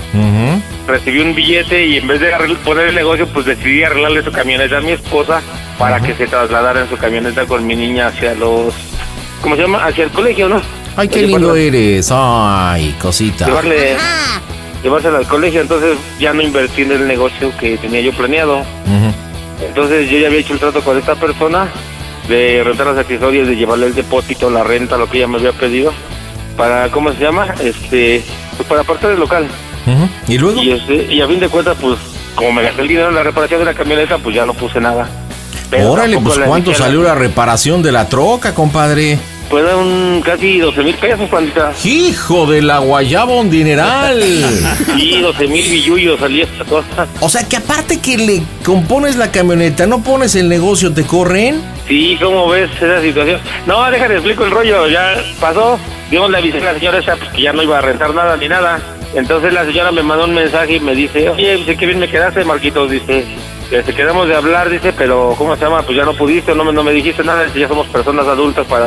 Recibí 0.87 1.21
un 1.21 1.35
billete 1.35 1.87
y 1.87 1.97
en 1.97 2.07
vez 2.07 2.21
de 2.21 2.31
poner 2.65 2.89
el 2.89 2.95
negocio, 2.95 3.27
pues 3.29 3.47
decidí 3.47 3.83
arreglarle 3.83 4.23
su 4.23 4.31
camioneta 4.31 4.79
a 4.79 4.81
mi 4.81 4.93
esposa 4.93 5.41
para 5.79 5.99
que 6.01 6.15
se 6.15 6.27
trasladara 6.27 6.83
en 6.83 6.89
su 6.91 6.97
camioneta 6.97 7.47
con 7.47 7.67
mi 7.67 7.75
niña 7.75 8.09
hacia 8.09 8.35
los... 8.35 8.75
¿Cómo 9.41 9.57
se 9.57 9.63
llama? 9.63 9.85
Hacia 9.85 10.05
el 10.05 10.11
colegio, 10.11 10.49
¿no? 10.49 10.61
Ay, 10.97 11.09
qué 11.09 11.23
lindo 11.23 11.55
eres. 11.57 12.11
Ay, 12.13 12.95
cosita. 13.01 13.47
Llevarle... 13.47 13.97
Llevársela 14.83 15.17
al 15.17 15.27
colegio, 15.27 15.63
entonces 15.63 15.97
ya 16.21 16.35
no 16.35 16.43
invertí 16.43 16.83
en 16.83 16.93
el 16.93 17.09
negocio 17.09 17.51
que 17.59 17.79
tenía 17.79 18.03
yo 18.03 18.13
planeado. 18.13 18.63
Entonces 19.67 20.11
yo 20.11 20.19
ya 20.19 20.27
había 20.27 20.41
hecho 20.41 20.53
el 20.53 20.59
trato 20.59 20.83
con 20.83 20.99
esta 20.99 21.15
persona 21.15 21.69
de 22.29 22.63
rentar 22.63 22.89
los 22.89 22.99
accesorios, 22.99 23.49
de 23.49 23.57
llevarle 23.57 23.87
el 23.87 23.95
depósito, 23.95 24.51
la 24.51 24.63
renta, 24.63 24.99
lo 24.99 25.09
que 25.09 25.19
ella 25.19 25.27
me 25.27 25.39
había 25.39 25.53
pedido, 25.53 25.93
para, 26.59 26.91
¿cómo 26.91 27.13
se 27.13 27.21
llama? 27.21 27.55
Este, 27.63 28.23
pues 28.59 28.69
para 28.69 28.83
apartar 28.83 29.13
el 29.13 29.21
local. 29.21 29.49
¿Y 30.29 30.39
luego? 30.39 30.63
Y, 30.63 30.73
este, 30.73 31.13
y 31.15 31.21
a 31.21 31.27
fin 31.29 31.41
de 31.41 31.49
cuentas, 31.49 31.77
pues, 31.81 31.99
como 32.35 32.53
me 32.53 32.63
gasté 32.63 32.83
el 32.83 32.89
dinero 32.89 33.09
en 33.09 33.15
la 33.15 33.23
reparación 33.23 33.61
de 33.61 33.67
la 33.67 33.75
camioneta, 33.75 34.19
pues 34.19 34.35
ya 34.35 34.45
no 34.47 34.55
puse 34.55 34.81
nada. 34.81 35.09
Pero 35.71 35.93
Órale, 35.93 36.19
pues 36.19 36.39
¿cuánto 36.47 36.71
la- 36.73 36.77
salió 36.77 37.03
la 37.03 37.15
reparación 37.15 37.83
de 37.83 37.93
la 37.93 38.09
troca, 38.09 38.55
compadre? 38.55 39.19
Fueron 39.51 40.23
casi 40.23 40.59
12 40.59 40.83
mil 40.83 40.95
pesos, 40.95 41.29
pandita. 41.29 41.73
Hijo 41.85 42.47
de 42.47 42.63
la 42.63 42.79
guayaba 42.79 43.35
un 43.35 43.51
dineral. 43.51 44.21
Sí, 44.97 45.21
12 45.21 45.47
mil 45.49 45.69
billullos 45.71 46.19
salía 46.19 46.45
esta 46.45 46.65
cosa. 46.65 47.07
O 47.21 47.29
sea 47.29 47.47
que 47.49 47.57
aparte 47.57 48.01
que 48.01 48.17
le 48.17 48.43
compones 48.65 49.17
la 49.17 49.31
camioneta, 49.31 49.87
no 49.87 50.03
pones 50.03 50.35
el 50.35 50.49
negocio, 50.49 50.93
te 50.93 51.05
corren. 51.05 51.61
Sí, 51.87 52.17
¿cómo 52.23 52.49
ves 52.49 52.71
esa 52.81 53.01
situación? 53.03 53.39
No, 53.67 53.85
déjame 53.91 54.15
explico 54.15 54.45
el 54.45 54.51
rollo, 54.51 54.89
ya 54.89 55.15
pasó. 55.41 55.79
Digamos, 56.11 56.31
le 56.31 56.39
avisé 56.39 56.59
a 56.59 56.73
la 56.73 56.79
señora 56.79 56.99
esa 56.99 57.17
pues, 57.17 57.31
que 57.31 57.43
ya 57.43 57.53
no 57.53 57.63
iba 57.63 57.79
a 57.79 57.81
rentar 57.83 58.15
nada 58.15 58.37
ni 58.37 58.49
nada. 58.49 58.81
Entonces 59.15 59.53
la 59.53 59.65
señora 59.65 59.93
me 59.93 60.03
mandó 60.03 60.25
un 60.25 60.35
mensaje 60.35 60.75
y 60.77 60.81
me 60.81 60.95
dice, 60.95 61.29
oye, 61.29 61.57
dice, 61.57 61.77
qué 61.77 61.87
bien 61.87 61.99
me 62.01 62.09
quedaste, 62.09 62.45
Marquitos, 62.45 62.91
dice. 62.91 63.25
que 63.71 63.83
te 63.83 63.95
quedamos 63.95 64.29
de 64.29 64.35
hablar, 64.35 64.69
dice, 64.69 64.93
pero 64.93 65.35
¿cómo 65.39 65.55
se 65.57 65.63
llama? 65.63 65.83
Pues 65.83 65.97
ya 65.97 66.05
no 66.05 66.15
pudiste, 66.15 66.55
no 66.55 66.65
me, 66.65 66.73
no 66.73 66.83
me 66.83 66.93
dijiste 66.93 67.23
nada, 67.23 67.45
dice, 67.45 67.61
ya 67.61 67.69
somos 67.69 67.87
personas 67.89 68.27
adultas 68.27 68.67
para 68.67 68.87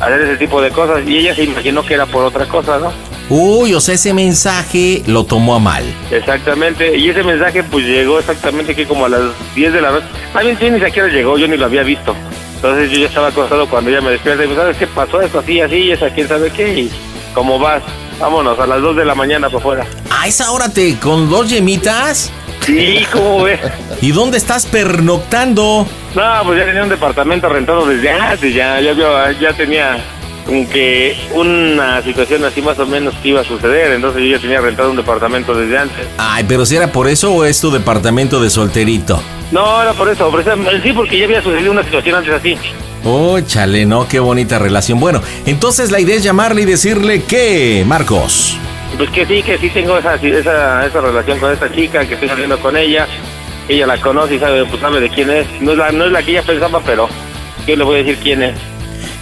hacer 0.00 0.20
ese 0.22 0.36
tipo 0.36 0.60
de 0.60 0.70
cosas. 0.70 1.06
Y 1.06 1.18
ella 1.18 1.34
se 1.34 1.44
imaginó 1.44 1.84
que 1.84 1.94
era 1.94 2.06
por 2.06 2.24
otra 2.24 2.46
cosa, 2.46 2.78
¿no? 2.78 2.92
Uy, 3.28 3.74
o 3.74 3.80
sea, 3.80 3.94
ese 3.94 4.12
mensaje 4.12 5.04
lo 5.06 5.22
tomó 5.24 5.54
a 5.54 5.60
mal. 5.60 5.84
Exactamente, 6.10 6.96
y 6.96 7.08
ese 7.08 7.22
mensaje 7.22 7.62
pues 7.62 7.84
llegó 7.86 8.18
exactamente 8.18 8.74
que 8.74 8.86
como 8.86 9.06
a 9.06 9.08
las 9.08 9.22
10 9.54 9.72
de 9.72 9.80
la 9.80 9.92
noche. 9.92 10.06
Más 10.34 10.44
bien 10.44 10.58
sí, 10.58 10.68
ni 10.68 10.80
siquiera 10.80 11.06
llegó, 11.08 11.38
yo 11.38 11.46
ni 11.46 11.56
lo 11.56 11.66
había 11.66 11.84
visto. 11.84 12.16
Entonces 12.56 12.90
yo 12.90 12.98
ya 12.98 13.06
estaba 13.06 13.28
acostado 13.28 13.68
cuando 13.68 13.88
ella 13.88 14.00
me 14.00 14.10
despierta 14.10 14.44
y 14.44 14.48
me 14.48 14.56
¿sabes 14.56 14.76
qué 14.76 14.86
pasó? 14.88 15.20
Esto 15.20 15.38
así, 15.38 15.60
así, 15.60 15.76
y 15.76 15.92
esa 15.92 16.10
quién 16.10 16.26
sabe 16.26 16.50
qué. 16.50 16.80
Y 16.80 16.90
¿cómo 17.32 17.58
vas? 17.60 17.82
Vámonos, 18.20 18.58
a 18.58 18.66
las 18.66 18.82
2 18.82 18.96
de 18.96 19.04
la 19.04 19.14
mañana 19.14 19.48
para 19.48 19.58
afuera. 19.58 19.86
¿A 20.10 20.26
esa 20.26 20.50
hora 20.52 20.68
te 20.68 20.98
con 20.98 21.30
dos 21.30 21.48
yemitas? 21.48 22.30
Sí, 22.66 23.06
¿cómo 23.10 23.44
ves? 23.44 23.60
¿Y 24.02 24.12
dónde 24.12 24.36
estás 24.36 24.66
pernoctando? 24.66 25.86
No, 26.14 26.22
pues 26.44 26.58
ya 26.58 26.66
tenía 26.66 26.82
un 26.82 26.90
departamento 26.90 27.48
rentado 27.48 27.86
desde 27.86 28.10
antes, 28.10 28.54
ya, 28.54 28.78
ya, 28.80 28.92
ya 29.40 29.52
tenía 29.54 29.98
como 30.44 30.68
que 30.68 31.16
una 31.32 32.02
situación 32.02 32.44
así 32.44 32.60
más 32.60 32.78
o 32.78 32.86
menos 32.86 33.14
que 33.22 33.28
iba 33.28 33.40
a 33.40 33.44
suceder, 33.44 33.92
entonces 33.92 34.22
yo 34.22 34.36
ya 34.36 34.38
tenía 34.38 34.60
rentado 34.60 34.90
un 34.90 34.96
departamento 34.96 35.54
desde 35.54 35.78
antes. 35.78 36.06
Ay, 36.18 36.44
pero 36.46 36.66
si 36.66 36.76
era 36.76 36.92
por 36.92 37.08
eso 37.08 37.32
o 37.32 37.44
es 37.44 37.60
tu 37.60 37.70
departamento 37.70 38.40
de 38.40 38.50
solterito. 38.50 39.22
No, 39.52 39.82
era 39.82 39.94
por 39.94 40.08
eso, 40.08 40.30
precisamente, 40.30 40.82
sí, 40.82 40.92
porque 40.92 41.18
ya 41.18 41.24
había 41.24 41.42
sucedido 41.42 41.72
una 41.72 41.84
situación 41.84 42.16
antes 42.16 42.34
así. 42.34 42.56
Oh, 43.04 43.40
chale, 43.40 43.86
no, 43.86 44.06
qué 44.06 44.20
bonita 44.20 44.58
relación. 44.58 45.00
Bueno, 45.00 45.22
entonces 45.46 45.90
la 45.90 46.00
idea 46.00 46.16
es 46.16 46.22
llamarle 46.22 46.62
y 46.62 46.64
decirle 46.66 47.22
que, 47.24 47.84
Marcos. 47.86 48.58
Pues 48.96 49.08
que 49.10 49.24
sí, 49.24 49.42
que 49.42 49.56
sí 49.56 49.70
tengo 49.70 49.96
esa, 49.96 50.16
esa, 50.16 50.86
esa 50.86 51.00
relación 51.00 51.38
con 51.38 51.52
esta 51.52 51.72
chica, 51.72 52.04
que 52.06 52.14
estoy 52.14 52.28
saliendo 52.28 52.58
con 52.58 52.76
ella. 52.76 53.06
Ella 53.68 53.86
la 53.86 53.98
conoce 54.00 54.34
y 54.34 54.38
sabe, 54.38 54.64
pues 54.66 54.80
sabe 54.80 55.00
de 55.00 55.08
quién 55.08 55.30
es. 55.30 55.46
No 55.60 55.72
es 55.72 55.78
la, 55.78 55.92
no 55.92 56.04
es 56.06 56.12
la 56.12 56.22
que 56.22 56.32
ella 56.32 56.42
pensaba, 56.42 56.80
pero 56.84 57.08
yo 57.66 57.76
le 57.76 57.84
voy 57.84 57.94
a 57.96 57.98
decir 58.02 58.18
quién 58.22 58.42
es. 58.42 58.56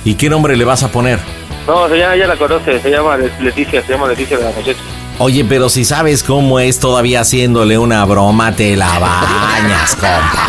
¿Y 0.05 0.14
qué 0.14 0.29
nombre 0.29 0.57
le 0.57 0.64
vas 0.64 0.83
a 0.83 0.91
poner? 0.91 1.18
No, 1.66 1.89
se 1.89 1.99
llama, 1.99 2.16
ella 2.16 2.26
la 2.26 2.37
conoce, 2.37 2.81
se 2.81 2.91
llama 2.91 3.16
Leticia, 3.41 3.83
se 3.83 3.93
llama 3.93 4.09
Leticia 4.09 4.39
la 4.39 4.51
muchacha. 4.51 4.79
Oye, 5.21 5.45
pero 5.45 5.69
si 5.69 5.85
sabes 5.85 6.23
cómo 6.23 6.61
es 6.61 6.79
todavía 6.79 7.23
haciéndole 7.23 7.77
una 7.77 8.05
broma, 8.05 8.55
te 8.55 8.77
la 8.77 9.01
bañas, 9.01 9.97
compa. 9.97 10.47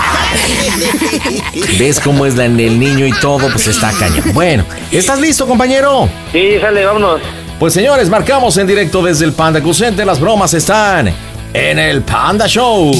¿Ves 1.79 1.99
cómo 1.99 2.27
es 2.27 2.35
la 2.35 2.45
en 2.45 2.59
el 2.59 2.79
niño 2.79 3.07
y 3.07 3.11
todo? 3.19 3.49
Pues 3.51 3.65
está 3.65 3.91
cañón. 3.91 4.31
Bueno, 4.31 4.65
¿estás 4.91 5.19
listo, 5.19 5.47
compañero? 5.47 6.07
Sí, 6.31 6.59
sale, 6.61 6.85
vámonos. 6.85 7.19
Pues 7.57 7.73
señores, 7.73 8.09
marcamos 8.09 8.57
en 8.57 8.67
directo 8.67 9.01
desde 9.01 9.25
el 9.25 9.33
Panda 9.33 9.59
Cusente. 9.59 10.05
Las 10.05 10.19
bromas 10.19 10.53
están 10.53 11.11
en 11.53 11.79
el 11.79 12.01
Panda 12.03 12.45
Show. 12.47 12.91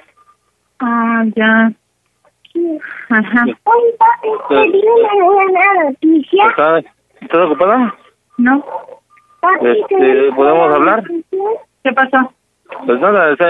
Ah, 0.79 1.23
ya. 1.37 1.71
Ajá. 3.11 3.45
Oye, 3.63 3.93
papi, 3.97 4.27
te 4.49 4.63
Sí. 4.63 4.71
di 4.73 4.81
una 4.85 5.25
buena 5.25 5.83
noticia. 5.85 6.47
¿Estás, 6.49 6.83
¿Estás 7.21 7.39
ocupada? 7.45 7.95
No. 8.39 8.61
Este, 9.61 10.33
¿podemos 10.35 10.75
hablar? 10.75 11.01
¿Qué 11.85 11.93
pasó? 11.93 12.33
Pues 12.85 12.99
nada, 12.99 13.33
ya 13.39 13.45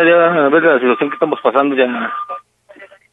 a 0.46 0.50
ver 0.50 0.64
la 0.64 0.80
situación 0.80 1.10
que 1.10 1.16
estamos 1.16 1.42
pasando 1.42 1.76
ya. 1.76 2.14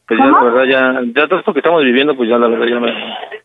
Pues 0.07 0.19
ya 0.19 0.27
la 0.27 0.43
verdad 0.43 0.63
ya, 0.65 1.01
ya 1.15 1.27
todo 1.27 1.39
esto 1.39 1.53
que 1.53 1.59
estamos 1.61 1.83
viviendo, 1.83 2.15
pues 2.15 2.29
ya 2.29 2.37
la 2.37 2.47
verdad 2.47 2.67
ya 2.67 2.79
me, 2.79 2.93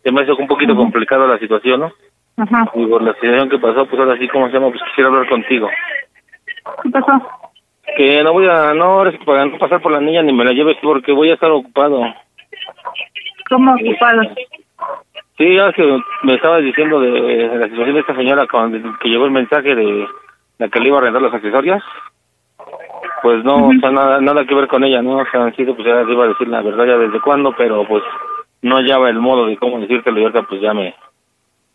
ya 0.04 0.12
me 0.12 0.22
hizo 0.22 0.36
un 0.36 0.48
poquito 0.48 0.76
complicado 0.76 1.26
la 1.26 1.38
situación, 1.38 1.80
¿no? 1.80 1.92
Ajá. 2.36 2.70
Y 2.74 2.84
por 2.84 3.00
la 3.00 3.14
situación 3.14 3.48
que 3.48 3.58
pasó, 3.58 3.86
pues 3.86 3.98
ahora 3.98 4.18
sí, 4.18 4.28
¿cómo 4.28 4.48
se 4.48 4.52
llama? 4.52 4.68
Pues 4.68 4.82
quisiera 4.82 5.08
hablar 5.08 5.26
contigo. 5.30 5.70
¿Qué 6.82 6.90
pasó? 6.90 7.22
Que 7.96 8.22
no 8.22 8.32
voy 8.32 8.46
a, 8.48 8.74
no, 8.74 8.84
ahora 8.84 9.12
sí, 9.12 9.18
para 9.24 9.46
no 9.46 9.58
pasar 9.58 9.80
por 9.80 9.92
la 9.92 10.00
niña 10.00 10.22
ni 10.22 10.32
me 10.32 10.44
la 10.44 10.52
lleves 10.52 10.76
porque 10.82 11.12
voy 11.12 11.30
a 11.30 11.34
estar 11.34 11.50
ocupado. 11.50 12.02
¿Cómo 13.48 13.74
ocupado? 13.74 14.22
Sí, 15.38 15.54
ya 15.54 15.72
que 15.72 16.00
me 16.22 16.34
estabas 16.34 16.62
diciendo 16.62 16.98
de, 17.00 17.10
de 17.10 17.58
la 17.58 17.68
situación 17.68 17.94
de 17.94 18.00
esta 18.00 18.16
señora 18.16 18.46
con, 18.46 18.98
que 18.98 19.08
llegó 19.08 19.26
el 19.26 19.30
mensaje 19.30 19.74
de 19.74 20.06
la 20.58 20.68
que 20.68 20.80
le 20.80 20.88
iba 20.88 20.98
a 20.98 21.02
rentar 21.02 21.22
los 21.22 21.34
accesorios. 21.34 21.82
Pues 23.22 23.44
no, 23.44 23.68
o 23.68 23.72
sea, 23.80 23.90
nada, 23.90 24.20
nada 24.20 24.44
que 24.44 24.54
ver 24.54 24.68
con 24.68 24.84
ella, 24.84 25.02
¿no? 25.02 25.18
O 25.18 25.26
sea, 25.26 25.44
han 25.44 25.56
sido, 25.56 25.74
pues 25.74 25.86
ya 25.86 26.04
te 26.04 26.12
iba 26.12 26.24
a 26.24 26.28
decir 26.28 26.48
la 26.48 26.62
verdad 26.62 26.86
ya 26.86 26.98
desde 26.98 27.20
cuándo, 27.20 27.54
pero 27.56 27.86
pues 27.86 28.02
no 28.62 28.76
hallaba 28.76 29.10
el 29.10 29.18
modo 29.20 29.46
de 29.46 29.56
cómo 29.56 29.78
decírtelo 29.78 30.18
y 30.20 30.22
ahorita 30.22 30.42
pues 30.42 30.60
ya 30.60 30.72
me, 30.72 30.94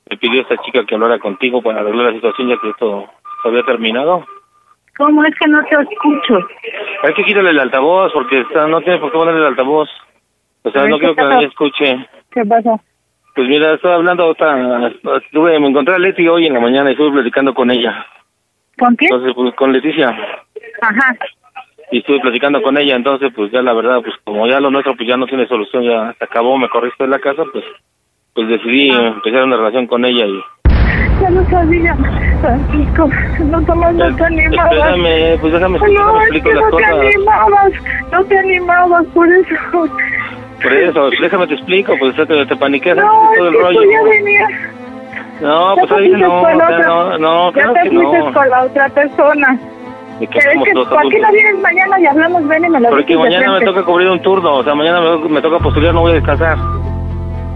me 0.10 0.18
pidió 0.18 0.42
esta 0.42 0.58
chica 0.58 0.86
que 0.86 0.96
hablara 0.96 1.20
contigo 1.20 1.62
para 1.62 1.82
arreglar 1.82 2.08
la 2.08 2.14
situación 2.14 2.50
ya 2.50 2.58
que 2.58 2.70
esto 2.70 3.10
se 3.42 3.48
había 3.48 3.64
terminado. 3.64 4.26
¿Cómo 5.02 5.24
es 5.26 5.34
que 5.36 5.48
no 5.48 5.64
te 5.66 5.76
escucho? 5.82 6.48
Hay 7.02 7.14
que 7.16 7.24
quitarle 7.24 7.50
el 7.50 7.60
altavoz 7.60 8.14
porque 8.14 8.42
está, 8.42 8.68
no 8.68 8.82
tiene 8.82 9.00
por 9.00 9.12
qué 9.12 9.18
ponerle 9.18 9.40
el 9.42 9.48
altavoz. 9.48 9.90
O 10.62 10.70
sea, 10.70 10.86
no 10.86 10.98
¿qué 10.98 11.00
quiero 11.00 11.16
que 11.16 11.24
nadie 11.24 11.48
escuche. 11.48 12.08
¿Qué 12.30 12.46
pasó? 12.46 12.80
Pues 13.34 13.48
mira, 13.48 13.74
estaba 13.74 13.96
hablando 13.96 14.28
otra, 14.28 14.92
estuve, 15.24 15.60
me 15.60 15.70
encontré 15.70 15.96
a 15.96 15.98
Leti 15.98 16.28
hoy 16.28 16.46
en 16.46 16.54
la 16.54 16.60
mañana 16.60 16.90
y 16.90 16.94
estuve 16.94 17.14
platicando 17.14 17.56
con 17.56 17.72
ella. 17.72 18.06
¿Con 18.78 18.96
quién? 18.96 19.12
Entonces, 19.12 19.34
pues 19.34 19.56
con 19.56 19.74
Leticia. 19.74 20.10
Ajá. 20.82 21.16
Y 21.92 21.98
estuve 22.00 22.20
platicando 22.20 22.62
con 22.62 22.78
ella, 22.78 22.96
entonces, 22.96 23.32
pues 23.36 23.52
ya 23.52 23.64
la 23.64 23.74
verdad, 23.74 24.02
pues 24.04 24.14
como 24.24 24.46
ya 24.46 24.60
lo 24.60 24.70
nuestro, 24.70 24.96
pues 24.96 25.10
ya 25.10 25.18
no 25.18 25.26
tiene 25.26 25.48
solución, 25.48 25.84
ya 25.84 26.14
se 26.14 26.26
acabó, 26.26 26.60
me 26.60 26.70
corriste 26.70 27.06
de 27.06 27.10
la 27.10 27.18
casa, 27.20 27.44
pues, 27.52 27.66
pues 28.36 28.48
decidí 28.48 28.92
Ah. 28.92 29.08
empezar 29.16 29.46
una 29.46 29.58
relación 29.58 29.88
con 29.88 30.06
ella 30.06 30.28
y, 30.28 30.44
ya 31.22 31.30
lo 31.30 31.46
sabía. 31.46 31.96
Francisco, 32.42 33.10
no 33.46 33.62
tomas, 33.64 33.94
no 33.94 34.16
te 34.16 34.26
animabas. 34.26 34.74
Espérame, 34.74 35.40
pues 35.40 35.54
déjame, 35.54 35.80
No, 35.80 35.86
es 36.22 36.22
explico 36.24 36.50
que 36.50 36.56
las 36.56 36.64
no 36.64 36.70
te 36.78 36.84
cosas. 36.84 37.00
animabas, 37.00 37.72
no 38.12 38.24
te 38.26 38.40
animabas, 38.40 39.06
por 39.14 39.28
eso. 39.30 39.56
Por 40.62 40.74
eso, 40.74 41.10
déjame 41.22 41.48
te 41.48 41.54
explico, 41.56 41.94
pues 42.00 42.16
te, 42.16 42.26
te 42.46 42.56
paniqueas 42.56 42.98
No, 42.98 43.04
todo 43.04 43.34
es 43.34 43.54
el 43.54 43.62
rollo. 43.62 43.82
tú 43.82 43.92
ya 43.92 44.04
venías. 44.10 44.52
No, 45.42 45.76
ya 45.76 45.82
pues 45.82 45.90
te 45.90 45.96
ahí 45.96 46.10
no, 46.12 46.42
otra- 46.42 46.70
no, 46.88 47.18
no, 47.18 47.48
Ya 47.48 47.54
claro 47.54 47.74
te 47.74 47.82
que 47.82 47.90
fuiste 47.96 48.20
no. 48.20 48.34
con 48.34 48.50
la 48.50 48.64
otra 48.64 48.90
persona. 48.90 49.60
Pero 50.20 50.52
es 50.52 50.64
que, 50.66 50.74
dos 50.74 50.88
¿por 50.88 51.10
qué 51.10 51.20
no 51.20 51.32
vienes 51.32 51.60
mañana 51.64 52.00
y 52.00 52.06
hablamos? 52.06 52.48
Ven 52.48 52.66
y 52.66 52.70
me 52.70 52.80
lo 52.80 52.90
Porque 52.90 53.18
mañana 53.18 53.58
me 53.58 53.66
toca 53.66 53.82
cubrir 53.84 54.08
un 54.08 54.22
turno, 54.22 54.58
o 54.58 54.64
sea, 54.64 54.76
mañana 54.76 55.02
me, 55.02 55.30
me 55.30 55.42
toca 55.42 55.58
postular, 55.58 55.96
no 55.96 56.02
voy 56.02 56.12
a 56.12 56.16
descansar. 56.16 56.58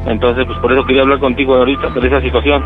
Entonces, 0.07 0.45
pues 0.47 0.57
por 0.59 0.71
eso 0.71 0.83
quería 0.85 1.03
hablar 1.03 1.19
contigo 1.19 1.53
ahorita, 1.55 1.89
por 1.89 2.03
esa 2.03 2.21
situación. 2.21 2.63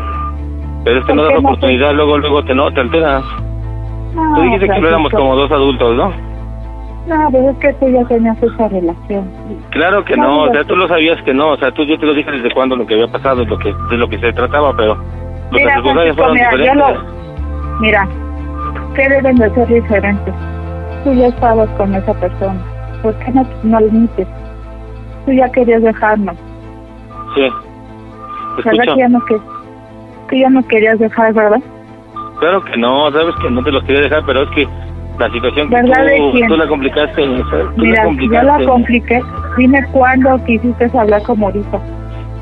Pero 0.84 0.98
es 1.00 1.04
que 1.04 1.12
¿Por 1.12 1.16
no 1.16 1.22
qué 1.28 1.34
das 1.34 1.42
no? 1.42 1.48
oportunidad, 1.48 1.94
luego, 1.94 2.18
luego 2.18 2.44
te, 2.44 2.54
no, 2.54 2.70
te 2.72 2.80
alteras. 2.80 3.24
No, 4.14 4.34
Tú 4.34 4.42
dijiste 4.42 4.68
que 4.68 4.80
lo 4.80 4.88
éramos 4.88 5.12
como 5.12 5.36
dos 5.36 5.50
adultos, 5.50 5.94
¿no? 5.96 6.12
No, 7.06 7.28
pero 7.32 7.50
es 7.50 7.56
que 7.58 7.72
tú 7.74 7.88
ya 7.88 8.04
tenías 8.06 8.42
esa 8.42 8.68
relación. 8.68 9.28
Claro 9.70 10.04
que 10.04 10.16
No, 10.16 10.22
no, 10.22 10.42
o 10.42 10.52
sea, 10.52 10.64
tú 10.64 10.76
lo 10.76 10.86
sabías 10.88 11.20
que 11.22 11.32
no, 11.34 11.50
o 11.50 11.56
sea, 11.56 11.70
tú 11.72 11.84
yo 11.84 11.98
te 11.98 12.06
lo 12.06 12.14
dije 12.14 12.30
desde 12.30 12.50
cuándo 12.52 12.76
lo 12.76 12.86
que 12.86 12.94
había 12.94 13.08
pasado, 13.08 13.44
lo 13.44 13.58
que, 13.58 13.72
de 13.90 13.96
lo 13.96 14.08
que 14.08 14.18
se 14.18 14.32
trataba, 14.32 14.74
pero 14.76 14.96
Mira, 15.50 15.74
circunstancias 15.74 16.16
Francisco, 16.16 16.16
fueron 16.16 16.34
mira, 16.34 16.50
diferentes. 16.50 17.02
lo... 17.72 17.80
Mira, 17.80 18.08
que 18.94 19.08
deben 19.08 19.36
de 19.36 19.50
ser 19.54 19.68
diferentes. 19.68 20.34
Tú 21.04 21.12
ya 21.14 21.26
estabas 21.28 21.68
con 21.70 21.94
esa 21.94 22.12
persona. 22.14 22.60
¿Por 23.02 23.14
qué 23.20 23.30
no, 23.32 23.46
no 23.64 23.80
lo 23.80 23.88
dices? 23.88 24.28
Tú 25.24 25.32
ya 25.32 25.50
querías 25.50 25.82
dejarnos. 25.82 26.36
Sí, 27.34 27.48
te 28.56 28.62
¿Verdad 28.62 28.74
escucho. 28.74 28.94
que 28.94 29.00
ya 29.00 29.08
no, 29.08 29.24
que, 29.24 29.36
que 30.30 30.40
ya 30.40 30.48
no 30.48 30.66
querías 30.66 30.98
dejar, 30.98 31.34
verdad? 31.34 31.60
Claro 32.38 32.64
que 32.64 32.76
no, 32.78 33.10
sabes 33.12 33.34
que 33.42 33.50
no 33.50 33.62
te 33.62 33.72
los 33.72 33.84
quería 33.84 34.02
dejar, 34.02 34.22
pero 34.24 34.42
es 34.42 34.50
que 34.50 34.66
la 35.18 35.30
situación 35.30 35.68
que 35.68 35.74
¿Verdad 35.74 36.06
de 36.06 36.46
tú, 36.48 36.56
la 36.56 36.66
complicaste, 36.66 37.22
tú 37.22 37.32
Mira, 37.76 37.96
la 37.96 38.02
yo 38.02 38.08
complicaste. 38.08 38.46
la 38.46 38.64
compliqué. 38.64 39.20
Dime 39.58 39.84
cuándo 39.92 40.42
quisiste 40.46 40.90
hablar 40.98 41.22
como 41.22 41.46
ahorita. 41.46 41.78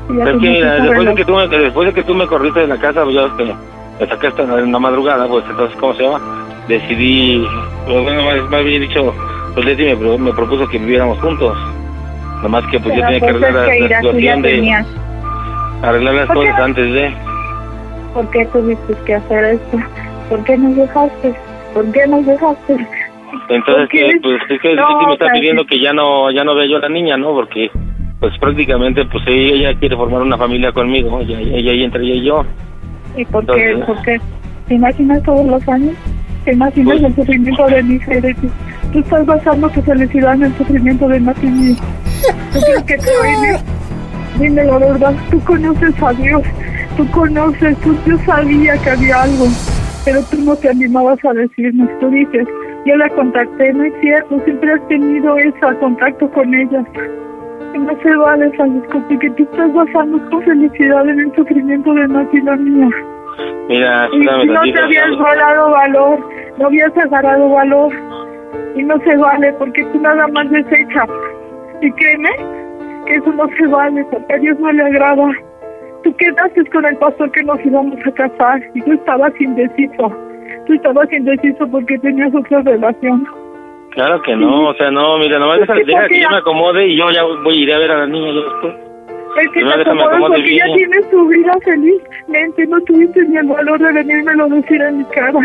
Es 0.09 0.37
que 0.39 0.63
después 0.63 1.05
de 1.05 1.15
que, 1.15 1.25
tú 1.25 1.35
me, 1.35 1.47
después 1.47 1.87
de 1.87 1.93
que 1.93 2.03
tú 2.03 2.15
me 2.15 2.25
corriste 2.25 2.61
de 2.61 2.67
la 2.67 2.77
casa, 2.77 3.03
pues 3.03 3.15
ya 3.15 3.35
que 3.35 3.43
me 3.43 4.07
sacaste 4.07 4.41
en 4.41 4.71
la 4.71 4.79
madrugada, 4.79 5.27
pues 5.27 5.43
entonces, 5.49 5.77
¿cómo 5.79 5.93
se 5.95 6.03
llama? 6.03 6.19
Decidí, 6.67 7.45
pues, 7.85 8.03
bueno, 8.03 8.23
más, 8.23 8.49
más 8.49 8.63
bien 8.63 8.81
dicho, 8.81 9.13
pues 9.53 9.65
Leti 9.65 9.83
me, 9.83 10.17
me 10.17 10.33
propuso 10.33 10.67
que 10.67 10.77
viviéramos 10.77 11.19
juntos. 11.19 11.57
Nomás 12.41 12.65
que 12.67 12.79
pues 12.79 12.95
yo 12.95 13.01
tenía 13.01 13.19
que 13.19 13.33
pues 13.33 13.43
arreglar 13.43 13.67
la, 13.67 13.87
la 13.89 14.01
situación 14.01 14.41
de 14.41 14.85
arreglar 15.81 16.13
las 16.13 16.27
¿Por 16.27 16.39
qué 16.39 16.49
cosas 16.49 16.65
antes 16.65 16.93
de... 16.93 17.28
¿Por 18.13 18.29
qué 18.31 18.45
tuviste 18.47 18.93
que 19.05 19.15
hacer 19.15 19.43
esto? 19.55 19.77
¿Por 20.29 20.43
qué 20.43 20.57
nos 20.57 20.75
dejaste? 20.75 21.33
¿Por 21.73 21.91
qué 21.91 22.07
nos 22.07 22.25
dejaste? 22.25 22.87
Entonces, 23.49 23.89
que, 23.89 24.11
pues 24.21 24.41
es 24.49 24.61
que 24.61 24.75
No, 24.75 24.89
Leti 24.89 25.05
me 25.07 25.13
está 25.13 25.27
pidiendo 25.31 25.65
que 25.65 25.79
ya 25.79 25.93
no 25.93 26.31
ya 26.31 26.43
no 26.43 26.55
vea 26.55 26.65
yo 26.67 26.77
a 26.77 26.81
la 26.81 26.89
niña, 26.89 27.17
¿no? 27.17 27.31
Porque 27.33 27.69
pues 28.19 28.37
prácticamente 28.39 29.05
pues 29.05 29.23
ella, 29.27 29.55
ella 29.69 29.79
quiere 29.79 29.95
formar 29.95 30.21
una 30.21 30.37
familia 30.37 30.71
conmigo, 30.71 31.19
ella, 31.21 31.39
ella, 31.39 31.71
ella 31.71 31.85
entre 31.85 32.03
ella 32.03 32.15
y 32.15 32.25
yo. 32.25 32.45
¿Y 33.17 33.25
por 33.25 33.45
qué? 33.45 33.71
Entonces- 33.71 33.85
¿Por 33.95 34.01
qué? 34.03 34.21
¿Te 34.67 34.75
imaginas 34.75 35.23
todos 35.23 35.45
los 35.45 35.67
años? 35.69 35.95
¿Te 36.45 36.53
imaginas 36.53 36.93
Pues- 36.99 37.03
el 37.03 37.15
sufrimiento 37.15 37.65
de 37.67 37.83
mi 37.83 37.95
hija? 37.95 38.11
Tú 38.91 38.99
estás 38.99 39.25
basando 39.25 39.69
tu 39.69 39.81
felicidad 39.81 40.33
en 40.35 40.43
el 40.43 40.53
sufrimiento 40.55 41.07
de 41.07 41.19
mío. 41.19 41.75
¿Tú 42.53 42.59
crees 42.59 42.83
que 42.83 42.97
te 42.97 43.09
oye? 43.21 43.59
Dime 44.39 44.63
la 44.63 44.77
verdad, 44.77 45.13
tú 45.29 45.39
conoces 45.43 46.01
a 46.01 46.13
Dios, 46.13 46.41
tú 46.99 47.09
conoces, 47.11 47.77
tú, 47.79 47.95
yo 48.05 48.17
sabía 48.25 48.73
que 48.83 48.89
había 48.89 49.23
algo, 49.23 49.45
pero 50.03 50.19
tú 50.29 50.37
no 50.43 50.53
te 50.57 50.69
animabas 50.69 51.23
a 51.23 51.33
decirnos, 51.33 51.87
tú 52.01 52.09
dices, 52.09 52.45
yo 52.85 52.95
la 52.97 53.07
contacté, 53.09 53.71
no 53.71 53.85
es 53.85 53.93
cierto, 54.01 54.37
siempre 54.43 54.73
has 54.73 54.85
tenido 54.89 55.37
ese 55.37 55.79
contacto 55.79 56.29
con 56.31 56.53
ella. 56.53 56.83
Y 57.73 57.77
no 57.77 57.97
se 58.03 58.15
vale, 58.17 58.51
Francisco, 58.51 59.01
porque 59.07 59.29
tú 59.29 59.43
estás 59.43 59.73
basando 59.73 60.19
tu 60.29 60.41
felicidad 60.41 61.07
en 61.07 61.21
el 61.21 61.35
sufrimiento 61.35 61.93
de 61.93 62.07
Mati 62.09 62.37
y 62.37 62.41
la 62.41 62.55
mía. 62.57 62.89
Mira, 63.69 64.09
Y 64.11 64.47
no 64.47 64.61
te 64.63 64.79
habías 64.79 65.09
¿no? 65.11 65.23
ganado 65.23 65.71
valor, 65.71 66.19
no 66.57 66.65
habías 66.65 66.97
agarrado 66.97 67.49
valor. 67.49 67.93
Y 68.75 68.83
no 68.83 68.99
se 68.99 69.15
vale 69.15 69.53
porque 69.53 69.85
tú 69.85 70.01
nada 70.01 70.27
más 70.27 70.49
desechas. 70.49 71.09
Y 71.81 71.91
créeme 71.91 72.29
que 73.05 73.15
eso 73.15 73.31
no 73.31 73.47
se 73.57 73.67
vale 73.67 74.03
porque 74.11 74.33
a 74.33 74.37
Dios 74.37 74.59
no 74.59 74.71
le 74.73 74.83
agrada. 74.83 75.48
Tú 76.03 76.15
quedaste 76.15 76.65
con 76.65 76.85
el 76.85 76.95
pastor 76.97 77.31
que 77.31 77.43
nos 77.43 77.63
íbamos 77.65 77.99
a 78.05 78.11
casar 78.11 78.61
y 78.73 78.81
tú 78.81 78.93
estabas 78.93 79.33
indeciso. 79.39 80.11
Tú 80.65 80.73
estabas 80.73 81.11
indeciso 81.11 81.67
porque 81.69 81.97
tenías 81.99 82.33
otra 82.33 82.61
relación. 82.61 83.27
Claro 83.91 84.21
que 84.21 84.35
no, 84.35 84.69
o 84.69 84.73
sea, 84.75 84.91
no, 84.91 85.17
mira, 85.17 85.39
nomás 85.39 85.59
deja, 85.59 85.75
Sí, 85.75 85.83
deja 85.83 86.01
porque 86.01 86.15
que 86.15 86.21
yo 86.21 86.29
me 86.29 86.37
acomode 86.37 86.87
y 86.87 86.97
yo 86.97 87.09
ya 87.11 87.23
voy 87.23 87.57
a 87.57 87.63
ir 87.63 87.73
a 87.73 87.79
ver 87.79 87.91
a 87.91 87.97
la 87.97 88.07
niña 88.07 88.31
yo 88.33 88.43
después. 88.43 88.73
Es 89.41 89.47
que 89.47 89.59
Primero 89.59 89.83
te 89.83 89.89
acomodas 89.89 90.21
porque 90.27 90.55
ya 90.55 90.65
tienes 90.75 91.09
tu 91.09 91.27
vida 91.27 91.53
felizmente. 91.63 92.67
No 92.67 92.81
tuviste 92.81 93.25
ni 93.25 93.37
el 93.37 93.47
valor 93.47 93.79
de 93.79 93.93
venírmelo 93.93 94.45
a 94.45 94.47
decir 94.47 94.81
en 94.81 94.97
mi 94.99 95.05
cara. 95.05 95.39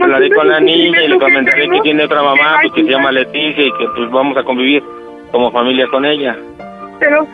Hablaré 0.00 0.30
con 0.30 0.48
la 0.48 0.60
niña 0.60 1.02
y 1.02 1.08
le 1.08 1.14
que 1.14 1.20
comentaré 1.20 1.68
que 1.68 1.80
tiene 1.80 2.04
otra 2.04 2.22
mamá, 2.22 2.56
pues, 2.62 2.72
que 2.72 2.84
se 2.84 2.90
llama 2.90 3.12
Leticia 3.12 3.64
y 3.64 3.72
que 3.72 3.86
pues 3.96 4.10
vamos 4.10 4.36
a 4.36 4.42
convivir 4.42 4.82
como 5.30 5.50
familia 5.50 5.86
con 5.88 6.04
ella. 6.04 6.36
Pero, 6.98 7.26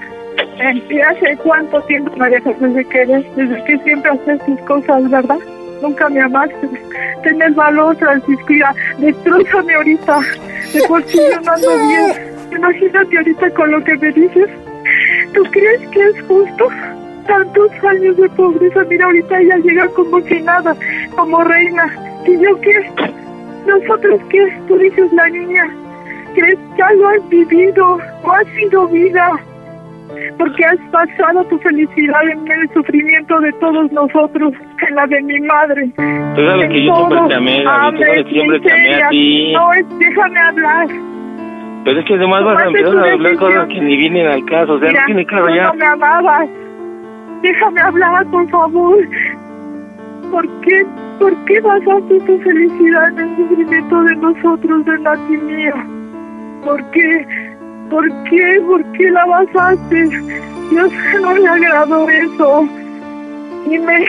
¿y 0.88 1.00
hace 1.00 1.36
cuánto 1.42 1.80
tiempo 1.82 2.12
dejas 2.24 2.60
desde 2.60 2.84
que 2.86 3.00
eres, 3.00 3.36
desde 3.36 3.64
que 3.64 3.78
siempre 3.78 4.10
haces 4.10 4.44
tus 4.44 4.60
cosas, 4.60 5.10
verdad? 5.10 5.38
Nunca 5.82 6.08
me 6.08 6.20
amaste. 6.20 6.68
Ten 7.22 7.54
valor, 7.54 7.96
Francisco, 7.96 8.52
ya, 8.52 8.74
destrozame 8.98 9.74
ahorita. 9.74 10.20
De 10.74 10.82
por 10.86 11.02
sí 11.04 11.18
yo 11.18 11.40
no 11.40 11.52
ando 11.52 11.86
bien. 11.88 12.12
Imagínate 12.52 13.16
ahorita 13.16 13.50
con 13.50 13.70
lo 13.70 13.82
que 13.84 13.96
me 13.96 14.12
dices. 14.12 14.50
¿Tú 15.32 15.42
crees 15.50 15.88
que 15.88 16.08
es 16.08 16.22
justo? 16.22 16.68
Tantos 17.26 17.70
años 17.84 18.16
de 18.16 18.28
pobreza, 18.30 18.84
mira, 18.84 19.06
ahorita 19.06 19.40
ella 19.40 19.56
llega 19.58 19.88
como 19.88 20.20
si 20.22 20.40
nada, 20.42 20.74
como 21.16 21.42
reina. 21.44 21.86
¿Y 22.26 22.38
yo 22.38 22.60
qué? 22.60 22.90
¿Nosotros 23.66 24.20
qué? 24.28 24.58
Tú 24.68 24.76
dices 24.76 25.12
la 25.12 25.28
niña. 25.28 25.70
¿Crees? 26.34 26.58
Ya 26.76 26.92
lo 26.92 27.08
has 27.08 27.28
vivido, 27.28 27.98
no 28.24 28.32
ha 28.32 28.44
sido 28.56 28.86
vida 28.88 29.40
porque 30.38 30.64
has 30.64 30.90
basado 30.90 31.44
tu 31.44 31.58
felicidad 31.58 32.22
en 32.28 32.50
el 32.50 32.68
sufrimiento 32.72 33.38
de 33.40 33.52
todos 33.54 33.90
nosotros, 33.92 34.52
en 34.88 34.94
la 34.94 35.06
de 35.06 35.22
mi 35.22 35.40
madre. 35.40 35.90
Tú 35.96 36.44
sabes 36.46 36.68
que 36.68 36.84
yo 36.84 36.94
siempre 36.96 37.18
te 37.28 37.34
amé, 37.34 37.64
Gaby, 37.64 37.96
tú 37.96 38.02
sabes 38.02 38.24
que 38.24 38.30
siempre 38.30 38.60
te 38.60 38.72
amé 38.72 39.02
a 39.02 39.08
ti. 39.08 39.52
No, 39.52 39.72
es, 39.74 39.98
déjame 39.98 40.40
hablar. 40.40 40.86
Pero 41.84 42.00
es 42.00 42.06
que 42.06 42.14
además 42.14 42.44
vas 42.44 42.58
a 42.58 42.66
empezar 42.66 42.98
a 42.98 43.12
hablar 43.12 43.36
cosas 43.36 43.68
que 43.68 43.80
ni 43.80 43.96
vienen 43.96 44.26
al 44.26 44.44
caso, 44.44 44.74
o 44.74 44.78
sea, 44.78 44.88
Mira, 44.88 45.00
no 45.00 45.06
tiene 45.06 45.26
claro 45.26 45.54
ya. 45.54 45.64
no 45.68 45.74
me 45.74 45.86
amabas. 45.86 46.48
Déjame 47.42 47.80
hablar, 47.80 48.26
por 48.26 48.48
favor. 48.50 48.98
¿Por 50.30 50.60
qué, 50.60 50.86
¿Por 51.18 51.44
qué 51.46 51.60
basaste 51.60 52.20
tu 52.20 52.38
felicidad 52.40 53.18
en 53.18 53.28
el 53.30 53.36
sufrimiento 53.36 54.02
de 54.02 54.16
nosotros, 54.16 54.84
de 54.84 54.98
Nati 54.98 55.36
mío? 55.38 55.74
¿Por 56.64 56.90
qué? 56.90 57.49
¿Por 57.90 58.08
qué? 58.24 58.62
¿Por 58.66 58.84
qué 58.92 59.10
la 59.10 59.26
basaste? 59.26 60.08
Dios 60.70 60.92
no 61.20 61.34
le 61.36 61.48
agradó 61.48 62.08
eso. 62.08 62.68
Y 63.68 63.78
me... 63.78 64.06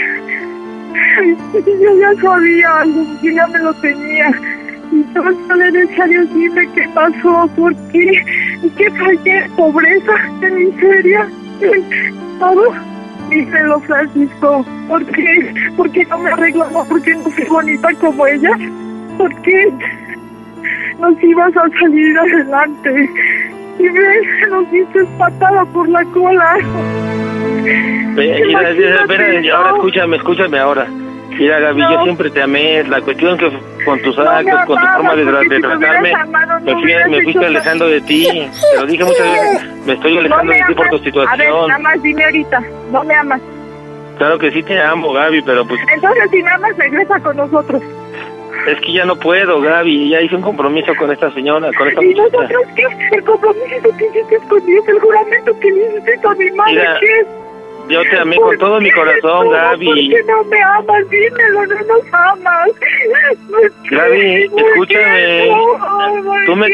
Yo 1.54 2.00
ya 2.00 2.22
sabía 2.22 2.80
algo, 2.82 3.04
yo 3.22 3.32
ya 3.32 3.48
me 3.48 3.60
lo 3.60 3.74
tenía. 3.76 4.30
Y 4.92 5.06
yo 5.14 5.24
no 5.24 5.56
le 5.56 5.72
decía 5.72 6.04
a 6.04 6.08
dime 6.08 6.70
qué 6.76 6.88
pasó, 6.94 7.50
por 7.56 7.74
qué, 7.92 8.24
qué 8.78 8.92
fallé, 8.92 9.50
pobreza, 9.56 10.14
de 10.42 10.52
miseria, 10.52 11.28
todo. 12.40 12.74
Dímelo, 13.30 13.80
Francisco, 13.82 14.66
¿por 14.90 15.06
qué? 15.06 15.54
¿Por 15.78 15.90
qué 15.92 16.06
no 16.06 16.18
me 16.20 16.32
arreglaba? 16.32 16.84
¿Por 16.84 17.02
qué 17.02 17.16
no 17.16 17.24
soy 17.24 17.46
bonita 17.46 17.90
como 18.02 18.28
ella? 18.28 18.52
¿Por 19.18 19.34
qué 19.42 19.74
nos 21.00 21.24
ibas 21.24 21.56
a 21.56 21.70
salir 21.80 22.20
adelante? 22.20 23.10
Y 23.80 23.90
ves, 23.90 24.50
nos 24.50 24.70
diste 24.72 25.06
patada 25.18 25.66
por 25.66 25.88
la 25.90 26.04
cola. 26.06 26.58
Mira, 28.16 28.70
espera, 28.70 29.56
ahora 29.56 29.70
escúchame, 29.76 30.18
escúchame 30.18 30.60
ahora. 30.60 30.88
Mira, 31.30 31.60
Gaby, 31.60 31.82
yo 31.82 32.04
siempre 32.04 32.30
te 32.30 32.42
amé. 32.42 32.84
La 32.84 33.02
cuestión 33.02 33.38
que 33.38 33.52
con 33.86 34.00
tus 34.02 34.16
No 34.18 34.24
me 34.26 34.30
actos, 34.30 34.66
con 34.68 34.80
tu 34.80 34.86
forma 34.88 35.16
de, 35.16 35.26
tra- 35.26 35.38
porque 35.38 35.50
de 35.50 35.56
si 35.56 35.62
me 35.62 35.68
tratarme, 35.80 36.14
amado, 36.14 36.60
no 36.60 36.66
me, 36.66 36.74
fui, 36.74 36.94
me 37.10 37.24
fuiste 37.24 37.46
alejando 37.46 37.88
de 37.88 38.02
ti. 38.02 38.28
Te 38.76 38.80
lo 38.82 38.86
dije 38.86 39.04
muchas 39.04 39.32
veces, 39.32 39.86
me 39.86 39.94
estoy 39.94 40.18
alejando 40.18 40.52
me 40.52 40.58
de 40.58 40.64
ti 40.68 40.74
por 40.76 40.90
tu 40.90 40.96
amas. 40.96 41.02
A 41.02 41.04
ver, 41.04 41.04
situación. 41.14 41.68
nada 41.68 41.80
más 41.80 42.04
dime 42.04 42.24
ahorita, 42.26 42.64
no 42.92 43.04
me 43.04 43.16
amas. 43.16 43.42
Claro 44.18 44.38
que 44.38 44.52
sí 44.52 44.62
te 44.62 44.80
amo, 44.80 45.14
Gaby, 45.14 45.42
pero 45.42 45.66
pues 45.66 45.80
Entonces, 45.96 46.30
si 46.30 46.44
me 46.44 46.50
amas, 46.52 46.78
regresa 46.78 47.20
con 47.22 47.38
nosotros. 47.38 47.82
Es 48.68 48.82
que 48.82 48.94
ya 48.94 49.06
no 49.06 49.16
puedo, 49.16 49.62
Gaby. 49.62 50.10
Ya 50.10 50.22
hice 50.22 50.36
un 50.36 50.42
compromiso 50.42 50.94
con 50.96 51.12
esta 51.12 51.32
señora, 51.32 51.72
con 51.78 51.88
esta 51.88 52.04
¿Y 52.04 52.08
muchacha. 52.08 52.38
nosotros 52.38 52.68
qué? 52.76 53.16
El 53.16 53.24
compromiso 53.24 53.98
que 53.98 54.06
hiciste 54.08 54.38
con 54.48 54.66
Dios, 54.66 54.88
el 54.88 55.00
juramento 55.00 55.60
que 55.60 55.72
le 55.72 55.98
hiciste 55.98 56.28
a 56.28 56.34
mi 56.36 56.52
madre, 56.52 56.74
Mira, 56.74 56.98
¿qué? 57.00 57.26
Yo 57.90 58.02
te 58.04 58.20
amé 58.20 58.38
con 58.38 58.58
todo 58.58 58.80
mi 58.80 58.92
corazón, 58.92 59.50
Gaby. 59.50 59.86
¿Por 59.86 59.96
qué 59.96 60.24
no 60.28 60.44
me 60.46 60.62
amas? 60.62 61.10
Dímelo, 61.10 61.66
no 61.66 61.76
nos 61.76 62.14
amas. 62.14 62.70
Gaby, 63.90 64.50
escúchame. 64.56 65.52
Tú 66.46 66.56
me, 66.56 66.68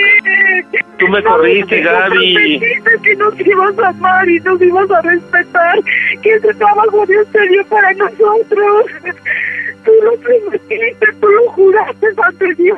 tú 0.98 1.08
me 1.08 1.24
corriste, 1.24 1.82
Gaby. 1.82 2.60
Prometiste 2.60 3.02
que 3.02 3.16
nos 3.16 3.40
ibas 3.40 3.80
a 3.80 3.88
amar 3.88 4.30
y 4.30 4.40
nos 4.42 4.62
ibas 4.62 4.92
a 4.92 5.02
respetar, 5.02 5.80
que 6.22 6.34
ese 6.34 6.54
trabajo 6.54 7.06
Dios 7.08 7.28
te 7.32 7.48
dio 7.48 7.66
para 7.66 7.94
nosotros. 7.94 8.86
Tú 9.88 9.94
lo 10.04 10.16
prometiste, 10.18 11.08
tú 11.22 11.28
lo 11.30 11.50
juraste 11.52 12.08
ante 12.22 12.54
Dios. 12.56 12.78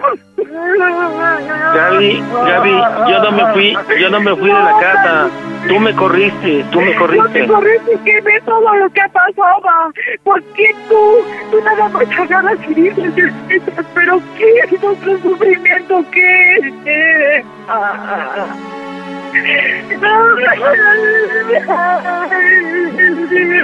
Gaby, 1.74 2.24
Gaby, 2.46 2.72
yo 3.10 3.24
no 3.24 3.32
me 3.32 3.54
fui, 3.54 3.78
yo 4.00 4.10
no 4.12 4.20
me 4.22 4.36
fui 4.36 4.48
de 4.48 4.54
la 4.54 4.80
casa. 4.80 5.28
Tú 5.68 5.80
me 5.80 5.96
corriste, 5.96 6.64
tú 6.72 6.82
me 6.82 6.94
No 6.94 7.00
corriste. 7.00 7.42
te 7.42 7.48
corriste 7.48 8.00
que 8.06 8.22
ve 8.22 8.42
todo 8.46 8.76
lo 8.76 8.90
que 8.92 9.02
pasaba. 9.12 9.90
¿Por 10.24 10.44
qué 10.54 10.76
tú? 10.88 11.26
Tú 11.50 11.62
nada 11.64 11.90
más 11.90 12.08
agarras 12.20 12.58
y 12.70 12.74
dices, 12.76 13.14
"Escuchas, 13.18 13.86
pero 13.96 14.22
¿qué 14.38 14.60
es 14.60 14.84
nuestro 14.84 15.18
sufrimiento? 15.18 16.06
¿Qué? 16.12 17.44
Ah. 17.68 18.46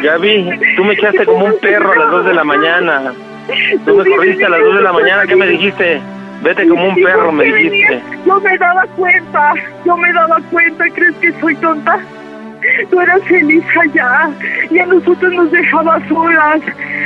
Gaby, 0.03 0.59
tú 0.75 0.83
me 0.83 0.93
echaste 0.93 1.25
como 1.25 1.45
un 1.45 1.59
perro 1.59 1.91
a 1.91 1.95
las 1.95 2.11
2 2.11 2.25
de 2.25 2.33
la 2.33 2.43
mañana. 2.43 3.13
Tú 3.85 3.95
me 3.95 4.09
corriste 4.09 4.45
a 4.45 4.49
las 4.49 4.59
2 4.61 4.75
de 4.75 4.81
la 4.81 4.93
mañana, 4.93 5.25
¿qué 5.27 5.35
me 5.35 5.47
dijiste? 5.47 6.01
Vete 6.41 6.67
como 6.67 6.89
un 6.89 6.95
perro, 6.95 7.31
me 7.31 7.45
dijiste. 7.45 8.01
Yo 8.25 8.39
me 8.39 8.57
daba 8.57 8.85
cuenta, 8.95 9.53
yo 9.85 9.97
me 9.97 10.11
daba 10.13 10.39
cuenta, 10.51 10.85
¿crees 10.93 11.15
que 11.15 11.31
soy 11.39 11.55
tonta? 11.55 11.99
Tú 12.89 12.99
eras 12.99 13.21
feliz 13.23 13.63
allá 13.79 14.29
y 14.71 14.79
a 14.79 14.85
nosotros 14.87 15.33
nos 15.33 15.51
dejabas 15.51 16.01
solas 16.07 16.61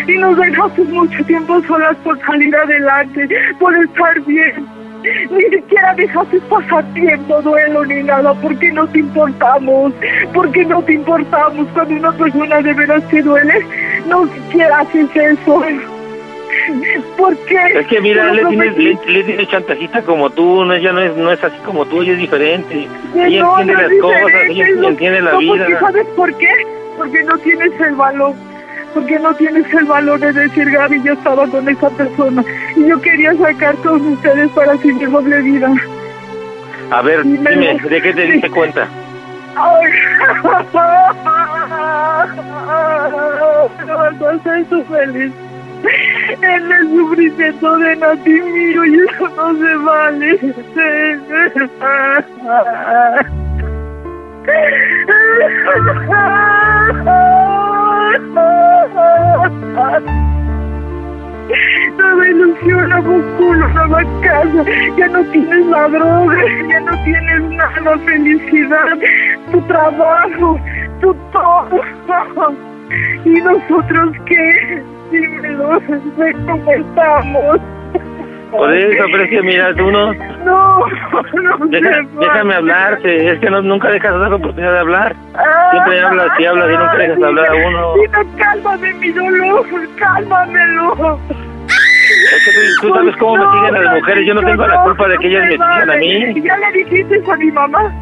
y 0.07 0.17
nos 0.17 0.37
dejaste 0.37 0.83
mucho 0.83 1.23
tiempo 1.25 1.61
solas 1.67 1.97
por 1.97 2.19
salir 2.25 2.55
adelante, 2.55 3.27
por 3.59 3.75
estar 3.75 4.19
bien. 4.21 4.65
Ni 5.03 5.43
siquiera 5.43 5.93
dejaste 5.95 6.39
pasar 6.49 6.83
tiempo, 6.93 7.41
duelo 7.41 7.85
ni 7.85 8.03
nada, 8.03 8.33
porque 8.35 8.71
no 8.71 8.87
te 8.87 8.99
importamos, 8.99 9.93
porque 10.33 10.65
no 10.65 10.81
te 10.83 10.93
importamos 10.93 11.67
cuando 11.73 11.95
una 11.95 12.11
persona 12.11 12.61
de 12.61 12.73
veras 12.73 13.07
te 13.09 13.21
duele, 13.21 13.65
no 14.07 14.27
siquiera 14.27 14.79
haces 14.79 15.09
eso. 15.15 15.63
¿Por 17.17 17.37
qué? 17.45 17.57
Es 17.75 17.87
que 17.87 18.01
mira, 18.01 18.31
le 18.31 18.45
tienes, 18.45 18.77
le, 18.77 18.93
le 19.05 19.23
tienes 19.23 19.47
chantajista 19.49 20.01
como 20.01 20.29
tú, 20.29 20.63
no, 20.65 20.73
ella 20.73 20.91
no 20.91 21.01
es, 21.01 21.15
no 21.15 21.31
es 21.31 21.43
así 21.43 21.57
como 21.65 21.85
tú, 21.85 22.01
ella 22.01 22.13
es 22.13 22.19
diferente. 22.19 22.87
Ella 23.15 23.41
No, 23.41 23.59
entiende 23.59 23.73
no 23.73 23.89
las 23.89 24.01
cosas, 24.01 24.31
ella 24.49 24.65
entiende 24.87 25.21
la 25.21 25.31
no, 25.31 25.37
vida. 25.39 25.65
Porque, 25.65 25.79
¿Sabes 25.79 26.05
por 26.15 26.37
qué? 26.37 26.51
Porque 26.97 27.23
no 27.23 27.37
tienes 27.39 27.81
el 27.81 27.95
valor. 27.95 28.33
Porque 28.93 29.19
no 29.19 29.33
tienes 29.35 29.71
el 29.73 29.85
valor 29.85 30.19
de 30.19 30.33
decir, 30.33 30.69
Gaby, 30.71 31.03
yo 31.03 31.13
estaba 31.13 31.47
con 31.47 31.69
esa 31.69 31.89
persona 31.91 32.43
y 32.75 32.87
yo 32.87 32.99
quería 33.01 33.35
sacar 33.35 33.75
con 33.77 34.13
ustedes 34.13 34.49
para 34.51 34.75
seguir 34.77 35.09
doble 35.09 35.41
vida. 35.41 35.71
A 36.89 37.01
ver, 37.03 37.23
dime, 37.23 37.79
¿de 37.87 38.01
qué 38.01 38.13
te 38.13 38.23
diste 38.23 38.49
cuenta? 38.49 38.87
Ay. 39.55 39.91
No 43.87 44.27
a 44.27 44.39
ser 44.43 44.65
tú 44.65 44.83
feliz. 44.85 45.31
En 46.41 46.71
el 46.71 46.89
sufrimiento 46.89 47.77
de 47.77 47.95
Natimiro 47.95 48.85
y 48.85 48.95
eso 48.99 49.29
no 49.29 49.55
se 49.55 49.75
vale. 49.77 50.39
Nueva 61.97 62.27
ilusión, 62.27 62.89
nuevo 62.89 63.37
culo, 63.37 63.67
nueva 63.69 64.03
casa. 64.21 64.65
Ya 64.97 65.07
no 65.07 65.23
tienes 65.25 65.65
la 65.67 65.87
droga, 65.87 66.37
ya 66.69 66.79
no 66.81 67.03
tienes 67.03 67.41
nada, 67.51 67.97
felicidad, 67.99 68.97
tu 69.51 69.61
trabajo, 69.61 70.59
tu 71.01 71.13
todo. 71.31 71.81
¿Y 73.25 73.29
nosotros 73.41 74.15
qué? 74.25 74.83
Dímelo, 75.11 75.79
cómo 76.45 76.71
estamos. 76.71 77.59
Por 78.51 78.73
eso, 78.73 79.03
pero 79.11 79.23
es 79.25 79.29
que 79.29 79.41
mira, 79.43 79.73
tú 79.75 79.91
no... 79.91 80.11
No, 80.13 80.79
no 81.33 81.65
Deja- 81.67 81.93
se 81.93 82.19
déjame 82.19 82.55
hablarte, 82.55 83.31
es 83.33 83.39
que 83.39 83.49
no, 83.49 83.61
nunca 83.61 83.89
dejas 83.91 84.11
dar 84.19 84.29
la 84.31 84.35
oportunidad 84.37 84.73
de 84.73 84.79
hablar. 84.79 85.15
Siempre 85.71 86.01
hablas 86.01 86.27
y 86.39 86.45
hablas 86.45 86.67
y 86.67 86.77
nunca 86.77 86.97
dejas 86.97 87.23
hablar 87.23 87.45
a 87.47 87.55
uno. 87.67 87.93
Dime, 87.95 88.35
cálmame 88.37 88.93
mi 88.95 89.09
dolor, 89.11 89.65
cálmamelo. 89.99 91.19
Es 91.67 92.45
que 92.45 92.51
tú, 92.81 92.87
tú 92.87 92.93
sabes 92.95 93.15
cómo 93.17 93.35
me 93.37 93.51
siguen 93.59 93.75
a 93.75 93.81
las 93.81 93.93
mujeres, 93.99 94.25
yo 94.25 94.33
no 94.33 94.41
tengo 94.41 94.65
la 94.67 94.83
culpa 94.83 95.07
de 95.09 95.17
que 95.19 95.27
ellas 95.27 95.43
me 95.43 95.51
sigan 95.51 95.89
a 95.91 95.95
mí. 95.95 96.41
¿Ya 96.41 96.57
le 96.57 96.71
dijiste 96.71 97.21
a 97.31 97.35
mi 97.35 97.51
mamá? 97.51 97.93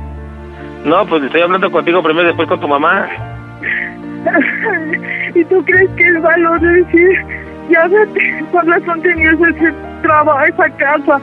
No, 0.86 1.06
pues 1.08 1.24
estoy 1.24 1.42
hablando 1.42 1.70
contigo 1.72 2.02
primero 2.02 2.24
y 2.24 2.28
después 2.28 2.48
con 2.48 2.62
tu 2.62 2.68
mamá. 2.70 3.06
¿Y 5.36 5.46
tú 5.46 5.64
crees 5.66 5.90
que 5.92 6.04
el 6.04 6.20
valor 6.20 6.60
de 6.60 6.70
decir, 6.84 7.26
ya 7.70 7.88
vete, 7.88 8.44
por 8.52 8.66
razón 8.66 9.02
tenías 9.02 9.36
ese 9.40 9.74
trabajo, 10.02 10.46
esa 10.46 10.70
casa? 10.78 11.20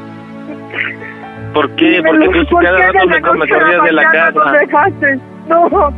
¿Por 1.53 1.71
qué? 1.77 1.85
Dímelo, 1.85 2.27
Porque 2.27 2.45
tú 2.47 2.51
¿por 2.51 2.65
cada 2.65 2.77
qué 2.77 2.93
rato 2.93 3.07
me, 3.07 3.39
me 3.39 3.49
corrías 3.49 3.85
de 3.85 3.93
la 3.93 4.03
casa. 4.13 4.33
No 4.33 4.53
dejaste, 4.53 5.19
no. 5.49 5.93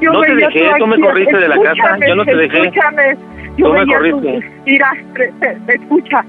Yo 0.00 0.12
No 0.12 0.20
te 0.20 0.34
dejé, 0.34 0.70
tú 0.78 0.86
me 0.86 1.00
corriste 1.00 1.36
de 1.36 1.48
la 1.48 1.56
casa, 1.62 1.98
yo 2.06 2.14
no 2.14 2.24
te 2.24 2.36
dejé. 2.36 2.58
Escúchame, 2.62 3.16
yo 3.56 3.66
Tú 3.66 3.72
me 3.72 3.86
corriste. 3.86 4.50
Mira, 4.66 4.92
escucha. 5.68 6.24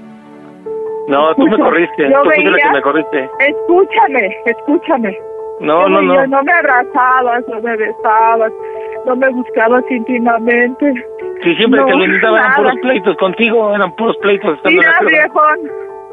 No, 1.08 1.34
tú 1.34 1.46
me 1.46 1.56
corriste, 1.56 2.10
yo 2.10 2.22
tú 2.22 2.30
fuiste 2.30 2.50
la 2.50 2.58
que 2.58 2.70
me 2.70 2.82
corriste. 2.82 3.30
Escúchame, 3.40 4.36
escúchame. 4.46 5.18
No, 5.60 5.82
Yo 5.82 5.88
no, 5.88 5.98
veía, 6.00 6.26
no. 6.26 6.36
No 6.38 6.42
me 6.42 6.52
abrazabas, 6.52 7.44
no 7.48 7.60
me 7.60 7.76
besabas, 7.76 8.52
no 9.08 9.16
me 9.16 9.28
buscabas 9.30 9.84
íntimamente. 9.90 10.92
Si 11.42 11.54
siempre 11.56 11.80
No, 11.80 11.86
que 11.86 11.92
lo 11.94 12.04
intentaba 12.04 12.38
eran 12.38 12.54
puros 12.56 12.74
pleitos 12.82 13.16
contigo, 13.16 13.74
eran 13.74 13.94
puros 13.96 14.16
pleitos 14.18 14.54
estando 14.56 14.70
en 14.70 14.76
Mira, 14.86 14.98
la 15.00 15.08
viejón, 15.08 15.58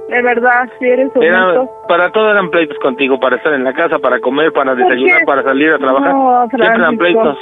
de 0.09 0.21
verdad, 0.21 0.69
si 0.79 0.85
eres 0.85 1.11
Era, 1.15 1.65
para 1.87 2.11
todo 2.11 2.29
eran 2.31 2.49
pleitos 2.51 2.77
contigo, 2.79 3.19
para 3.19 3.35
estar 3.37 3.53
en 3.53 3.63
la 3.63 3.73
casa, 3.73 3.97
para 3.99 4.19
comer, 4.19 4.51
para 4.53 4.71
¿Por 4.73 4.83
desayunar, 4.83 5.19
qué? 5.19 5.25
para 5.25 5.43
salir 5.43 5.71
a 5.71 5.77
trabajar. 5.77 6.13
No, 6.13 6.47
Siempre 6.49 6.67
eran 6.75 6.97
pleitos. 6.97 7.37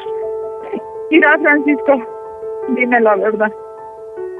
Mira, 1.12 1.38
Francisco, 1.39 2.01
dime 2.70 2.99
la 3.01 3.16
verdad. 3.16 3.51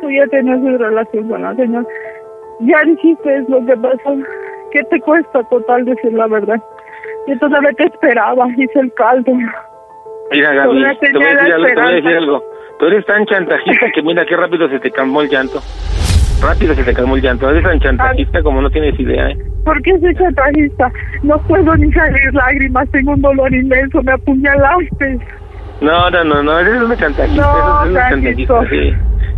Tú 0.02 0.10
ya 0.10 0.26
tenías 0.28 0.60
una 0.60 0.78
relación 0.78 1.30
con 1.30 1.42
la 1.42 1.56
señora. 1.56 1.86
Ya 2.62 2.82
dijiste 2.86 3.46
lo 3.50 3.66
que 3.66 3.76
pasó. 3.78 4.16
¿Qué 4.72 4.84
te 4.86 5.00
cuesta 5.02 5.44
total 5.50 5.86
decir 5.86 6.14
la 6.14 6.28
verdad? 6.28 6.60
Yo 7.28 7.38
todavía 7.40 7.72
te 7.74 7.84
esperaba, 7.86 8.48
hice 8.58 8.80
el 8.80 8.92
caldo. 8.94 9.32
Mira, 10.34 10.54
Gaby, 10.54 10.84
te 11.00 11.12
voy 11.14 11.24
a 11.26 11.36
decir 11.36 11.54
algo, 11.54 11.66
te 11.68 11.74
voy 11.76 11.84
a 11.84 11.96
decir 11.96 12.18
algo. 12.18 12.44
Tú 12.80 12.86
eres 12.88 13.06
tan 13.06 13.26
chantajista 13.26 13.92
que 13.94 14.02
mira 14.02 14.26
qué 14.26 14.36
rápido 14.36 14.68
se 14.70 14.80
te 14.80 14.92
calmó 14.92 15.22
el 15.22 15.30
llanto. 15.30 15.62
Rápido 16.42 16.74
se 16.74 16.84
te 16.84 16.94
calmó 16.94 17.16
el 17.16 17.22
llanto. 17.22 17.50
Eres 17.50 17.64
tan 17.64 17.80
chantajista 17.80 18.42
como 18.44 18.62
no 18.62 18.70
tienes 18.70 19.00
idea, 19.00 19.30
¿eh? 19.30 19.38
¿Por 19.64 19.82
qué 19.82 19.98
soy 20.00 20.14
chantajista? 20.16 20.92
No 21.22 21.38
puedo 21.48 21.76
ni 21.78 21.92
salir 21.94 22.34
lágrimas, 22.34 22.90
tengo 22.92 23.12
un 23.14 23.22
dolor 23.22 23.54
inmenso, 23.54 24.02
me 24.04 24.12
apuñalaste. 24.12 25.20
No, 25.82 26.10
no, 26.10 26.24
no, 26.24 26.44
no, 26.44 26.60
eres 26.60 26.82
una 26.82 26.98
chantajista. 26.98 27.42
No, 27.42 27.82
eres 27.84 27.92
una 27.92 28.10
chantajista, 28.10 28.70
sí. 28.70 28.94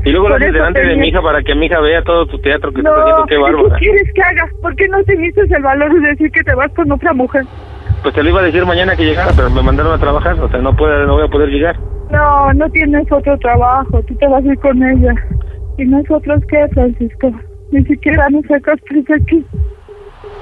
Y 0.06 0.12
luego 0.12 0.30
lo 0.30 0.36
haces 0.36 0.54
delante 0.54 0.86
de 0.86 0.96
mi 0.98 1.08
hija 1.10 1.22
para 1.22 1.42
que 1.42 1.56
mi 1.56 1.66
hija 1.66 1.80
vea 1.82 2.02
todo 2.04 2.26
tu 2.28 2.38
teatro 2.40 2.72
que 2.72 2.80
estás 2.80 2.94
No, 2.96 3.02
haciendo. 3.02 3.26
Qué 3.26 3.36
¿y 3.36 3.38
bárbara. 3.38 3.70
tú 3.70 3.80
quieres 3.80 4.14
que 4.14 4.22
haga? 4.22 4.50
¿Por 4.62 4.76
qué 4.76 4.88
no 4.88 5.04
teniste 5.04 5.42
el 5.42 5.64
valor 5.64 5.94
de 6.00 6.08
decir 6.10 6.32
que 6.32 6.44
te 6.44 6.54
vas 6.56 6.72
con 6.74 6.92
otra 6.92 7.14
mujer? 7.14 7.44
Pues 8.06 8.14
te 8.14 8.22
lo 8.22 8.30
iba 8.30 8.40
a 8.40 8.44
decir 8.44 8.64
mañana 8.68 8.96
que 8.96 9.04
llegara, 9.04 9.32
pero 9.36 9.50
me 9.50 9.64
mandaron 9.64 9.92
a 9.92 9.98
trabajar. 9.98 10.40
O 10.40 10.48
sea, 10.48 10.60
no, 10.62 10.76
puedo, 10.76 11.08
no 11.08 11.16
voy 11.16 11.26
a 11.26 11.28
poder 11.28 11.50
llegar. 11.50 11.76
No, 12.12 12.54
no 12.54 12.70
tienes 12.70 13.12
otro 13.12 13.36
trabajo, 13.40 14.00
tú 14.04 14.14
te 14.18 14.28
vas 14.28 14.46
a 14.46 14.48
ir 14.48 14.60
con 14.60 14.78
ella. 14.84 15.16
¿Y 15.80 15.86
nosotros 15.86 16.40
qué, 16.48 16.68
Francisco? 16.72 17.32
Ni 17.72 17.84
siquiera 17.86 18.30
nos 18.30 18.46
sacaste 18.46 18.94
de 18.94 19.16
aquí. 19.16 19.44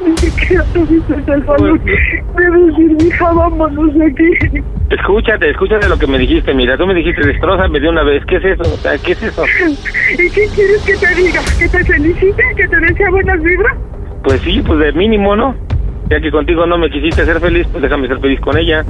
Ni 0.06 0.18
siquiera 0.18 0.66
tuviste 0.74 1.14
el 1.14 1.42
valor 1.44 1.80
de 1.80 2.52
decir, 2.52 3.08
hija, 3.08 3.32
vámonos 3.32 3.94
de 3.94 4.08
aquí. 4.08 4.62
Escúchate, 4.90 5.52
escúchate 5.52 5.88
lo 5.88 5.98
que 5.98 6.08
me 6.08 6.18
dijiste. 6.18 6.54
Mira, 6.54 6.78
tú 6.78 6.86
me 6.86 6.94
dijiste, 6.94 7.26
destrozame 7.26 7.80
de 7.80 7.88
una 7.88 8.04
vez. 8.04 8.26
¿Qué 8.26 8.36
es 8.36 8.44
eso? 8.44 8.64
O 8.64 8.78
sea, 8.78 8.98
¿qué 8.98 9.14
es 9.14 9.24
eso? 9.24 9.46
¿Y 10.12 10.30
qué 10.32 10.48
quieres 10.54 10.84
que 10.86 10.98
te 10.98 11.16
diga? 11.16 11.40
¿Que 11.58 11.70
te 11.70 11.86
felicite? 11.86 12.44
¿Que 12.58 12.68
te 12.68 12.78
desea 12.78 13.10
buenas 13.10 13.42
vibras? 13.42 13.78
Pues 14.22 14.42
sí, 14.42 14.62
pues 14.68 14.80
de 14.80 14.92
mínimo, 14.92 15.38
¿no? 15.38 15.56
Ya 16.10 16.20
que 16.20 16.32
contigo 16.32 16.66
no 16.66 16.78
me 16.78 16.90
quisiste 16.90 17.26
ser 17.26 17.40
feliz, 17.40 17.68
pues 17.72 17.82
déjame 17.82 18.08
ser 18.08 18.20
feliz 18.20 18.40
con 18.42 18.58
ella. 18.58 18.84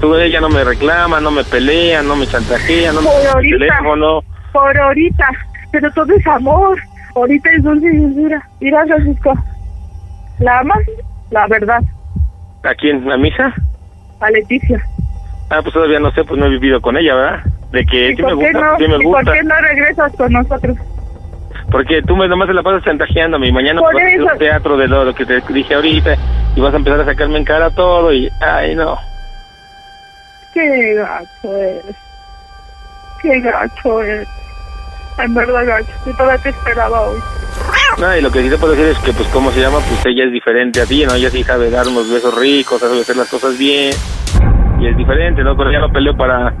Tú, 0.00 0.14
ella 0.14 0.40
no 0.40 0.48
me 0.48 0.64
reclama, 0.64 1.20
no 1.20 1.30
me 1.30 1.44
pelea, 1.44 2.02
no 2.02 2.16
me 2.16 2.26
chantajea, 2.26 2.92
no 2.92 3.00
me 3.02 3.06
Por 3.08 3.20
el 3.20 3.26
ahorita. 3.28 3.58
teléfono. 3.58 4.20
Por 4.52 4.78
ahorita. 4.78 5.28
Pero 5.72 5.90
todo 5.92 6.12
es 6.14 6.26
amor. 6.26 6.78
Ahorita 7.14 7.50
es 7.50 7.62
dulce 7.62 7.86
y 7.92 7.96
dulzura. 7.96 8.42
Mira, 8.60 8.84
Francisco. 8.86 9.34
¿La 10.38 10.60
amas? 10.60 10.78
La 11.30 11.46
verdad. 11.48 11.80
¿A 12.62 12.74
quién? 12.74 13.10
¿A 13.10 13.16
mi 13.16 13.28
hija? 13.28 13.54
A 14.20 14.30
Leticia. 14.30 14.82
Ah, 15.50 15.60
pues 15.62 15.72
todavía 15.74 15.98
no 16.00 16.10
sé, 16.12 16.24
pues 16.24 16.38
no 16.38 16.46
he 16.46 16.50
vivido 16.50 16.80
con 16.80 16.96
ella, 16.96 17.14
¿verdad? 17.14 17.40
De 17.72 17.84
que 17.84 18.10
¿Y 18.12 18.16
sí 18.16 18.22
me 18.22 18.34
gusta, 18.34 18.52
no? 18.52 18.76
sí 18.78 18.88
me 18.88 18.96
¿Y 18.96 19.04
gusta. 19.04 19.24
por 19.24 19.32
qué 19.34 19.42
no 19.42 19.54
regresas 19.60 20.12
con 20.16 20.32
nosotros? 20.32 20.76
Porque 21.70 22.02
tú 22.02 22.16
nomás 22.16 22.48
te 22.48 22.54
la 22.54 22.62
pasas 22.62 22.82
chantajeándome 22.84 23.48
y 23.48 23.52
mañana 23.52 23.80
vas 23.80 23.94
a 23.94 23.98
hacer 23.98 24.22
un 24.22 24.38
teatro 24.38 24.76
de 24.76 24.88
lo, 24.88 25.04
lo 25.04 25.14
que 25.14 25.24
te 25.24 25.40
dije 25.52 25.74
ahorita 25.74 26.16
y 26.56 26.60
vas 26.60 26.74
a 26.74 26.76
empezar 26.76 27.00
a 27.00 27.04
sacarme 27.04 27.38
en 27.38 27.44
cara 27.44 27.70
todo 27.70 28.12
y... 28.12 28.30
Ay, 28.40 28.74
no. 28.74 28.98
Qué 30.52 30.94
gacho 30.94 31.56
eres. 31.56 31.96
Qué 33.22 33.40
gacho 33.40 34.02
eres. 34.02 34.28
En 35.18 35.34
verdad 35.34 35.64
gacho. 35.64 35.92
Yo 36.06 36.12
todavía 36.16 36.42
te 36.42 36.48
esperaba 36.48 37.02
hoy. 37.02 37.18
No, 37.98 38.16
y 38.16 38.20
lo 38.20 38.30
que 38.30 38.42
sí 38.42 38.50
te 38.50 38.56
puedo 38.56 38.74
decir 38.74 38.88
es 38.88 38.98
que, 38.98 39.12
pues, 39.12 39.28
¿cómo 39.28 39.50
se 39.52 39.60
llama? 39.60 39.78
Pues 39.78 40.06
ella 40.06 40.24
es 40.24 40.32
diferente 40.32 40.80
a 40.80 40.86
ti, 40.86 41.04
¿no? 41.04 41.14
Ella 41.14 41.30
sí 41.30 41.44
sabe 41.44 41.70
dar 41.70 41.86
unos 41.86 42.10
besos 42.10 42.36
ricos, 42.38 42.80
sabe 42.80 43.00
hacer 43.00 43.16
las 43.16 43.28
cosas 43.28 43.58
bien. 43.58 43.92
Y 44.80 44.88
es 44.88 44.96
diferente, 44.96 45.42
¿no? 45.42 45.56
Pero 45.56 45.70
ella 45.70 45.80
no 45.80 45.92
peleó 45.92 46.16
para 46.16 46.52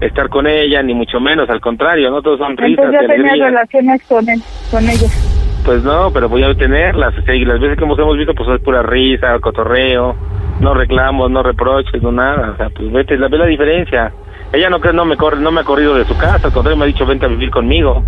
estar 0.00 0.28
con 0.28 0.46
ella, 0.46 0.82
ni 0.82 0.94
mucho 0.94 1.20
menos, 1.20 1.48
al 1.50 1.60
contrario, 1.60 2.10
¿no? 2.10 2.22
Todos 2.22 2.38
son 2.38 2.56
risas 2.56 2.86
Entonces 2.86 3.08
ya 3.08 3.14
alegría. 3.14 3.46
relaciones 3.46 4.02
con 4.08 4.28
él, 4.28 4.40
con 4.70 4.84
ellos. 4.84 5.60
Pues 5.64 5.82
no, 5.82 6.10
pero 6.12 6.28
voy 6.28 6.42
a 6.44 6.54
tenerlas. 6.54 7.16
O 7.18 7.22
sea, 7.22 7.34
y 7.34 7.44
las 7.44 7.60
veces 7.60 7.76
que 7.76 7.84
hemos, 7.84 7.98
hemos 7.98 8.16
visto, 8.16 8.34
pues 8.34 8.48
es 8.48 8.60
pura 8.62 8.82
risa, 8.82 9.38
cotorreo, 9.40 10.14
no 10.60 10.74
reclamos, 10.74 11.30
no 11.30 11.42
reproches, 11.42 12.02
no 12.02 12.12
nada. 12.12 12.52
O 12.52 12.56
sea, 12.56 12.70
pues 12.70 12.90
vete, 12.92 13.16
la, 13.18 13.28
ve 13.28 13.38
la 13.38 13.46
diferencia. 13.46 14.12
Ella 14.52 14.70
no 14.70 14.80
cree, 14.80 14.94
no 14.94 15.04
me 15.04 15.16
corre, 15.16 15.38
no 15.40 15.50
me 15.50 15.60
ha 15.60 15.64
corrido 15.64 15.94
de 15.94 16.04
su 16.06 16.16
casa, 16.16 16.46
al 16.46 16.52
contrario 16.52 16.78
me 16.78 16.84
ha 16.84 16.86
dicho 16.86 17.04
vente 17.04 17.26
a 17.26 17.28
vivir 17.28 17.50
conmigo. 17.50 18.02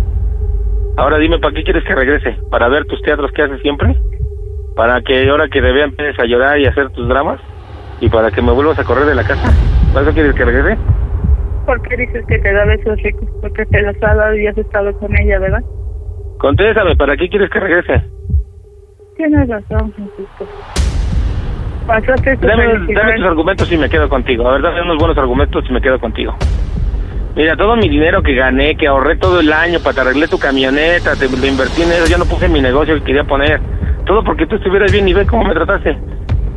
Ahora 0.97 1.19
dime, 1.19 1.37
¿para 1.39 1.53
qué 1.53 1.63
quieres 1.63 1.83
que 1.83 1.93
regrese? 1.93 2.35
¿Para 2.49 2.67
ver 2.67 2.85
tus 2.85 3.01
teatros 3.01 3.31
que 3.31 3.43
haces 3.43 3.61
siempre? 3.61 3.95
¿Para 4.75 5.01
que 5.01 5.29
ahora 5.29 5.47
que 5.49 5.61
te 5.61 5.71
vea 5.71 5.85
empieces 5.85 6.19
a 6.19 6.25
llorar 6.25 6.59
y 6.59 6.65
a 6.65 6.69
hacer 6.69 6.89
tus 6.89 7.07
dramas? 7.07 7.39
¿Y 7.99 8.09
para 8.09 8.31
que 8.31 8.41
me 8.41 8.51
vuelvas 8.51 8.79
a 8.79 8.83
correr 8.83 9.05
de 9.05 9.13
la 9.15 9.23
casa? 9.23 9.53
¿Para 9.93 10.05
eso 10.05 10.13
quieres 10.15 10.33
que 10.33 10.43
regrese? 10.45 10.77
¿Por 11.65 11.81
qué 11.83 11.97
dices 11.97 12.25
que 12.27 12.39
te 12.39 12.53
da 12.53 12.65
besos 12.65 13.01
ricos? 13.01 13.29
Porque 13.41 13.65
te 13.65 13.81
los 13.81 13.95
ha 14.03 14.15
dado 14.15 14.35
y 14.35 14.47
has 14.47 14.57
estado 14.57 14.97
con 14.99 15.15
ella, 15.17 15.39
¿verdad? 15.39 15.61
Contéstame, 16.39 16.95
¿para 16.95 17.15
qué 17.15 17.29
quieres 17.29 17.49
que 17.49 17.59
regrese? 17.59 18.03
Tienes 19.15 19.47
razón, 19.47 19.93
Francisco. 19.93 20.45
Pasaste 21.85 22.37
tu 22.37 22.47
Dame, 22.47 22.65
dame 22.93 23.15
tus 23.15 23.25
argumentos 23.25 23.71
y 23.71 23.77
me 23.77 23.89
quedo 23.89 24.09
contigo. 24.09 24.47
A 24.47 24.53
ver, 24.53 24.61
dame 24.61 24.81
unos 24.81 24.97
buenos 24.97 25.17
argumentos 25.17 25.63
y 25.69 25.73
me 25.73 25.81
quedo 25.81 25.99
contigo. 25.99 26.35
Mira, 27.35 27.55
todo 27.55 27.75
mi 27.75 27.87
dinero 27.87 28.21
que 28.21 28.35
gané, 28.35 28.75
que 28.75 28.87
ahorré 28.87 29.15
todo 29.17 29.39
el 29.39 29.53
año 29.53 29.79
para 29.79 29.95
te 29.95 30.01
arreglé 30.01 30.27
tu 30.27 30.37
camioneta, 30.37 31.15
te 31.15 31.29
lo 31.29 31.45
invertí 31.45 31.81
en 31.81 31.89
eso, 31.89 32.05
ya 32.09 32.17
no 32.17 32.25
puse 32.25 32.49
mi 32.49 32.61
negocio 32.61 32.95
que 32.95 33.03
quería 33.03 33.23
poner. 33.23 33.61
Todo 34.05 34.23
porque 34.23 34.45
tú 34.47 34.55
estuvieras 34.55 34.91
bien 34.91 35.07
y 35.07 35.13
ve 35.13 35.25
cómo 35.25 35.45
me 35.45 35.53
trataste. 35.53 35.97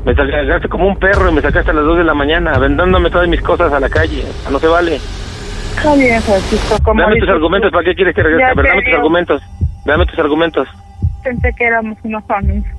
Me 0.05 0.15
sacaste 0.15 0.69
como 0.69 0.87
un 0.87 0.97
perro 0.97 1.31
y 1.31 1.35
me 1.35 1.41
sacaste 1.41 1.71
a 1.71 1.75
las 1.75 1.85
2 1.85 1.99
de 1.99 2.05
la 2.05 2.15
mañana, 2.15 2.59
vendándome 2.59 3.11
todas 3.11 3.27
mis 3.27 3.41
cosas 3.41 3.73
a 3.73 3.81
la 3.81 3.89
calle. 3.89 4.23
No 4.51 4.59
se 4.59 4.67
vale. 4.67 4.97
Está 5.77 5.95
bien, 5.95 6.21
Francisco. 6.23 6.77
Como 6.83 7.01
Dame 7.01 7.19
tus 7.19 7.29
argumentos, 7.29 7.71
tú, 7.71 7.75
¿para 7.75 7.85
qué 7.85 7.95
quieres 7.95 8.15
que 8.15 8.23
regrese? 8.23 8.45
A 8.45 8.55
ver, 8.55 8.67
dame 8.67 8.83
tus 8.83 8.95
argumentos. 8.95 9.43
Dame 9.85 10.07
tus 10.07 10.19
argumentos. 10.19 10.69
Pensé 11.23 11.53
que 11.57 11.65
éramos 11.65 11.99
una 12.03 12.21
familia. 12.23 12.71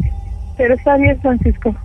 Pero 0.57 0.75
está 0.75 0.97
bien, 0.97 1.19
Francisco. 1.19 1.75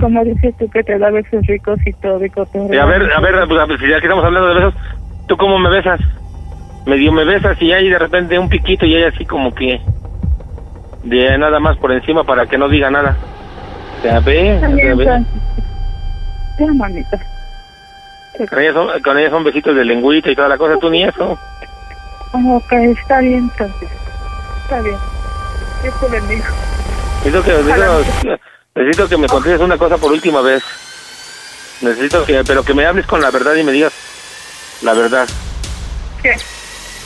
Como 0.00 0.24
dices 0.24 0.54
tú 0.58 0.70
que 0.70 0.82
te 0.84 0.96
da 0.96 1.10
besos 1.10 1.44
ricos 1.46 1.78
y 1.84 1.92
todo 1.94 2.24
y 2.24 2.30
cotorreo. 2.30 2.72
Y 2.72 2.78
a 2.78 2.84
ver, 2.86 3.12
a 3.12 3.20
ver, 3.20 3.48
pues, 3.48 3.60
a 3.60 3.66
ver, 3.66 3.78
si 3.80 3.88
ya 3.88 3.98
que 3.98 4.06
estamos 4.06 4.24
hablando 4.24 4.48
de 4.48 4.54
besos, 4.54 4.74
¿tú 5.26 5.36
cómo 5.36 5.58
me 5.58 5.70
besas? 5.70 6.00
Medio 6.86 7.12
me 7.12 7.24
besas 7.24 7.60
y 7.60 7.72
hay 7.72 7.88
de 7.88 7.98
repente 7.98 8.38
un 8.38 8.48
piquito 8.48 8.86
y 8.86 8.94
hay 8.94 9.04
así 9.04 9.26
como 9.26 9.52
que 9.52 9.80
de 11.02 11.36
nada 11.36 11.58
más 11.58 11.76
por 11.78 11.92
encima 11.92 12.24
para 12.24 12.46
que 12.46 12.56
no 12.56 12.68
diga 12.68 12.90
nada. 12.90 13.16
Mamita. 16.58 17.18
Con 18.48 18.58
ella, 18.60 18.72
son, 18.72 19.02
con 19.02 19.18
ella 19.18 19.30
son 19.30 19.44
besitos 19.44 19.74
de 19.74 19.84
lengüita 19.84 20.30
y 20.30 20.36
toda 20.36 20.48
la 20.48 20.56
cosa, 20.56 20.76
tú 20.80 20.90
ni 20.90 21.02
eso. 21.02 21.38
Ok, 22.32 22.72
está 22.72 23.18
bien. 23.20 23.50
Está 23.50 24.80
bien. 24.82 24.96
Dios 25.82 25.94
te 26.00 26.06
bendiga. 26.08 26.46
Necesito 27.24 27.42
que, 27.42 27.52
necesito, 27.52 28.38
necesito 28.74 29.08
que 29.08 29.16
me 29.16 29.26
contestes 29.26 29.60
una 29.60 29.76
cosa 29.76 29.96
por 29.96 30.12
última 30.12 30.40
vez. 30.40 30.62
Necesito 31.80 32.24
que, 32.24 32.44
pero 32.44 32.62
que 32.62 32.74
me 32.74 32.86
hables 32.86 33.06
con 33.06 33.20
la 33.20 33.30
verdad 33.30 33.54
y 33.54 33.64
me 33.64 33.72
digas 33.72 33.92
la 34.82 34.94
verdad. 34.94 35.28
¿Qué? 36.22 36.36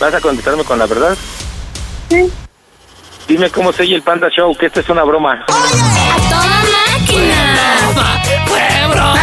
¿Vas 0.01 0.15
a 0.15 0.21
contestarme 0.21 0.65
con 0.65 0.79
la 0.79 0.87
verdad? 0.87 1.17
Sí. 2.09 2.31
Dime 3.29 3.51
cómo 3.51 3.73
se 3.73 3.83
oye 3.83 3.95
el 3.95 4.03
Panda 4.03 4.29
Show, 4.29 4.55
que 4.57 4.67
esto 4.67 4.81
es 4.81 4.89
una 4.89 5.05
broma. 5.05 5.45
¡Toda 5.47 6.82
máquina! 7.13 8.21
¡Fue 8.47 8.69
broma! 8.89 9.15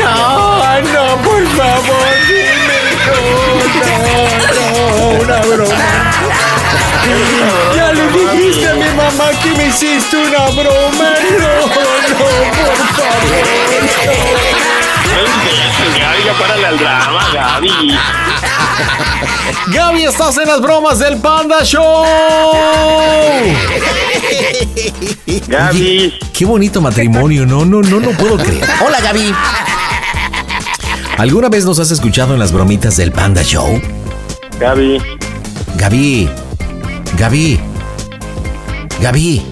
No, 0.00 0.80
no, 0.80 1.22
por 1.22 1.46
favor, 1.48 2.08
dime. 2.28 2.78
No, 3.06 3.16
no, 4.54 5.20
una 5.20 5.38
broma. 5.40 5.84
Ya 7.76 7.92
le 7.92 8.04
dijiste 8.08 8.68
a 8.68 8.74
mi 8.74 8.88
mamá 8.94 9.30
que 9.42 9.50
me 9.56 9.66
hiciste 9.66 10.16
una 10.16 10.46
broma. 10.50 11.14
No, 11.38 11.48
no, 11.48 11.68
por 11.72 12.18
favor. 12.18 12.44
Gaby, 16.00 16.24
ya 16.24 16.32
párale 16.34 16.66
al 16.66 16.78
drama, 16.78 17.22
Gaby. 17.32 17.98
Gaby, 19.72 20.04
estás 20.04 20.36
en 20.38 20.48
las 20.48 20.60
bromas 20.60 20.98
del 20.98 21.18
Panda 21.18 21.62
Show. 21.64 22.04
Gaby. 25.46 26.14
Qué 26.32 26.44
bonito 26.44 26.80
matrimonio, 26.80 27.46
no, 27.46 27.64
no, 27.64 27.82
no, 27.82 28.00
no 28.00 28.10
puedo 28.10 28.36
creer. 28.36 28.68
Hola, 28.84 29.00
Gaby. 29.00 29.34
¿Alguna 31.18 31.48
vez 31.48 31.64
nos 31.64 31.78
has 31.78 31.90
escuchado 31.90 32.34
en 32.34 32.40
las 32.40 32.52
bromitas 32.52 32.96
del 32.96 33.12
Panda 33.12 33.42
Show? 33.42 33.80
Gaby. 34.58 35.00
Gaby. 35.76 36.28
Gaby. 37.16 37.60
Gaby. 39.00 39.42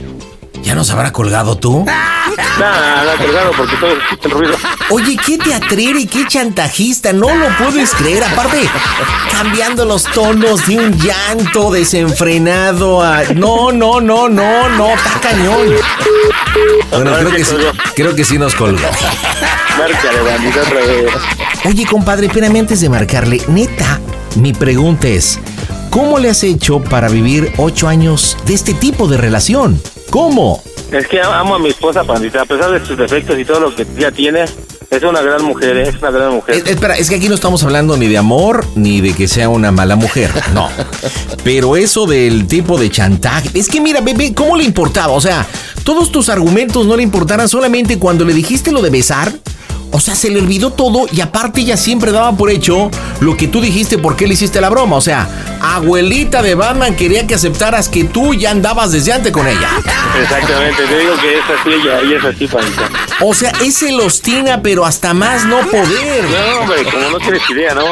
¿Ya 0.63 0.75
nos 0.75 0.91
habrá 0.91 1.13
colgado 1.13 1.57
tú? 1.57 1.85
Nada, 1.85 2.37
nada, 2.59 3.17
colgado 3.17 3.51
porque 3.57 3.77
todo 3.77 3.93
el 3.93 4.31
ruido. 4.31 4.57
Oye, 4.91 5.17
qué 5.25 5.39
teatrero 5.39 5.99
y 5.99 6.07
qué 6.07 6.27
chantajista, 6.27 7.13
no 7.13 7.35
lo 7.35 7.49
puedes 7.57 7.91
creer. 7.95 8.25
Aparte, 8.25 8.69
cambiando 9.31 9.85
los 9.85 10.05
tonos 10.05 10.67
de 10.67 10.77
un 10.79 10.99
llanto 10.99 11.71
desenfrenado 11.71 13.03
a. 13.03 13.25
No, 13.35 13.73
no, 13.73 14.01
no, 14.01 14.29
no, 14.29 14.69
no, 14.69 14.95
está 14.95 15.21
cañón. 15.21 15.69
Bueno, 16.91 17.13
creo 17.19 17.31
que 17.31 17.45
sí, 17.45 17.57
creo 17.95 18.15
que 18.15 18.25
sí 18.25 18.39
nos 18.39 18.55
colgó. 18.55 18.83
Márcale, 19.79 20.21
bandita, 20.21 20.61
otra 20.61 20.81
vez. 20.81 21.13
Oye, 21.65 21.87
compadre, 21.87 22.27
espérame 22.27 22.57
antes 22.57 22.81
de 22.81 22.89
marcarle. 22.89 23.41
Neta, 23.49 24.01
mi 24.37 24.53
pregunta 24.53 25.09
es: 25.09 25.41
¿cómo 25.91 26.19
le 26.19 26.29
has 26.29 26.43
hecho 26.43 26.81
para 26.81 27.09
vivir 27.09 27.53
ocho 27.57 27.89
años 27.89 28.37
de 28.45 28.55
este 28.55 28.75
tipo 28.75 29.09
de 29.09 29.17
relación? 29.17 29.81
¿Cómo? 30.11 30.63
Es 30.91 31.07
que 31.07 31.23
amo 31.23 31.55
a 31.55 31.59
mi 31.59 31.71
esposa, 31.71 32.05
pandita, 32.05 32.43
a 32.43 32.45
pesar 32.45 32.71
de 32.71 32.85
sus 32.85 32.99
defectos 32.99 33.39
y 33.39 33.47
todo 33.47 33.61
lo 33.61 33.75
que 33.75 33.87
ya 33.97 34.11
tiene, 34.11 34.45
es 34.93 35.03
una 35.03 35.23
gran 35.23 35.43
mujer, 35.43 35.77
¿eh? 35.79 35.89
es 35.89 35.97
una 35.97 36.11
gran 36.11 36.35
mujer. 36.35 36.55
Eh, 36.55 36.63
espera, 36.67 36.99
es 36.99 37.09
que 37.09 37.17
aquí 37.17 37.29
no 37.29 37.35
estamos 37.35 37.63
hablando 37.65 37.97
ni 37.97 38.09
de 38.09 38.19
amor 38.19 38.67
ni 38.75 39.01
de 39.01 39.15
que 39.15 39.27
sea 39.27 39.49
una 39.49 39.73
mala 39.73 39.97
mujer, 39.97 40.31
no. 40.55 40.69
Pero 41.45 41.77
eso 41.77 42.07
del 42.07 42.47
tipo 42.47 42.79
de 42.79 42.91
chantaje, 42.91 43.51
es 43.55 43.69
que 43.69 43.81
mira, 43.81 44.03
bebé, 44.03 44.35
¿cómo 44.35 44.55
le 44.55 44.65
importaba? 44.65 45.15
O 45.15 45.21
sea, 45.21 45.47
todos 45.83 46.13
tus 46.13 46.29
argumentos 46.29 46.87
no 46.87 46.97
le 46.97 47.03
importaran 47.03 47.49
solamente 47.49 47.99
cuando 47.99 48.25
le 48.27 48.35
dijiste 48.35 48.71
lo 48.71 48.83
de 48.83 48.91
besar. 48.91 49.33
O 49.93 50.01
sea, 50.01 50.15
se 50.15 50.31
le 50.31 50.41
olvidó 50.41 50.71
todo 50.71 51.07
y 51.13 51.21
aparte 51.21 51.61
ella 51.61 51.77
siempre 51.77 52.13
daba 52.13 52.35
por 52.35 52.51
hecho 52.51 52.91
lo 53.21 53.37
que 53.37 53.47
tú 53.47 53.61
dijiste 53.61 53.99
porque 53.99 54.27
le 54.27 54.35
hiciste 54.35 54.61
la 54.61 54.71
broma. 54.71 54.97
O 54.97 55.03
sea, 55.03 55.29
abuelita 55.61 56.43
de 56.43 56.55
Batman 56.55 56.97
quería 56.97 57.27
que 57.27 57.35
aceptaras 57.35 57.91
que 57.91 58.05
tú 58.05 58.33
ya 58.33 58.51
andabas 58.51 58.93
desde 58.93 59.13
antes 59.13 59.33
con 59.33 59.47
ella. 59.47 59.69
Exactamente, 60.21 60.83
te 60.87 60.99
digo 60.99 61.15
que 61.21 61.39
es 61.39 61.45
así 61.45 61.71
ella, 61.71 62.01
ella 62.01 62.17
es 62.19 62.25
así, 62.25 62.47
pandita. 62.47 62.91
O 63.21 63.35
sea, 63.35 63.53
es 63.63 63.79
celostina, 63.79 64.63
pero 64.63 64.87
hasta 64.87 65.13
más 65.13 65.45
no 65.45 65.61
poder. 65.61 66.25
No, 66.25 66.61
hombre, 66.61 66.85
como 66.85 67.11
no 67.11 67.19
tienes 67.19 67.43
idea, 67.51 67.75
¿no? 67.75 67.85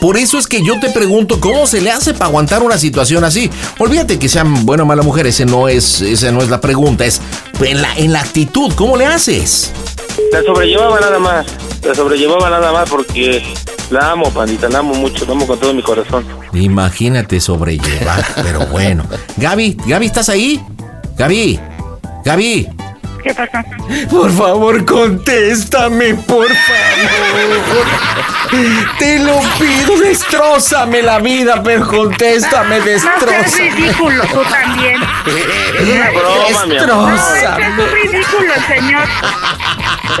Por 0.00 0.18
eso 0.18 0.38
es 0.38 0.46
que 0.46 0.62
yo 0.62 0.78
te 0.78 0.90
pregunto 0.90 1.40
cómo 1.40 1.66
se 1.66 1.80
le 1.80 1.90
hace 1.90 2.12
para 2.12 2.26
aguantar 2.26 2.62
una 2.62 2.76
situación 2.76 3.24
así. 3.24 3.50
Olvídate 3.78 4.18
que 4.18 4.28
sean 4.28 4.66
buena 4.66 4.82
o 4.82 4.86
mala 4.86 5.02
mujer, 5.02 5.26
ese 5.26 5.46
no 5.46 5.68
es, 5.68 6.02
esa 6.02 6.30
no 6.30 6.42
es 6.42 6.50
la 6.50 6.60
pregunta, 6.60 7.06
es 7.06 7.22
en 7.62 7.80
la, 7.80 7.94
en 7.96 8.12
la 8.12 8.20
actitud, 8.20 8.70
¿cómo 8.74 8.98
le 8.98 9.06
haces? 9.06 9.72
La 10.32 10.42
sobrellevaba 10.42 11.00
nada 11.00 11.18
más, 11.18 11.46
la 11.82 11.94
sobrellevaba 11.94 12.50
nada 12.50 12.72
más 12.72 12.88
porque 12.88 13.42
la 13.90 14.12
amo, 14.12 14.30
pandita, 14.32 14.68
la 14.68 14.78
amo 14.80 14.94
mucho, 14.94 15.24
la 15.26 15.32
amo 15.32 15.46
con 15.46 15.58
todo 15.58 15.72
mi 15.74 15.82
corazón. 15.82 16.24
Imagínate 16.52 17.40
sobrellevar, 17.40 18.24
pero 18.42 18.66
bueno. 18.66 19.04
Gaby, 19.36 19.76
Gaby, 19.86 20.06
¿estás 20.06 20.28
ahí? 20.28 20.60
Gaby, 21.16 21.60
Gaby. 22.24 22.68
¿Qué 23.22 23.32
pasa? 23.34 23.64
Por 24.10 24.30
favor, 24.30 24.84
contéstame, 24.84 26.14
por 26.14 26.46
favor. 26.46 27.86
Te 28.98 29.18
lo 29.20 29.40
pido, 29.58 29.96
destrózame 29.98 31.00
la 31.02 31.18
vida, 31.20 31.62
pero 31.62 31.86
contéstame, 31.88 32.78
No 32.80 32.84
seas 32.84 33.02
destrózame. 33.02 33.70
ridículo, 33.70 34.22
tú 34.26 34.42
también. 34.50 35.00
Es 35.78 35.88
una 35.88 36.10
broma, 36.10 36.66
mi 36.66 36.76
amor. 36.76 36.86
No, 36.86 37.14
es 37.14 37.92
ridículo, 37.92 38.52
señor. 38.68 39.04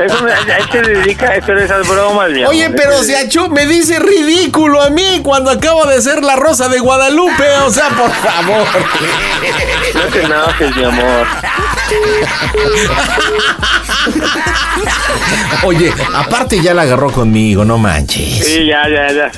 Eso 0.04 0.16
se 0.72 0.82
dedica 0.82 1.26
a 1.30 1.38
hacer 1.38 1.58
esas 1.58 1.86
bromas, 1.88 2.30
mi 2.30 2.44
Oye, 2.44 2.64
amor. 2.64 2.76
pero 2.80 3.02
si 3.02 3.14
Achú 3.14 3.48
me 3.48 3.66
dice 3.66 3.98
ridículo 3.98 4.80
a 4.82 4.90
mí 4.90 5.20
cuando 5.22 5.50
acabo 5.50 5.84
de 5.86 6.00
ser 6.02 6.22
la 6.24 6.36
rosa 6.36 6.68
de 6.68 6.78
Guadalupe, 6.80 7.48
o 7.66 7.70
sea, 7.70 7.88
por 7.90 8.10
favor. 8.10 8.66
No 9.94 10.00
te 10.10 10.22
enojes, 10.24 10.76
mi 10.76 10.84
amor. 10.84 11.26
Oye, 15.62 15.92
aparte 16.14 16.60
ya 16.60 16.74
la 16.74 16.82
agarró 16.82 17.10
conmigo, 17.12 17.64
no 17.64 17.78
manches. 17.78 18.44
Sí, 18.44 18.66
ya, 18.66 18.88
ya, 18.88 19.12
ya. 19.12 19.30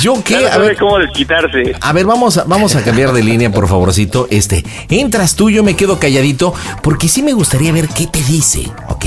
¿Yo 0.00 0.22
qué? 0.24 0.34
Ya 0.34 0.40
no 0.40 0.46
A 0.48 0.50
sabe 0.52 0.66
ver, 0.68 0.76
cómo 0.78 0.98
desquitarse. 0.98 1.74
a 1.80 1.92
ver, 1.92 2.06
vamos 2.06 2.38
a, 2.38 2.44
vamos 2.44 2.74
a 2.76 2.82
cambiar 2.82 3.12
de 3.12 3.22
línea, 3.22 3.50
por 3.50 3.68
favorcito. 3.68 4.26
Este, 4.30 4.64
entras 4.88 5.36
tú, 5.36 5.50
yo 5.50 5.62
me 5.62 5.76
quedo 5.76 5.98
calladito, 5.98 6.54
porque 6.82 7.08
sí 7.08 7.22
me 7.22 7.32
gustaría 7.32 7.72
ver 7.72 7.88
qué 7.88 8.06
te 8.06 8.20
dice, 8.22 8.70
¿ok? 8.88 9.06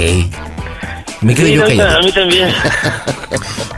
Me 1.24 1.34
quedo 1.36 1.48
Sí, 1.48 1.54
yo 1.54 1.62
no, 1.62 1.68
calladito. 1.68 1.98
a 1.98 2.02
mí 2.02 2.12
también. 2.12 2.50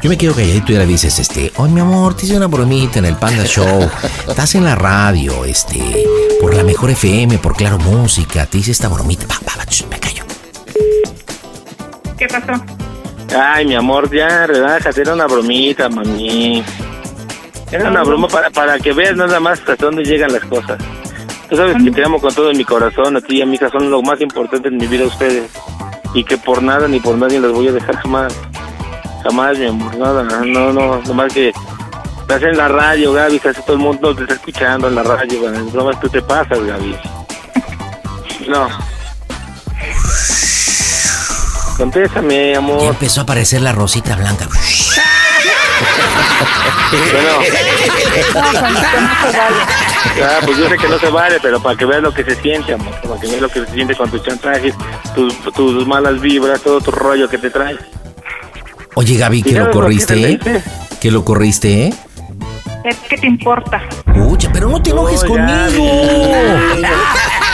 Yo 0.02 0.10
me 0.10 0.18
quedo 0.20 0.36
calladito 0.36 0.72
y 0.72 0.76
le 0.76 0.86
dices, 0.86 1.18
este, 1.18 1.52
oye 1.56 1.74
mi 1.74 1.80
amor, 1.80 2.16
te 2.16 2.26
hice 2.26 2.38
una 2.38 2.46
bromita 2.46 3.00
en 3.00 3.06
el 3.06 3.16
Panda 3.16 3.44
Show. 3.46 3.90
Estás 4.28 4.54
en 4.54 4.64
la 4.64 4.76
radio, 4.76 5.46
este, 5.46 6.06
por 6.40 6.54
la 6.54 6.64
mejor 6.64 6.92
FM, 6.92 7.40
por 7.40 7.56
Claro 7.56 7.80
Música. 7.80 8.46
Te 8.46 8.60
hice 8.60 8.72
esta 8.72 8.88
bromita. 8.88 9.26
Va, 9.26 9.36
va, 9.48 9.54
va, 9.58 9.66
me 9.90 10.00
callo. 10.00 10.24
¿Qué 12.20 12.28
pasó? 12.28 12.64
Ay, 13.36 13.66
mi 13.66 13.74
amor, 13.74 14.14
ya, 14.16 14.46
relájate, 14.46 15.02
era 15.02 15.14
una 15.14 15.26
bromita, 15.26 15.90
mami. 15.90 16.64
Era 17.72 17.90
una 17.90 18.04
broma 18.04 18.28
para, 18.28 18.52
para 18.52 18.78
que 18.78 18.94
veas 18.94 19.16
nada 19.16 19.40
más 19.40 19.60
hasta 19.60 19.76
dónde 19.76 20.04
llegan 20.04 20.32
las 20.32 20.44
cosas. 20.44 20.78
Tú 21.50 21.56
sabes 21.56 21.82
que 21.84 21.90
te 21.90 22.04
amo 22.04 22.20
con 22.22 22.34
todo 22.34 22.54
mi 22.54 22.64
corazón, 22.64 23.18
a 23.18 23.22
ti 23.22 23.38
y 23.38 23.42
a 23.42 23.46
mi 23.48 23.56
hija 23.56 23.70
son 23.72 23.90
lo 23.90 24.04
más 24.04 24.22
importante 24.22 24.68
en 24.68 24.78
mi 24.78 24.86
vida 24.86 25.06
ustedes. 25.06 25.50
Y 26.16 26.24
que 26.24 26.38
por 26.38 26.64
nada 26.64 26.88
ni 26.88 27.00
por 27.00 27.16
nadie 27.18 27.40
los 27.40 27.52
voy 27.52 27.68
a 27.68 27.72
dejar 27.74 27.96
jamás. 27.98 28.34
Jamás, 29.24 29.58
mi 29.60 29.68
amor, 29.68 29.96
nada, 29.98 30.24
no, 30.24 30.72
no, 30.74 31.02
nomás 31.04 31.32
que 31.34 31.52
estás 32.22 32.42
en 32.42 32.58
la 32.58 32.68
radio, 32.68 33.14
Gaby, 33.14 33.40
casi 33.40 33.62
todo 33.62 33.74
el 33.74 33.80
mundo 33.80 34.16
te 34.16 34.24
está 34.24 34.36
escuchando 34.36 34.88
en 34.88 34.96
la 34.96 35.04
radio, 35.04 35.40
bueno, 35.42 35.58
en 35.58 35.72
bromas 35.72 36.00
tú 36.00 36.10
te 36.10 36.22
pasas, 36.22 36.60
Gaby. 36.60 36.96
No. 38.48 38.68
Contéstame, 41.78 42.52
Ya 42.54 42.58
amor. 42.60 42.82
empezó 42.84 43.20
a 43.22 43.24
aparecer 43.24 43.62
la 43.62 43.72
rosita 43.74 44.16
blanca. 44.16 44.48
Ah, 50.24 50.40
pues 50.46 50.58
yo 50.58 50.70
sé 50.70 50.78
que 50.78 50.88
no 50.88 50.98
se 51.00 51.10
vale, 51.10 51.38
pero 51.42 51.62
para 51.62 51.76
que 51.78 51.86
veas 51.86 52.02
lo 52.02 52.14
que 52.14 52.24
se 52.24 52.36
siente, 52.36 52.74
amor. 52.74 52.94
Para 53.02 53.20
que 53.20 53.28
veas 53.28 53.42
lo 53.42 53.50
que 53.50 53.66
se 53.66 53.74
siente 53.74 53.96
con 53.96 54.10
tus 54.10 54.24
chantajes, 54.24 54.74
tus, 55.14 55.34
tus 55.54 55.86
malas 55.88 56.20
vibras, 56.22 56.62
todo 56.62 56.80
tu 56.82 56.92
rollo 56.92 57.28
que 57.30 57.38
te 57.38 57.50
traes. 57.50 57.80
Oye, 58.96 59.18
Gaby, 59.18 59.44
que 59.44 59.50
¿Y 59.50 59.54
lo 59.56 59.66
qué 59.66 59.72
corriste, 59.72 60.14
te 60.14 60.32
¿eh? 60.32 60.64
Que 61.02 61.12
lo 61.12 61.26
corriste, 61.26 61.88
¿eh? 61.88 61.94
Que 63.10 63.18
te 63.18 63.28
importa. 63.28 63.82
Uy, 64.16 64.38
pero 64.54 64.70
no 64.70 64.82
te 64.82 64.92
enojes 64.92 65.24
No, 65.24 65.30
conmigo. 65.30 65.86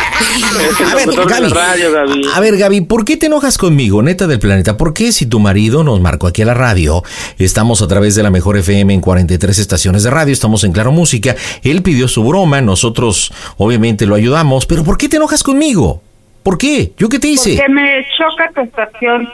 A 0.91 0.95
ver, 0.95 1.07
Gaby. 1.07 1.49
la 1.49 1.49
radio, 1.49 1.91
Gaby. 1.91 2.21
A 2.35 2.39
ver, 2.39 2.57
Gaby, 2.57 2.81
¿por 2.81 3.05
qué 3.05 3.17
te 3.17 3.27
enojas 3.27 3.57
conmigo, 3.57 4.01
neta 4.03 4.27
del 4.27 4.39
planeta? 4.39 4.77
¿Por 4.77 4.93
qué 4.93 5.11
si 5.11 5.25
tu 5.25 5.39
marido 5.39 5.83
nos 5.83 6.01
marcó 6.01 6.27
aquí 6.27 6.41
a 6.41 6.45
la 6.45 6.53
radio, 6.53 7.03
estamos 7.39 7.81
a 7.81 7.87
través 7.87 8.15
de 8.15 8.23
la 8.23 8.29
mejor 8.31 8.57
FM 8.57 8.93
en 8.93 9.01
43 9.01 9.57
estaciones 9.59 10.03
de 10.03 10.09
radio, 10.09 10.33
estamos 10.33 10.63
en 10.63 10.71
Claro 10.73 10.91
Música, 10.91 11.35
él 11.63 11.81
pidió 11.81 12.07
su 12.07 12.23
broma, 12.23 12.61
nosotros 12.61 13.31
obviamente 13.57 14.05
lo 14.05 14.15
ayudamos, 14.15 14.65
pero 14.65 14.83
¿por 14.83 14.97
qué 14.97 15.07
te 15.09 15.17
enojas 15.17 15.43
conmigo? 15.43 16.01
¿Por 16.43 16.57
qué? 16.57 16.91
¿Yo 16.97 17.07
qué 17.07 17.19
te 17.19 17.27
hice? 17.27 17.55
Porque 17.55 17.71
me 17.71 18.05
choca 18.17 18.51
tu 18.53 18.61
estación. 18.61 19.29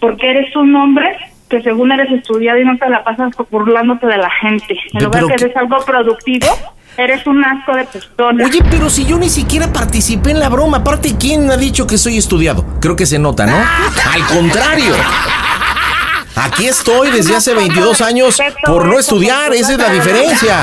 Porque 0.00 0.30
eres 0.30 0.54
un 0.54 0.74
hombre 0.76 1.16
que 1.48 1.62
según 1.62 1.90
eres 1.92 2.10
estudiado 2.12 2.58
y 2.60 2.64
no 2.64 2.76
te 2.78 2.88
la 2.88 3.02
pasas 3.04 3.32
burlándote 3.50 4.06
de 4.06 4.18
la 4.18 4.30
gente. 4.40 4.76
En 4.92 5.04
lugar 5.04 5.22
que 5.26 5.34
que- 5.34 5.44
eres 5.44 5.56
algo 5.56 5.76
productivo, 5.84 6.46
eres 6.96 7.26
un 7.26 7.44
asco 7.44 7.74
de 7.74 7.84
persona. 7.84 8.44
Oye, 8.44 8.62
pero 8.70 8.90
si 8.90 9.04
yo 9.04 9.18
ni 9.18 9.28
siquiera 9.28 9.72
participé 9.72 10.30
en 10.30 10.40
la 10.40 10.48
broma, 10.48 10.78
aparte, 10.78 11.16
¿quién 11.18 11.50
ha 11.50 11.56
dicho 11.56 11.86
que 11.86 11.98
soy 11.98 12.18
estudiado? 12.18 12.64
Creo 12.80 12.96
que 12.96 13.06
se 13.06 13.18
nota, 13.18 13.46
¿no? 13.46 13.56
Al 14.12 14.26
contrario. 14.26 14.94
Aquí 16.36 16.66
estoy 16.66 17.10
desde 17.10 17.36
hace 17.36 17.54
22 17.54 18.00
años 18.00 18.38
por 18.66 18.86
no 18.86 18.98
estudiar, 18.98 19.54
esa 19.54 19.72
es 19.72 19.78
la 19.78 19.90
diferencia. 19.90 20.56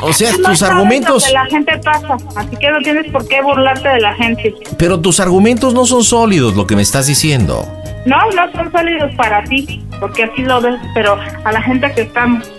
O 0.00 0.12
sea, 0.12 0.32
tus 0.32 0.62
argumentos, 0.62 1.30
la 1.32 1.44
gente 1.46 1.78
pasa, 1.84 2.16
así 2.34 2.56
que 2.56 2.70
no 2.70 2.78
tienes 2.78 3.10
por 3.12 3.28
qué 3.28 3.42
burlarte 3.42 3.88
de 3.88 4.00
la 4.00 4.14
gente. 4.14 4.54
pero 4.78 5.00
tus 5.00 5.20
argumentos 5.20 5.74
no 5.74 5.84
son 5.84 6.02
sólidos, 6.02 6.56
lo 6.56 6.66
que 6.66 6.76
me 6.76 6.82
estás 6.82 7.06
diciendo. 7.06 7.68
No, 8.06 8.16
no 8.34 8.52
son 8.52 8.72
sólidos 8.72 9.14
para 9.16 9.44
ti, 9.44 9.82
porque 10.00 10.24
así 10.24 10.42
lo 10.42 10.60
ves, 10.60 10.80
pero 10.94 11.18
a 11.44 11.52
la 11.52 11.62
gente 11.62 11.92
que 11.92 12.02
estamos 12.02 12.50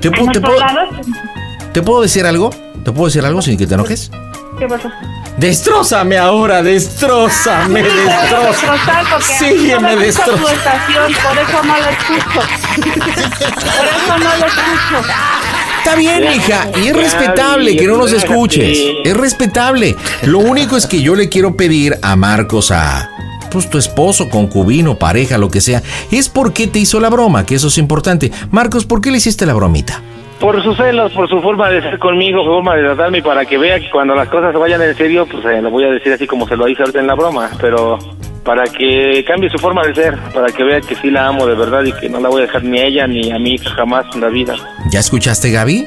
¿Te, 0.00 0.10
puedo, 0.10 0.30
¿Te 1.76 1.82
puedo 1.82 2.00
decir 2.00 2.24
algo? 2.24 2.48
¿Te 2.86 2.90
puedo 2.90 3.04
decir 3.04 3.22
algo 3.26 3.42
sin 3.42 3.58
que 3.58 3.66
te 3.66 3.74
enojes? 3.74 4.10
¿qué 4.58 4.66
pasó? 4.66 4.90
Destrózame 5.36 6.16
ahora, 6.16 6.62
destrózame, 6.62 7.82
destrozar 7.82 8.46
destroza. 8.46 9.04
porque 9.10 9.24
Sígueme, 9.38 9.94
no 9.94 10.00
destroza. 10.00 10.54
estación, 10.54 11.12
por 11.22 11.38
eso 11.38 11.64
no 11.64 11.76
lo 11.76 11.90
escucho. 11.90 12.40
Por 13.76 13.86
eso 13.88 14.18
no 14.18 14.36
lo 14.38 14.46
escucho. 14.46 15.08
Está 15.76 15.96
bien, 15.96 16.24
hija, 16.34 16.70
y 16.82 16.88
es 16.88 16.96
respetable 16.96 17.76
que 17.76 17.86
no 17.86 17.98
nos 17.98 18.12
escuches. 18.14 18.78
Es 19.04 19.14
respetable. 19.14 19.96
Lo 20.22 20.38
único 20.38 20.78
es 20.78 20.86
que 20.86 21.02
yo 21.02 21.14
le 21.14 21.28
quiero 21.28 21.58
pedir 21.58 21.98
a 22.00 22.16
Marcos, 22.16 22.70
a 22.70 23.10
pues 23.50 23.68
tu 23.68 23.76
esposo, 23.76 24.30
concubino, 24.30 24.98
pareja, 24.98 25.36
lo 25.36 25.50
que 25.50 25.60
sea, 25.60 25.82
es 26.10 26.30
por 26.30 26.54
qué 26.54 26.68
te 26.68 26.78
hizo 26.78 27.00
la 27.00 27.10
broma, 27.10 27.44
que 27.44 27.56
eso 27.56 27.68
es 27.68 27.76
importante. 27.76 28.32
Marcos, 28.50 28.86
¿por 28.86 29.02
qué 29.02 29.10
le 29.10 29.18
hiciste 29.18 29.44
la 29.44 29.52
bromita? 29.52 30.00
Por 30.40 30.62
sus 30.62 30.76
celos, 30.76 31.12
por 31.12 31.28
su 31.28 31.40
forma 31.40 31.70
de 31.70 31.80
ser 31.80 31.98
conmigo, 31.98 32.42
su 32.42 32.50
forma 32.50 32.74
de 32.74 32.82
tratarme, 32.82 33.18
y 33.18 33.22
para 33.22 33.46
que 33.46 33.56
vea 33.56 33.80
que 33.80 33.90
cuando 33.90 34.14
las 34.14 34.28
cosas 34.28 34.52
se 34.52 34.58
vayan 34.58 34.82
en 34.82 34.94
serio, 34.94 35.26
pues 35.26 35.44
eh, 35.46 35.62
lo 35.62 35.70
voy 35.70 35.84
a 35.84 35.90
decir 35.90 36.12
así 36.12 36.26
como 36.26 36.46
se 36.46 36.56
lo 36.56 36.68
hice 36.68 36.82
ahorita 36.82 37.00
en 37.00 37.06
la 37.06 37.14
broma, 37.14 37.50
pero 37.60 37.98
para 38.46 38.64
que 38.64 39.24
cambie 39.26 39.50
su 39.50 39.58
forma 39.58 39.82
de 39.82 39.94
ser, 39.94 40.16
para 40.32 40.46
que 40.52 40.62
vea 40.62 40.80
que 40.80 40.94
sí 40.94 41.10
la 41.10 41.26
amo 41.26 41.46
de 41.46 41.56
verdad 41.56 41.82
y 41.84 41.92
que 41.92 42.08
no 42.08 42.20
la 42.20 42.28
voy 42.28 42.42
a 42.42 42.46
dejar 42.46 42.62
ni 42.62 42.78
a 42.78 42.84
ella 42.84 43.06
ni 43.06 43.32
a 43.32 43.38
mi 43.38 43.54
hija 43.54 43.70
jamás 43.70 44.06
en 44.14 44.20
la 44.20 44.28
vida. 44.28 44.54
¿Ya 44.90 45.00
escuchaste, 45.00 45.50
Gaby? 45.50 45.86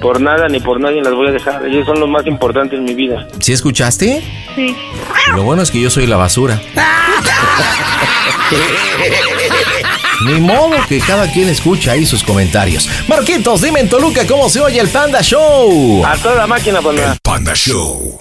Por 0.00 0.20
nada 0.20 0.48
ni 0.48 0.60
por 0.60 0.80
nadie 0.80 1.02
las 1.02 1.14
voy 1.14 1.28
a 1.28 1.32
dejar, 1.32 1.66
ellos 1.66 1.84
son 1.84 1.98
los 1.98 2.08
más 2.08 2.24
importantes 2.26 2.78
en 2.78 2.84
mi 2.84 2.94
vida. 2.94 3.26
¿Sí 3.40 3.52
escuchaste? 3.52 4.22
Sí. 4.54 4.74
Lo 5.34 5.42
bueno 5.42 5.62
es 5.62 5.70
que 5.70 5.80
yo 5.80 5.90
soy 5.90 6.06
la 6.06 6.16
basura. 6.16 6.60
Ni 10.22 10.40
modo 10.40 10.76
que 10.88 11.00
cada 11.00 11.30
quien 11.32 11.48
escucha 11.48 11.92
ahí 11.92 12.06
sus 12.06 12.22
comentarios. 12.22 12.88
Marquitos, 13.08 13.62
dime 13.62 13.80
en 13.80 13.88
Toluca 13.88 14.24
cómo 14.26 14.48
se 14.48 14.60
oye 14.60 14.78
el 14.78 14.88
Panda 14.88 15.20
Show. 15.22 16.04
A 16.06 16.16
toda 16.16 16.46
máquina, 16.46 16.80
panda. 16.80 17.18
Panda 17.22 17.54
Show. 17.54 18.20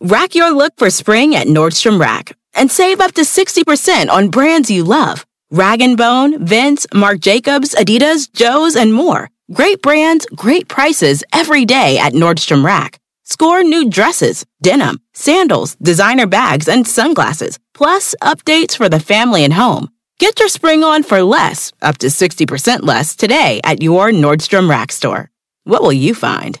Rack 0.00 0.34
your 0.34 0.52
look 0.52 0.72
for 0.76 0.90
spring 0.90 1.34
at 1.34 1.46
Nordstrom 1.46 1.98
Rack 2.00 2.36
and 2.54 2.70
save 2.70 3.00
up 3.00 3.12
to 3.14 3.22
60% 3.22 4.10
on 4.10 4.30
brands 4.30 4.70
you 4.70 4.84
love. 4.84 5.26
Rag 5.50 5.80
& 5.96 5.96
Bone, 5.96 6.44
Vince, 6.44 6.86
Marc 6.94 7.20
Jacobs, 7.20 7.74
Adidas, 7.74 8.32
Joe's, 8.32 8.76
and 8.76 8.92
more. 8.94 9.28
Great 9.52 9.82
brands, 9.82 10.26
great 10.34 10.68
prices 10.68 11.24
every 11.32 11.64
day 11.64 11.98
at 11.98 12.12
Nordstrom 12.12 12.64
Rack. 12.64 12.98
Score 13.24 13.62
new 13.62 13.88
dresses, 13.88 14.44
denim, 14.62 15.00
sandals, 15.12 15.74
designer 15.76 16.26
bags, 16.26 16.68
and 16.68 16.86
sunglasses, 16.86 17.58
plus 17.72 18.14
updates 18.22 18.76
for 18.76 18.88
the 18.88 19.00
family 19.00 19.44
and 19.44 19.54
home. 19.54 19.88
Get 20.18 20.38
your 20.38 20.48
spring 20.48 20.84
on 20.84 21.02
for 21.02 21.22
less, 21.22 21.72
up 21.82 21.98
to 21.98 22.06
60% 22.06 22.82
less 22.82 23.16
today 23.16 23.60
at 23.64 23.82
your 23.82 24.10
Nordstrom 24.10 24.70
Rack 24.70 24.92
store. 24.92 25.30
What 25.64 25.82
will 25.82 25.92
you 25.92 26.14
find? 26.14 26.60